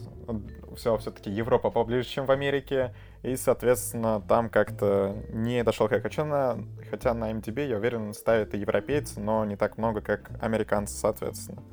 все 0.75 0.97
все-таки 0.97 1.29
Европа 1.29 1.69
поближе, 1.69 2.07
чем 2.07 2.25
в 2.25 2.31
Америке, 2.31 2.93
и, 3.23 3.37
соответственно, 3.37 4.21
там 4.27 4.49
как-то 4.49 5.15
не 5.29 5.63
дошел 5.63 5.87
как 5.87 6.03
хочу, 6.03 6.25
на, 6.25 6.57
хотя 6.89 7.13
на 7.13 7.31
MDB, 7.31 7.67
я 7.67 7.77
уверен, 7.77 8.13
ставят 8.13 8.53
и 8.53 8.57
европейцы, 8.57 9.21
но 9.21 9.45
не 9.45 9.55
так 9.55 9.77
много, 9.77 10.01
как 10.01 10.29
американцы, 10.41 10.95
соответственно. 10.95 11.63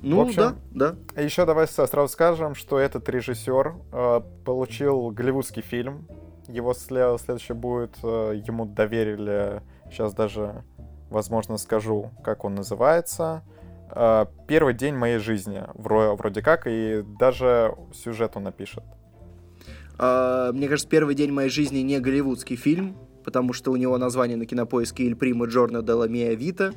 Ну, 0.00 0.20
общем, 0.20 0.56
да, 0.72 0.94
да. 1.14 1.22
Еще 1.22 1.46
давай 1.46 1.68
сразу 1.68 2.08
скажем, 2.08 2.54
что 2.54 2.78
этот 2.78 3.08
режиссер 3.08 3.74
э, 3.92 4.20
получил 4.44 5.10
голливудский 5.10 5.62
фильм. 5.62 6.06
Его 6.48 6.74
след, 6.74 7.20
следующий 7.20 7.54
будет, 7.54 7.96
э, 8.02 8.40
ему 8.44 8.66
доверили, 8.66 9.62
сейчас 9.90 10.12
даже, 10.12 10.64
возможно, 11.08 11.56
скажу, 11.56 12.10
как 12.24 12.44
он 12.44 12.56
называется. 12.56 13.42
Э, 13.90 14.26
«Первый 14.48 14.74
день 14.74 14.94
моей 14.94 15.18
жизни», 15.18 15.62
вроде 15.74 16.42
как, 16.42 16.66
и 16.66 17.02
даже 17.18 17.74
сюжет 17.94 18.36
он 18.36 18.42
напишет. 18.42 18.84
Uh, 19.98 20.52
мне 20.52 20.68
кажется, 20.68 20.88
первый 20.88 21.14
день 21.14 21.32
моей 21.32 21.48
жизни 21.48 21.78
не 21.78 21.98
голливудский 22.00 22.56
фильм, 22.56 22.96
потому 23.24 23.52
что 23.52 23.72
у 23.72 23.76
него 23.76 23.96
название 23.98 24.36
на 24.36 24.46
кинопоиске 24.46 25.04
«Иль 25.04 25.16
Прима 25.16 25.46
Джорна 25.46 25.82
де 25.82 25.92
ла 25.92 26.06
Мия 26.06 26.34
Вита». 26.34 26.72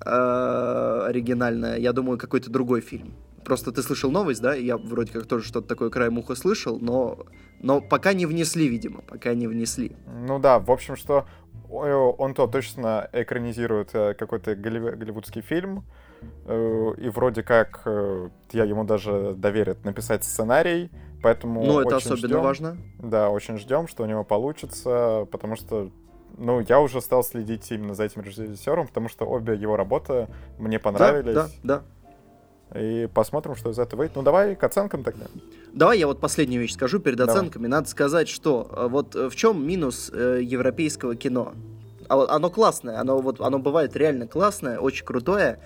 Uh, 0.00 1.06
оригинальное. 1.06 1.78
Я 1.78 1.92
думаю, 1.92 2.18
какой-то 2.18 2.50
другой 2.50 2.80
фильм. 2.80 3.14
Просто 3.44 3.72
ты 3.72 3.82
слышал 3.82 4.10
новость, 4.10 4.42
да? 4.42 4.54
Я 4.54 4.76
вроде 4.76 5.12
как 5.12 5.26
тоже 5.26 5.46
что-то 5.46 5.68
такое 5.68 5.90
краем 5.90 6.18
уха 6.18 6.34
слышал, 6.34 6.78
но, 6.78 7.26
но 7.62 7.80
пока 7.80 8.12
не 8.12 8.26
внесли, 8.26 8.68
видимо, 8.68 9.00
пока 9.00 9.34
не 9.34 9.46
внесли. 9.46 9.96
Ну 10.06 10.38
да, 10.38 10.58
в 10.58 10.70
общем, 10.70 10.96
что 10.96 11.26
он 11.70 12.34
то 12.34 12.46
точно 12.46 13.08
экранизирует 13.12 13.90
э, 13.94 14.14
какой-то 14.14 14.54
голливудский 14.54 15.42
фильм, 15.42 15.84
э, 16.46 16.92
и 16.98 17.08
вроде 17.10 17.42
как 17.42 17.82
э, 17.84 18.28
я 18.52 18.64
ему 18.64 18.84
даже 18.84 19.34
доверят 19.34 19.84
написать 19.84 20.24
сценарий, 20.24 20.90
Поэтому 21.22 21.64
ну, 21.64 21.80
это 21.80 21.96
особенно 21.96 22.28
ждем, 22.28 22.40
важно. 22.40 22.76
Да, 22.98 23.30
очень 23.30 23.58
ждем, 23.58 23.88
что 23.88 24.04
у 24.04 24.06
него 24.06 24.24
получится, 24.24 25.26
потому 25.30 25.56
что 25.56 25.90
ну, 26.36 26.60
я 26.60 26.80
уже 26.80 27.00
стал 27.00 27.24
следить 27.24 27.70
именно 27.70 27.94
за 27.94 28.04
этим 28.04 28.22
режиссером, 28.22 28.86
потому 28.86 29.08
что 29.08 29.24
обе 29.24 29.54
его 29.54 29.76
работы 29.76 30.28
мне 30.58 30.78
понравились. 30.78 31.34
Да, 31.34 31.48
да, 31.62 31.82
да. 32.72 32.78
И 32.78 33.08
посмотрим, 33.12 33.56
что 33.56 33.70
из 33.70 33.78
этого 33.78 34.00
выйдет. 34.00 34.16
Ну, 34.16 34.22
давай 34.22 34.54
к 34.54 34.62
оценкам 34.62 35.02
тогда. 35.02 35.26
Давай 35.72 35.98
я 35.98 36.06
вот 36.06 36.20
последнюю 36.20 36.60
вещь 36.60 36.74
скажу 36.74 36.98
перед 36.98 37.16
давай. 37.16 37.34
оценками. 37.34 37.66
Надо 37.66 37.88
сказать, 37.88 38.28
что 38.28 38.70
э, 38.70 38.88
вот 38.88 39.16
э, 39.16 39.30
в 39.30 39.36
чем 39.36 39.66
минус 39.66 40.10
э, 40.12 40.40
европейского 40.42 41.16
кино? 41.16 41.54
А 42.08 42.36
оно 42.36 42.50
классное, 42.50 43.00
оно, 43.00 43.20
вот, 43.20 43.40
оно 43.40 43.58
бывает 43.58 43.96
реально 43.96 44.26
классное, 44.26 44.78
очень 44.78 45.06
крутое. 45.06 45.60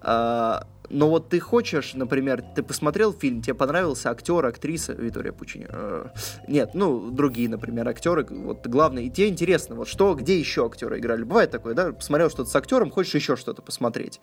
Э, 0.00 0.60
но 0.90 1.08
вот 1.08 1.28
ты 1.28 1.40
хочешь, 1.40 1.94
например, 1.94 2.42
ты 2.54 2.62
посмотрел 2.62 3.12
фильм, 3.12 3.42
тебе 3.42 3.54
понравился 3.54 4.10
актер, 4.10 4.44
актриса 4.44 4.92
Витория 4.92 5.32
Пучини. 5.32 5.66
Э, 5.68 6.08
нет, 6.46 6.70
ну, 6.74 7.10
другие, 7.10 7.48
например, 7.48 7.88
актеры, 7.88 8.26
вот 8.28 8.66
главное, 8.66 9.04
и 9.04 9.10
тебе 9.10 9.28
интересно, 9.28 9.76
вот 9.76 9.88
что, 9.88 10.14
где 10.14 10.38
еще 10.38 10.66
актеры 10.66 10.98
играли. 10.98 11.24
Бывает 11.24 11.50
такое, 11.50 11.74
да, 11.74 11.92
посмотрел 11.92 12.30
что-то 12.30 12.50
с 12.50 12.56
актером, 12.56 12.90
хочешь 12.90 13.14
еще 13.14 13.36
что-то 13.36 13.62
посмотреть. 13.62 14.20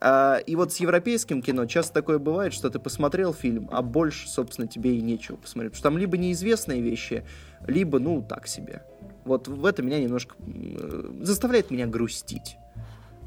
А, 0.00 0.38
и 0.38 0.56
вот 0.56 0.72
с 0.72 0.78
европейским 0.78 1.42
кино 1.42 1.66
часто 1.66 1.94
такое 1.94 2.18
бывает, 2.18 2.52
что 2.52 2.68
ты 2.70 2.80
посмотрел 2.80 3.32
фильм, 3.32 3.68
а 3.70 3.82
больше, 3.82 4.28
собственно, 4.28 4.66
тебе 4.66 4.96
и 4.96 5.00
нечего 5.00 5.36
посмотреть. 5.36 5.72
Потому 5.72 5.78
что 5.78 5.88
там 5.90 5.98
либо 5.98 6.16
неизвестные 6.16 6.80
вещи, 6.80 7.24
либо, 7.68 8.00
ну, 8.00 8.20
так 8.28 8.48
себе. 8.48 8.82
Вот 9.24 9.46
в 9.46 9.64
это 9.64 9.82
меня 9.82 10.00
немножко 10.00 10.34
э, 10.40 11.10
заставляет 11.20 11.70
меня 11.70 11.86
грустить. 11.86 12.56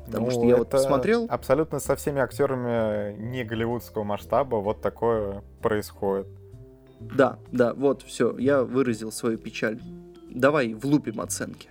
Потому 0.05 0.27
ну, 0.27 0.31
что 0.31 0.45
я 0.45 0.57
вот 0.57 0.69
посмотрел... 0.69 1.25
Абсолютно 1.29 1.79
со 1.79 1.95
всеми 1.95 2.21
актерами 2.21 3.15
не 3.17 3.43
голливудского 3.43 4.03
масштаба 4.03 4.57
вот 4.57 4.81
такое 4.81 5.43
происходит. 5.61 6.27
Да, 6.99 7.39
да, 7.51 7.73
вот, 7.73 8.03
все, 8.03 8.37
я 8.37 8.63
выразил 8.63 9.11
свою 9.11 9.37
печаль. 9.37 9.79
Давай 10.29 10.73
влупим 10.73 11.21
оценки. 11.21 11.69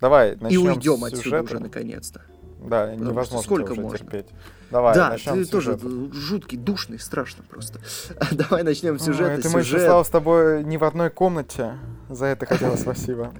Давай, 0.00 0.36
начнем 0.36 0.50
И 0.50 0.56
уйдем 0.56 1.04
отсюда 1.04 1.42
уже 1.42 1.58
наконец-то. 1.58 2.22
Да, 2.60 2.86
Потому 2.86 3.10
невозможно 3.10 3.44
сколько 3.44 3.72
уже 3.72 3.80
можно? 3.82 3.98
терпеть. 3.98 4.26
Давай, 4.70 4.94
да, 4.94 5.16
ты 5.16 5.44
тоже 5.44 5.78
жуткий, 6.12 6.56
душный, 6.56 6.98
страшно 6.98 7.44
просто. 7.48 7.80
Давай 8.32 8.62
начнем 8.62 8.98
сюжет. 8.98 9.38
Это 9.38 9.50
мы 9.50 9.60
еще 9.60 10.02
с 10.02 10.08
тобой 10.08 10.64
не 10.64 10.78
в 10.78 10.84
одной 10.84 11.10
комнате. 11.10 11.74
За 12.08 12.26
это 12.26 12.46
хотела 12.46 12.76
спасибо. 12.76 13.32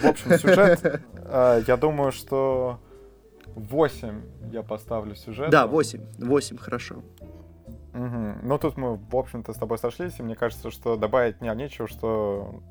В 0.00 0.04
общем, 0.04 0.38
сюжет, 0.38 1.02
а, 1.24 1.60
я 1.66 1.76
думаю, 1.76 2.12
что 2.12 2.78
8 3.58 4.22
я 4.52 4.62
поставлю 4.62 5.14
сюжет. 5.14 5.50
Да, 5.50 5.66
8. 5.66 6.00
8, 6.18 6.56
хорошо. 6.58 7.02
Угу. 7.94 8.38
Ну, 8.42 8.58
тут 8.58 8.76
мы, 8.76 8.96
в 8.96 9.16
общем-то, 9.16 9.52
с 9.52 9.56
тобой 9.56 9.78
сошлись, 9.78 10.18
и 10.18 10.22
мне 10.22 10.36
кажется, 10.36 10.70
что 10.70 10.96
добавить 10.96 11.40
не 11.40 11.54
нечего, 11.54 11.88
что 11.88 12.62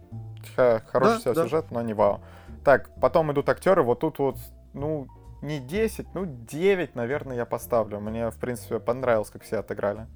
хороший 0.55 1.25
да, 1.25 1.33
да. 1.33 1.43
сюжет, 1.43 1.71
но 1.71 1.81
не 1.81 1.93
вау. 1.93 2.21
Так, 2.63 2.89
потом 3.01 3.31
идут 3.31 3.49
актеры, 3.49 3.83
вот 3.83 3.99
тут 3.99 4.19
вот, 4.19 4.38
ну, 4.73 5.07
не 5.41 5.59
10, 5.59 6.07
ну, 6.13 6.25
9, 6.25 6.95
наверное, 6.95 7.35
я 7.35 7.45
поставлю. 7.45 7.99
Мне, 7.99 8.29
в 8.29 8.38
принципе, 8.38 8.79
понравилось, 8.79 9.29
как 9.29 9.43
все 9.43 9.57
отыграли. 9.57 10.07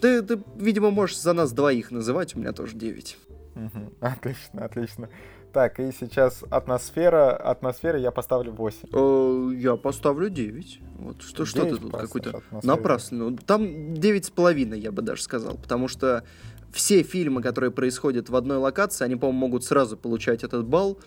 Ты, 0.00 0.22
ты 0.22 0.40
видимо, 0.56 0.90
можешь 0.90 1.20
за 1.20 1.32
нас 1.32 1.52
двоих 1.52 1.90
называть, 1.90 2.36
у 2.36 2.38
меня 2.38 2.52
тоже 2.52 2.76
9. 2.76 3.18
Угу. 3.56 3.92
Отлично, 4.00 4.64
отлично. 4.64 5.08
Так, 5.52 5.80
и 5.80 5.90
сейчас 5.92 6.44
атмосфера. 6.50 7.34
Атмосфера 7.34 7.98
я 7.98 8.10
поставлю 8.10 8.52
8. 8.52 8.88
О, 8.92 9.50
я 9.50 9.76
поставлю 9.76 10.28
9. 10.28 10.80
Вот 10.98 11.22
что, 11.22 11.44
что 11.44 11.64
ты 11.64 11.76
тут 11.76 11.92
какой-то 11.92 12.42
напрасно. 12.62 13.36
Там 13.36 13.94
9,5, 13.94 14.76
я 14.78 14.92
бы 14.92 15.02
даже 15.02 15.22
сказал. 15.22 15.56
Потому 15.56 15.88
что 15.88 16.24
все 16.72 17.02
фильмы, 17.02 17.42
которые 17.42 17.70
происходят 17.70 18.28
в 18.28 18.36
одной 18.36 18.58
локации, 18.58 19.04
они, 19.04 19.16
по-моему, 19.16 19.38
могут 19.38 19.64
сразу 19.64 19.96
получать 19.96 20.44
этот 20.44 20.66
балл. 20.66 20.98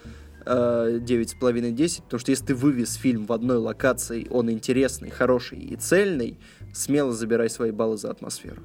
9,5-10, 0.44 2.00
э, 2.00 2.02
потому 2.02 2.20
что 2.20 2.32
если 2.32 2.46
ты 2.48 2.56
вывез 2.56 2.96
фильм 2.96 3.28
в 3.28 3.32
одной 3.32 3.58
локации, 3.58 4.28
он 4.32 4.50
интересный, 4.50 5.12
хороший 5.12 5.60
и 5.60 5.76
цельный, 5.76 6.40
смело 6.74 7.12
забирай 7.12 7.48
свои 7.48 7.70
баллы 7.70 7.98
за 7.98 8.10
атмосферу. 8.10 8.64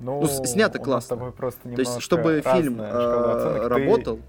Ну, 0.00 0.20
ну 0.20 0.26
снято 0.26 0.78
классно. 0.78 1.16
просто 1.30 1.68
То 1.68 1.80
есть, 1.80 2.00
чтобы 2.00 2.42
фильм 2.54 2.80
э, 2.80 3.68
работал. 3.68 4.16
Ты... 4.16 4.22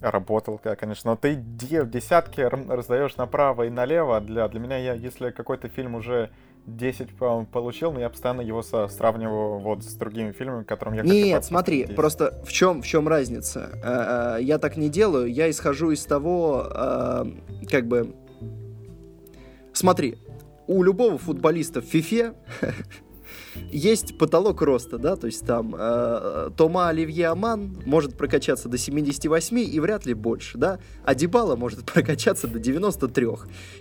Работал, 0.00 0.60
конечно. 0.78 1.12
Но 1.12 1.16
ты 1.16 1.34
десятки 1.34 2.40
раздаешь 2.40 3.16
направо 3.16 3.64
и 3.64 3.70
налево. 3.70 4.20
Для, 4.20 4.48
для 4.48 4.58
меня, 4.58 4.78
я, 4.78 4.94
если 4.94 5.30
какой-то 5.30 5.68
фильм 5.68 5.94
уже 5.94 6.30
10 6.66 7.08
получил, 7.50 7.92
но 7.92 8.00
я 8.00 8.08
постоянно 8.08 8.40
его 8.40 8.62
со, 8.62 8.88
сравниваю 8.88 9.58
вот 9.58 9.84
с 9.84 9.94
другими 9.94 10.32
фильмами, 10.32 10.64
которым 10.64 10.94
я 10.94 11.02
Нет, 11.02 11.44
смотри, 11.44 11.82
10. 11.82 11.96
просто 11.96 12.42
в 12.44 12.52
чем, 12.52 12.82
в 12.82 12.86
чем 12.86 13.08
разница? 13.08 13.70
Э, 13.82 14.38
э, 14.38 14.42
я 14.42 14.58
так 14.58 14.76
не 14.76 14.88
делаю, 14.88 15.32
я 15.32 15.50
исхожу 15.50 15.90
из 15.90 16.04
того, 16.04 16.66
э, 16.70 17.24
как 17.70 17.86
бы... 17.86 18.14
Смотри, 19.72 20.18
у 20.66 20.82
любого 20.82 21.18
футболиста 21.18 21.80
в 21.80 21.84
фифе 21.84 22.34
есть 23.70 24.18
потолок 24.18 24.62
роста, 24.62 24.98
да, 24.98 25.16
то 25.16 25.26
есть 25.26 25.44
там 25.46 25.74
э, 25.78 26.50
Тома 26.56 26.88
Оливье 26.88 27.28
Аман 27.28 27.78
может 27.84 28.16
прокачаться 28.16 28.68
до 28.68 28.78
78 28.78 29.58
и 29.58 29.80
вряд 29.80 30.06
ли 30.06 30.14
больше, 30.14 30.58
да, 30.58 30.78
а 31.04 31.14
Дебала 31.14 31.56
может 31.56 31.84
прокачаться 31.92 32.48
до 32.48 32.58
93. 32.58 33.26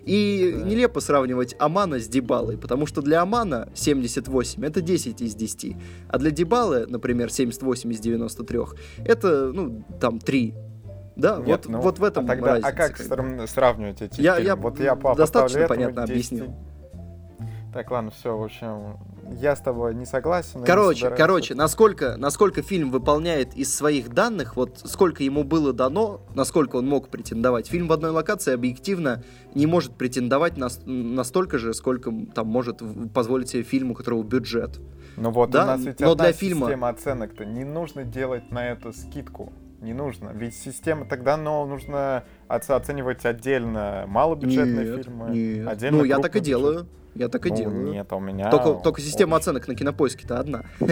И 0.05 0.55
да. 0.55 0.65
нелепо 0.65 0.99
сравнивать 0.99 1.55
Амана 1.59 1.99
с 1.99 2.07
Дебалой, 2.07 2.57
потому 2.57 2.86
что 2.86 3.01
для 3.01 3.22
Амана 3.22 3.70
78 3.74 4.65
это 4.65 4.82
10 4.82 5.22
из 5.22 5.36
10, 5.36 5.76
а 6.07 6.17
для 6.17 6.32
Дебалы, 6.32 6.86
например, 6.88 7.32
78 7.32 7.91
из 7.91 7.99
93 7.99 8.59
это, 9.05 9.51
ну, 9.53 9.84
там 9.99 10.20
3 10.20 10.53
да, 11.20 11.38
Нет, 11.38 11.65
вот, 11.65 11.67
ну, 11.67 11.82
вот 11.82 11.99
в 11.99 12.03
этом 12.03 12.26
а 12.26 12.28
тогда, 12.28 12.47
разница. 12.47 12.67
А 12.70 12.72
как, 12.72 12.95
как 12.95 13.49
сравнивать 13.49 14.01
эти 14.01 14.22
я, 14.22 14.36
фильмы? 14.36 14.47
Я 14.47 14.55
вот 14.55 14.80
я 14.80 14.95
достаточно 14.95 15.67
понятно 15.67 16.07
10... 16.07 16.09
объяснил. 16.09 16.55
Так, 17.72 17.91
ладно, 17.91 18.09
все, 18.09 18.36
в 18.36 18.43
общем, 18.43 18.97
я 19.39 19.55
с 19.55 19.59
тобой 19.59 19.93
не 19.93 20.05
согласен. 20.05 20.63
Короче, 20.63 21.09
не 21.09 21.15
короче, 21.15 21.53
насколько, 21.53 22.17
насколько 22.17 22.63
фильм 22.63 22.89
выполняет 22.89 23.55
из 23.55 23.76
своих 23.76 24.09
данных, 24.09 24.55
вот 24.55 24.82
сколько 24.86 25.24
ему 25.24 25.43
было 25.43 25.72
дано, 25.72 26.22
насколько 26.34 26.78
он 26.78 26.88
мог 26.88 27.09
претендовать. 27.09 27.67
Фильм 27.67 27.88
в 27.88 27.93
одной 27.93 28.09
локации 28.09 28.53
объективно 28.53 29.24
не 29.53 29.67
может 29.67 29.93
претендовать 29.93 30.57
на, 30.57 30.70
настолько 30.86 31.59
же, 31.59 31.76
сколько 31.76 32.11
там 32.34 32.47
может 32.47 32.82
позволить 33.13 33.49
себе 33.49 33.61
фильму, 33.61 33.91
у 33.91 33.95
которого 33.95 34.24
бюджет. 34.24 34.80
Ну 35.15 35.30
вот 35.30 35.51
да? 35.51 35.63
у 35.63 35.67
нас 35.67 35.82
ведь 35.82 35.99
Но 35.99 36.11
одна 36.11 36.26
для 36.26 36.34
фильма... 36.34 36.67
система 36.67 36.89
оценок-то. 36.89 37.45
Не 37.45 37.65
нужно 37.65 38.03
делать 38.03 38.51
на 38.51 38.67
это 38.67 38.91
скидку. 38.93 39.53
Не 39.82 39.93
нужно. 39.93 40.32
Ведь 40.34 40.55
система 40.55 41.05
тогда, 41.05 41.38
но 41.38 41.65
нужно 41.65 42.26
оценивать 42.47 43.26
отдельно 43.26 44.05
малобюджетные 44.07 44.86
нет, 44.86 45.05
фильмы. 45.05 45.30
Нет. 45.30 45.67
Отдельно 45.67 45.97
ну, 45.99 46.03
я 46.03 46.20
так 46.20 46.36
и 46.36 46.39
делаю. 46.39 46.88
Я 47.16 47.28
так 47.28 47.45
и 47.45 47.49
ну, 47.49 47.55
делаю. 47.55 47.91
Нет, 47.91 48.12
у 48.14 48.20
меня... 48.20 48.49
Только, 48.49 48.82
только 48.84 49.01
система 49.01 49.36
очень... 49.36 49.41
оценок 49.41 49.68
на 49.68 49.76
кинопоиске-то 49.76 50.39
одна. 50.39 50.64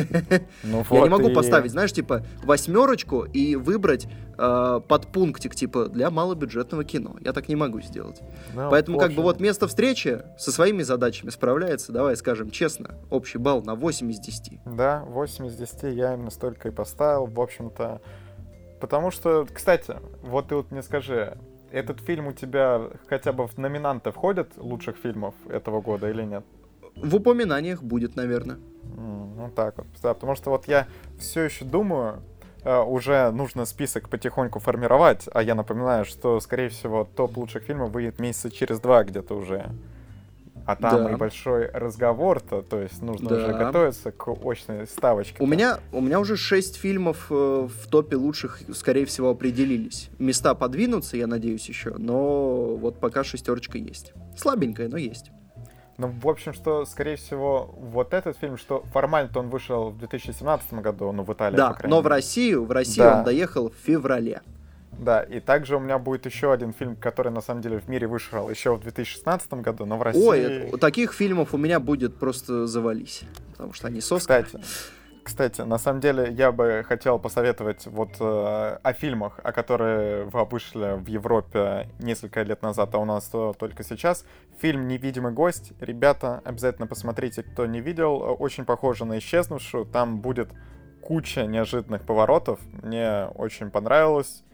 Ну, 0.64 0.84
вот 0.90 0.98
Я 0.98 1.04
не 1.04 1.10
могу 1.10 1.30
и... 1.30 1.34
поставить, 1.34 1.72
знаешь, 1.72 1.94
типа, 1.94 2.24
восьмерочку 2.44 3.24
и 3.24 3.56
выбрать 3.56 4.08
э, 4.38 4.82
подпунктик, 4.88 5.56
типа, 5.56 5.88
для 5.88 6.10
малобюджетного 6.10 6.84
кино. 6.84 7.16
Я 7.22 7.34
так 7.34 7.48
не 7.48 7.56
могу 7.56 7.82
сделать. 7.82 8.22
Ну, 8.54 8.70
Поэтому, 8.70 9.00
как 9.00 9.14
бы, 9.14 9.22
вот 9.22 9.40
место 9.40 9.68
встречи 9.68 10.22
со 10.38 10.52
своими 10.52 10.84
задачами 10.84 11.30
справляется, 11.30 11.92
давай 11.92 12.16
скажем 12.18 12.50
честно, 12.50 12.96
общий 13.10 13.38
балл 13.38 13.62
на 13.62 13.76
8 13.76 14.12
из 14.12 14.20
10. 14.20 14.60
Да, 14.66 15.04
8 15.08 15.48
из 15.48 15.56
10 15.56 15.84
я 15.96 16.14
именно 16.14 16.32
столько 16.32 16.68
и 16.70 16.72
поставил. 16.72 17.26
В 17.26 17.40
общем-то, 17.40 18.02
потому 18.80 19.12
что, 19.12 19.48
кстати, 19.52 19.96
вот 20.22 20.50
ты 20.50 20.56
вот 20.56 20.72
мне 20.72 20.82
скажи, 20.82 21.38
этот 21.72 22.02
фильм 22.02 22.28
у 22.28 22.34
тебя 22.34 22.82
хотя 23.08 23.32
бы 23.32 23.48
в 23.48 23.58
номинанты 23.58 24.12
входит 24.12 24.52
лучших 24.58 24.98
фильмов 24.98 25.36
этого 25.50 25.82
года 25.82 26.10
или 26.10 26.24
нет? 26.24 26.44
В 26.96 27.16
упоминаниях 27.16 27.84
будет, 27.84 28.16
наверное. 28.16 28.58
Mm, 28.84 29.36
ну 29.36 29.52
так 29.56 29.78
вот. 29.78 29.88
Да, 30.02 30.14
потому 30.14 30.36
что 30.36 30.50
вот 30.50 30.68
я 30.68 30.88
все 31.20 31.44
еще 31.44 31.66
думаю, 31.66 32.22
э, 32.64 32.80
уже 32.80 33.32
нужно 33.32 33.66
список 33.66 34.10
потихоньку 34.10 34.60
формировать, 34.60 35.28
а 35.34 35.44
я 35.44 35.56
напоминаю, 35.56 36.06
что, 36.06 36.40
скорее 36.40 36.70
всего, 36.70 37.08
топ 37.16 37.38
лучших 37.38 37.64
фильмов 37.64 37.92
выйдет 37.92 38.20
месяца 38.20 38.50
через 38.50 38.80
два 38.80 39.04
где-то 39.04 39.36
уже. 39.36 39.70
А 40.68 40.76
там 40.76 41.06
да. 41.06 41.12
и 41.14 41.16
большой 41.16 41.68
разговор-то, 41.72 42.62
то 42.62 42.82
есть 42.82 43.02
нужно 43.02 43.30
да. 43.30 43.36
уже 43.38 43.54
готовиться 43.54 44.12
к 44.12 44.28
очной 44.28 44.86
ставочке. 44.86 45.38
У 45.40 45.48
меня, 45.48 45.80
у 45.94 46.02
меня 46.02 46.20
уже 46.20 46.36
шесть 46.36 46.76
фильмов 46.76 47.28
э, 47.30 47.34
в 47.34 47.88
топе 47.88 48.18
лучших, 48.18 48.60
скорее 48.74 49.06
всего, 49.06 49.30
определились. 49.30 50.10
Места 50.20 50.54
подвинутся, 50.56 51.16
я 51.16 51.26
надеюсь, 51.26 51.70
еще, 51.70 51.96
но 51.98 52.76
вот 52.76 53.00
пока 53.00 53.24
шестерочка 53.24 53.78
есть. 53.78 54.12
Слабенькая, 54.38 54.90
но 54.90 54.98
есть. 54.98 55.32
Ну, 55.98 56.14
в 56.22 56.28
общем, 56.28 56.54
что, 56.54 56.84
скорее 56.84 57.16
всего, 57.16 57.74
вот 57.78 58.14
этот 58.14 58.38
фильм, 58.38 58.58
что 58.58 58.84
формально-то 58.92 59.40
он 59.40 59.48
вышел 59.48 59.92
в 59.92 59.98
2017 59.98 60.74
году, 60.74 61.14
ну, 61.14 61.24
в 61.24 61.32
Италии, 61.32 61.56
Да, 61.56 61.78
но 61.86 62.02
в 62.02 62.08
Россию, 62.08 62.66
в 62.66 62.72
Россию 62.72 63.08
да. 63.08 63.18
он 63.20 63.24
доехал 63.24 63.70
в 63.70 63.76
феврале. 63.76 64.42
Да, 65.00 65.22
и 65.22 65.40
также 65.40 65.76
у 65.76 65.80
меня 65.80 66.00
будет 66.00 66.26
еще 66.26 66.52
один 66.52 66.74
фильм, 66.74 66.96
который 66.96 67.32
на 67.32 67.42
самом 67.42 67.62
деле 67.62 67.80
в 67.80 67.88
мире 67.88 68.08
вышел 68.08 68.50
еще 68.50 68.76
в 68.76 68.82
2016 68.82 69.54
году, 69.56 69.86
но 69.86 69.98
в 69.98 70.02
России... 70.02 70.72
Ой, 70.72 70.80
таких 70.80 71.14
фильмов 71.14 71.54
у 71.54 71.58
меня 71.58 71.80
будет 71.80 72.18
просто 72.18 72.68
завались, 72.68 73.24
потому 73.52 73.74
что 73.74 73.88
они 73.88 74.02
с 74.02 74.16
Кстати, 74.18 74.60
кстати, 75.28 75.60
на 75.60 75.78
самом 75.78 76.00
деле 76.00 76.32
я 76.32 76.54
бы 76.54 76.86
хотел 76.88 77.20
посоветовать 77.20 77.86
вот 77.86 78.12
э, 78.18 78.78
о 78.82 78.94
фильмах, 78.94 79.42
о 79.44 79.52
которые 79.52 80.24
вышли 80.24 80.98
в 80.98 81.06
Европе 81.08 81.90
несколько 82.00 82.44
лет 82.44 82.62
назад, 82.62 82.96
а 82.96 83.00
у 83.00 83.04
нас 83.04 83.30
только 83.60 83.84
сейчас. 83.84 84.24
Фильм 84.62 84.88
«Невидимый 84.88 85.34
гость». 85.34 85.74
Ребята, 85.82 86.42
обязательно 86.46 86.88
посмотрите, 86.88 87.44
кто 87.44 87.66
не 87.66 87.82
видел. 87.82 88.38
Очень 88.40 88.64
похоже 88.64 89.04
на 89.04 89.18
«Исчезнувшую». 89.18 89.86
Там 89.86 90.22
будет 90.22 90.48
куча 91.02 91.46
неожиданных 91.46 92.06
поворотов. 92.06 92.62
Мне 92.82 93.26
очень 93.36 93.70
понравилось 93.70 94.46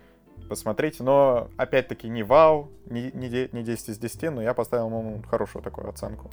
посмотрите. 0.53 1.03
Но, 1.03 1.49
опять-таки, 1.57 2.07
не 2.07 2.21
вау, 2.21 2.69
не, 2.85 3.11
не, 3.13 3.49
не 3.51 3.63
10 3.63 3.89
из 3.89 3.97
10, 3.97 4.31
но 4.31 4.41
я 4.41 4.53
поставил 4.53 4.85
ему 4.87 5.23
хорошую 5.29 5.63
такую 5.63 5.89
оценку. 5.89 6.29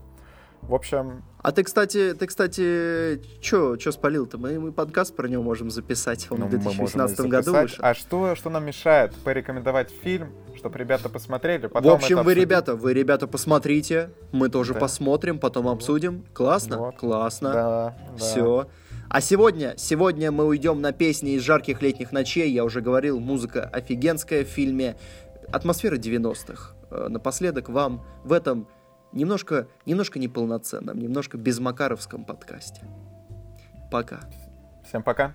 В 0.61 0.75
общем... 0.75 1.23
А 1.39 1.53
ты, 1.53 1.65
кстати, 1.65 2.13
ты, 2.13 2.27
кстати, 2.27 3.23
чё, 3.41 3.77
чё 3.77 3.93
спалил-то? 3.93 4.37
Мы, 4.37 4.61
мы 4.61 4.73
подкаст 4.73 5.17
про 5.17 5.27
него 5.27 5.43
можем 5.43 5.71
записать, 5.71 6.27
он 6.31 6.41
ну, 6.41 6.47
в 6.47 6.51
2018 6.51 7.21
году 7.21 7.53
вышел. 7.55 7.79
А 7.83 7.95
что, 7.95 8.35
что 8.35 8.51
нам 8.51 8.67
мешает 8.67 9.15
порекомендовать 9.25 9.91
фильм, 9.91 10.35
чтобы 10.55 10.79
ребята 10.79 11.09
посмотрели? 11.09 11.67
Потом 11.67 11.93
в 11.93 11.95
общем, 11.95 12.17
вы, 12.17 12.21
обсудим. 12.21 12.43
ребята, 12.43 12.77
вы, 12.77 12.93
ребята, 12.93 13.27
посмотрите, 13.27 14.11
мы 14.33 14.51
тоже 14.51 14.75
да. 14.75 14.81
посмотрим, 14.81 15.39
потом 15.39 15.67
обсудим. 15.67 16.27
Классно? 16.35 16.79
Вот. 16.79 16.97
Классно. 16.97 17.53
Да, 17.53 17.97
да. 18.11 18.17
Все. 18.19 18.69
А 19.13 19.21
сегодня, 19.21 19.75
сегодня 19.77 20.31
мы 20.31 20.47
уйдем 20.47 20.81
на 20.81 20.93
песни 20.93 21.33
из 21.33 21.43
жарких 21.43 21.83
летних 21.83 22.13
ночей. 22.13 22.49
Я 22.53 22.65
уже 22.65 22.81
говорил, 22.81 23.19
музыка 23.19 23.65
офигенская 23.65 24.45
в 24.45 24.47
фильме. 24.47 24.95
Атмосфера 25.51 25.97
90-х. 25.97 26.77
Э, 26.93 27.09
напоследок 27.09 27.71
вам 27.71 28.05
в 28.23 28.33
этом 28.33 28.69
немножко, 29.11 29.67
немножко 29.85 30.21
неполноценном, 30.21 30.97
немножко 30.97 31.39
безмакаровском 31.39 32.25
подкасте. 32.25 32.83
Пока. 33.91 34.21
Всем 34.87 35.03
пока. 35.03 35.35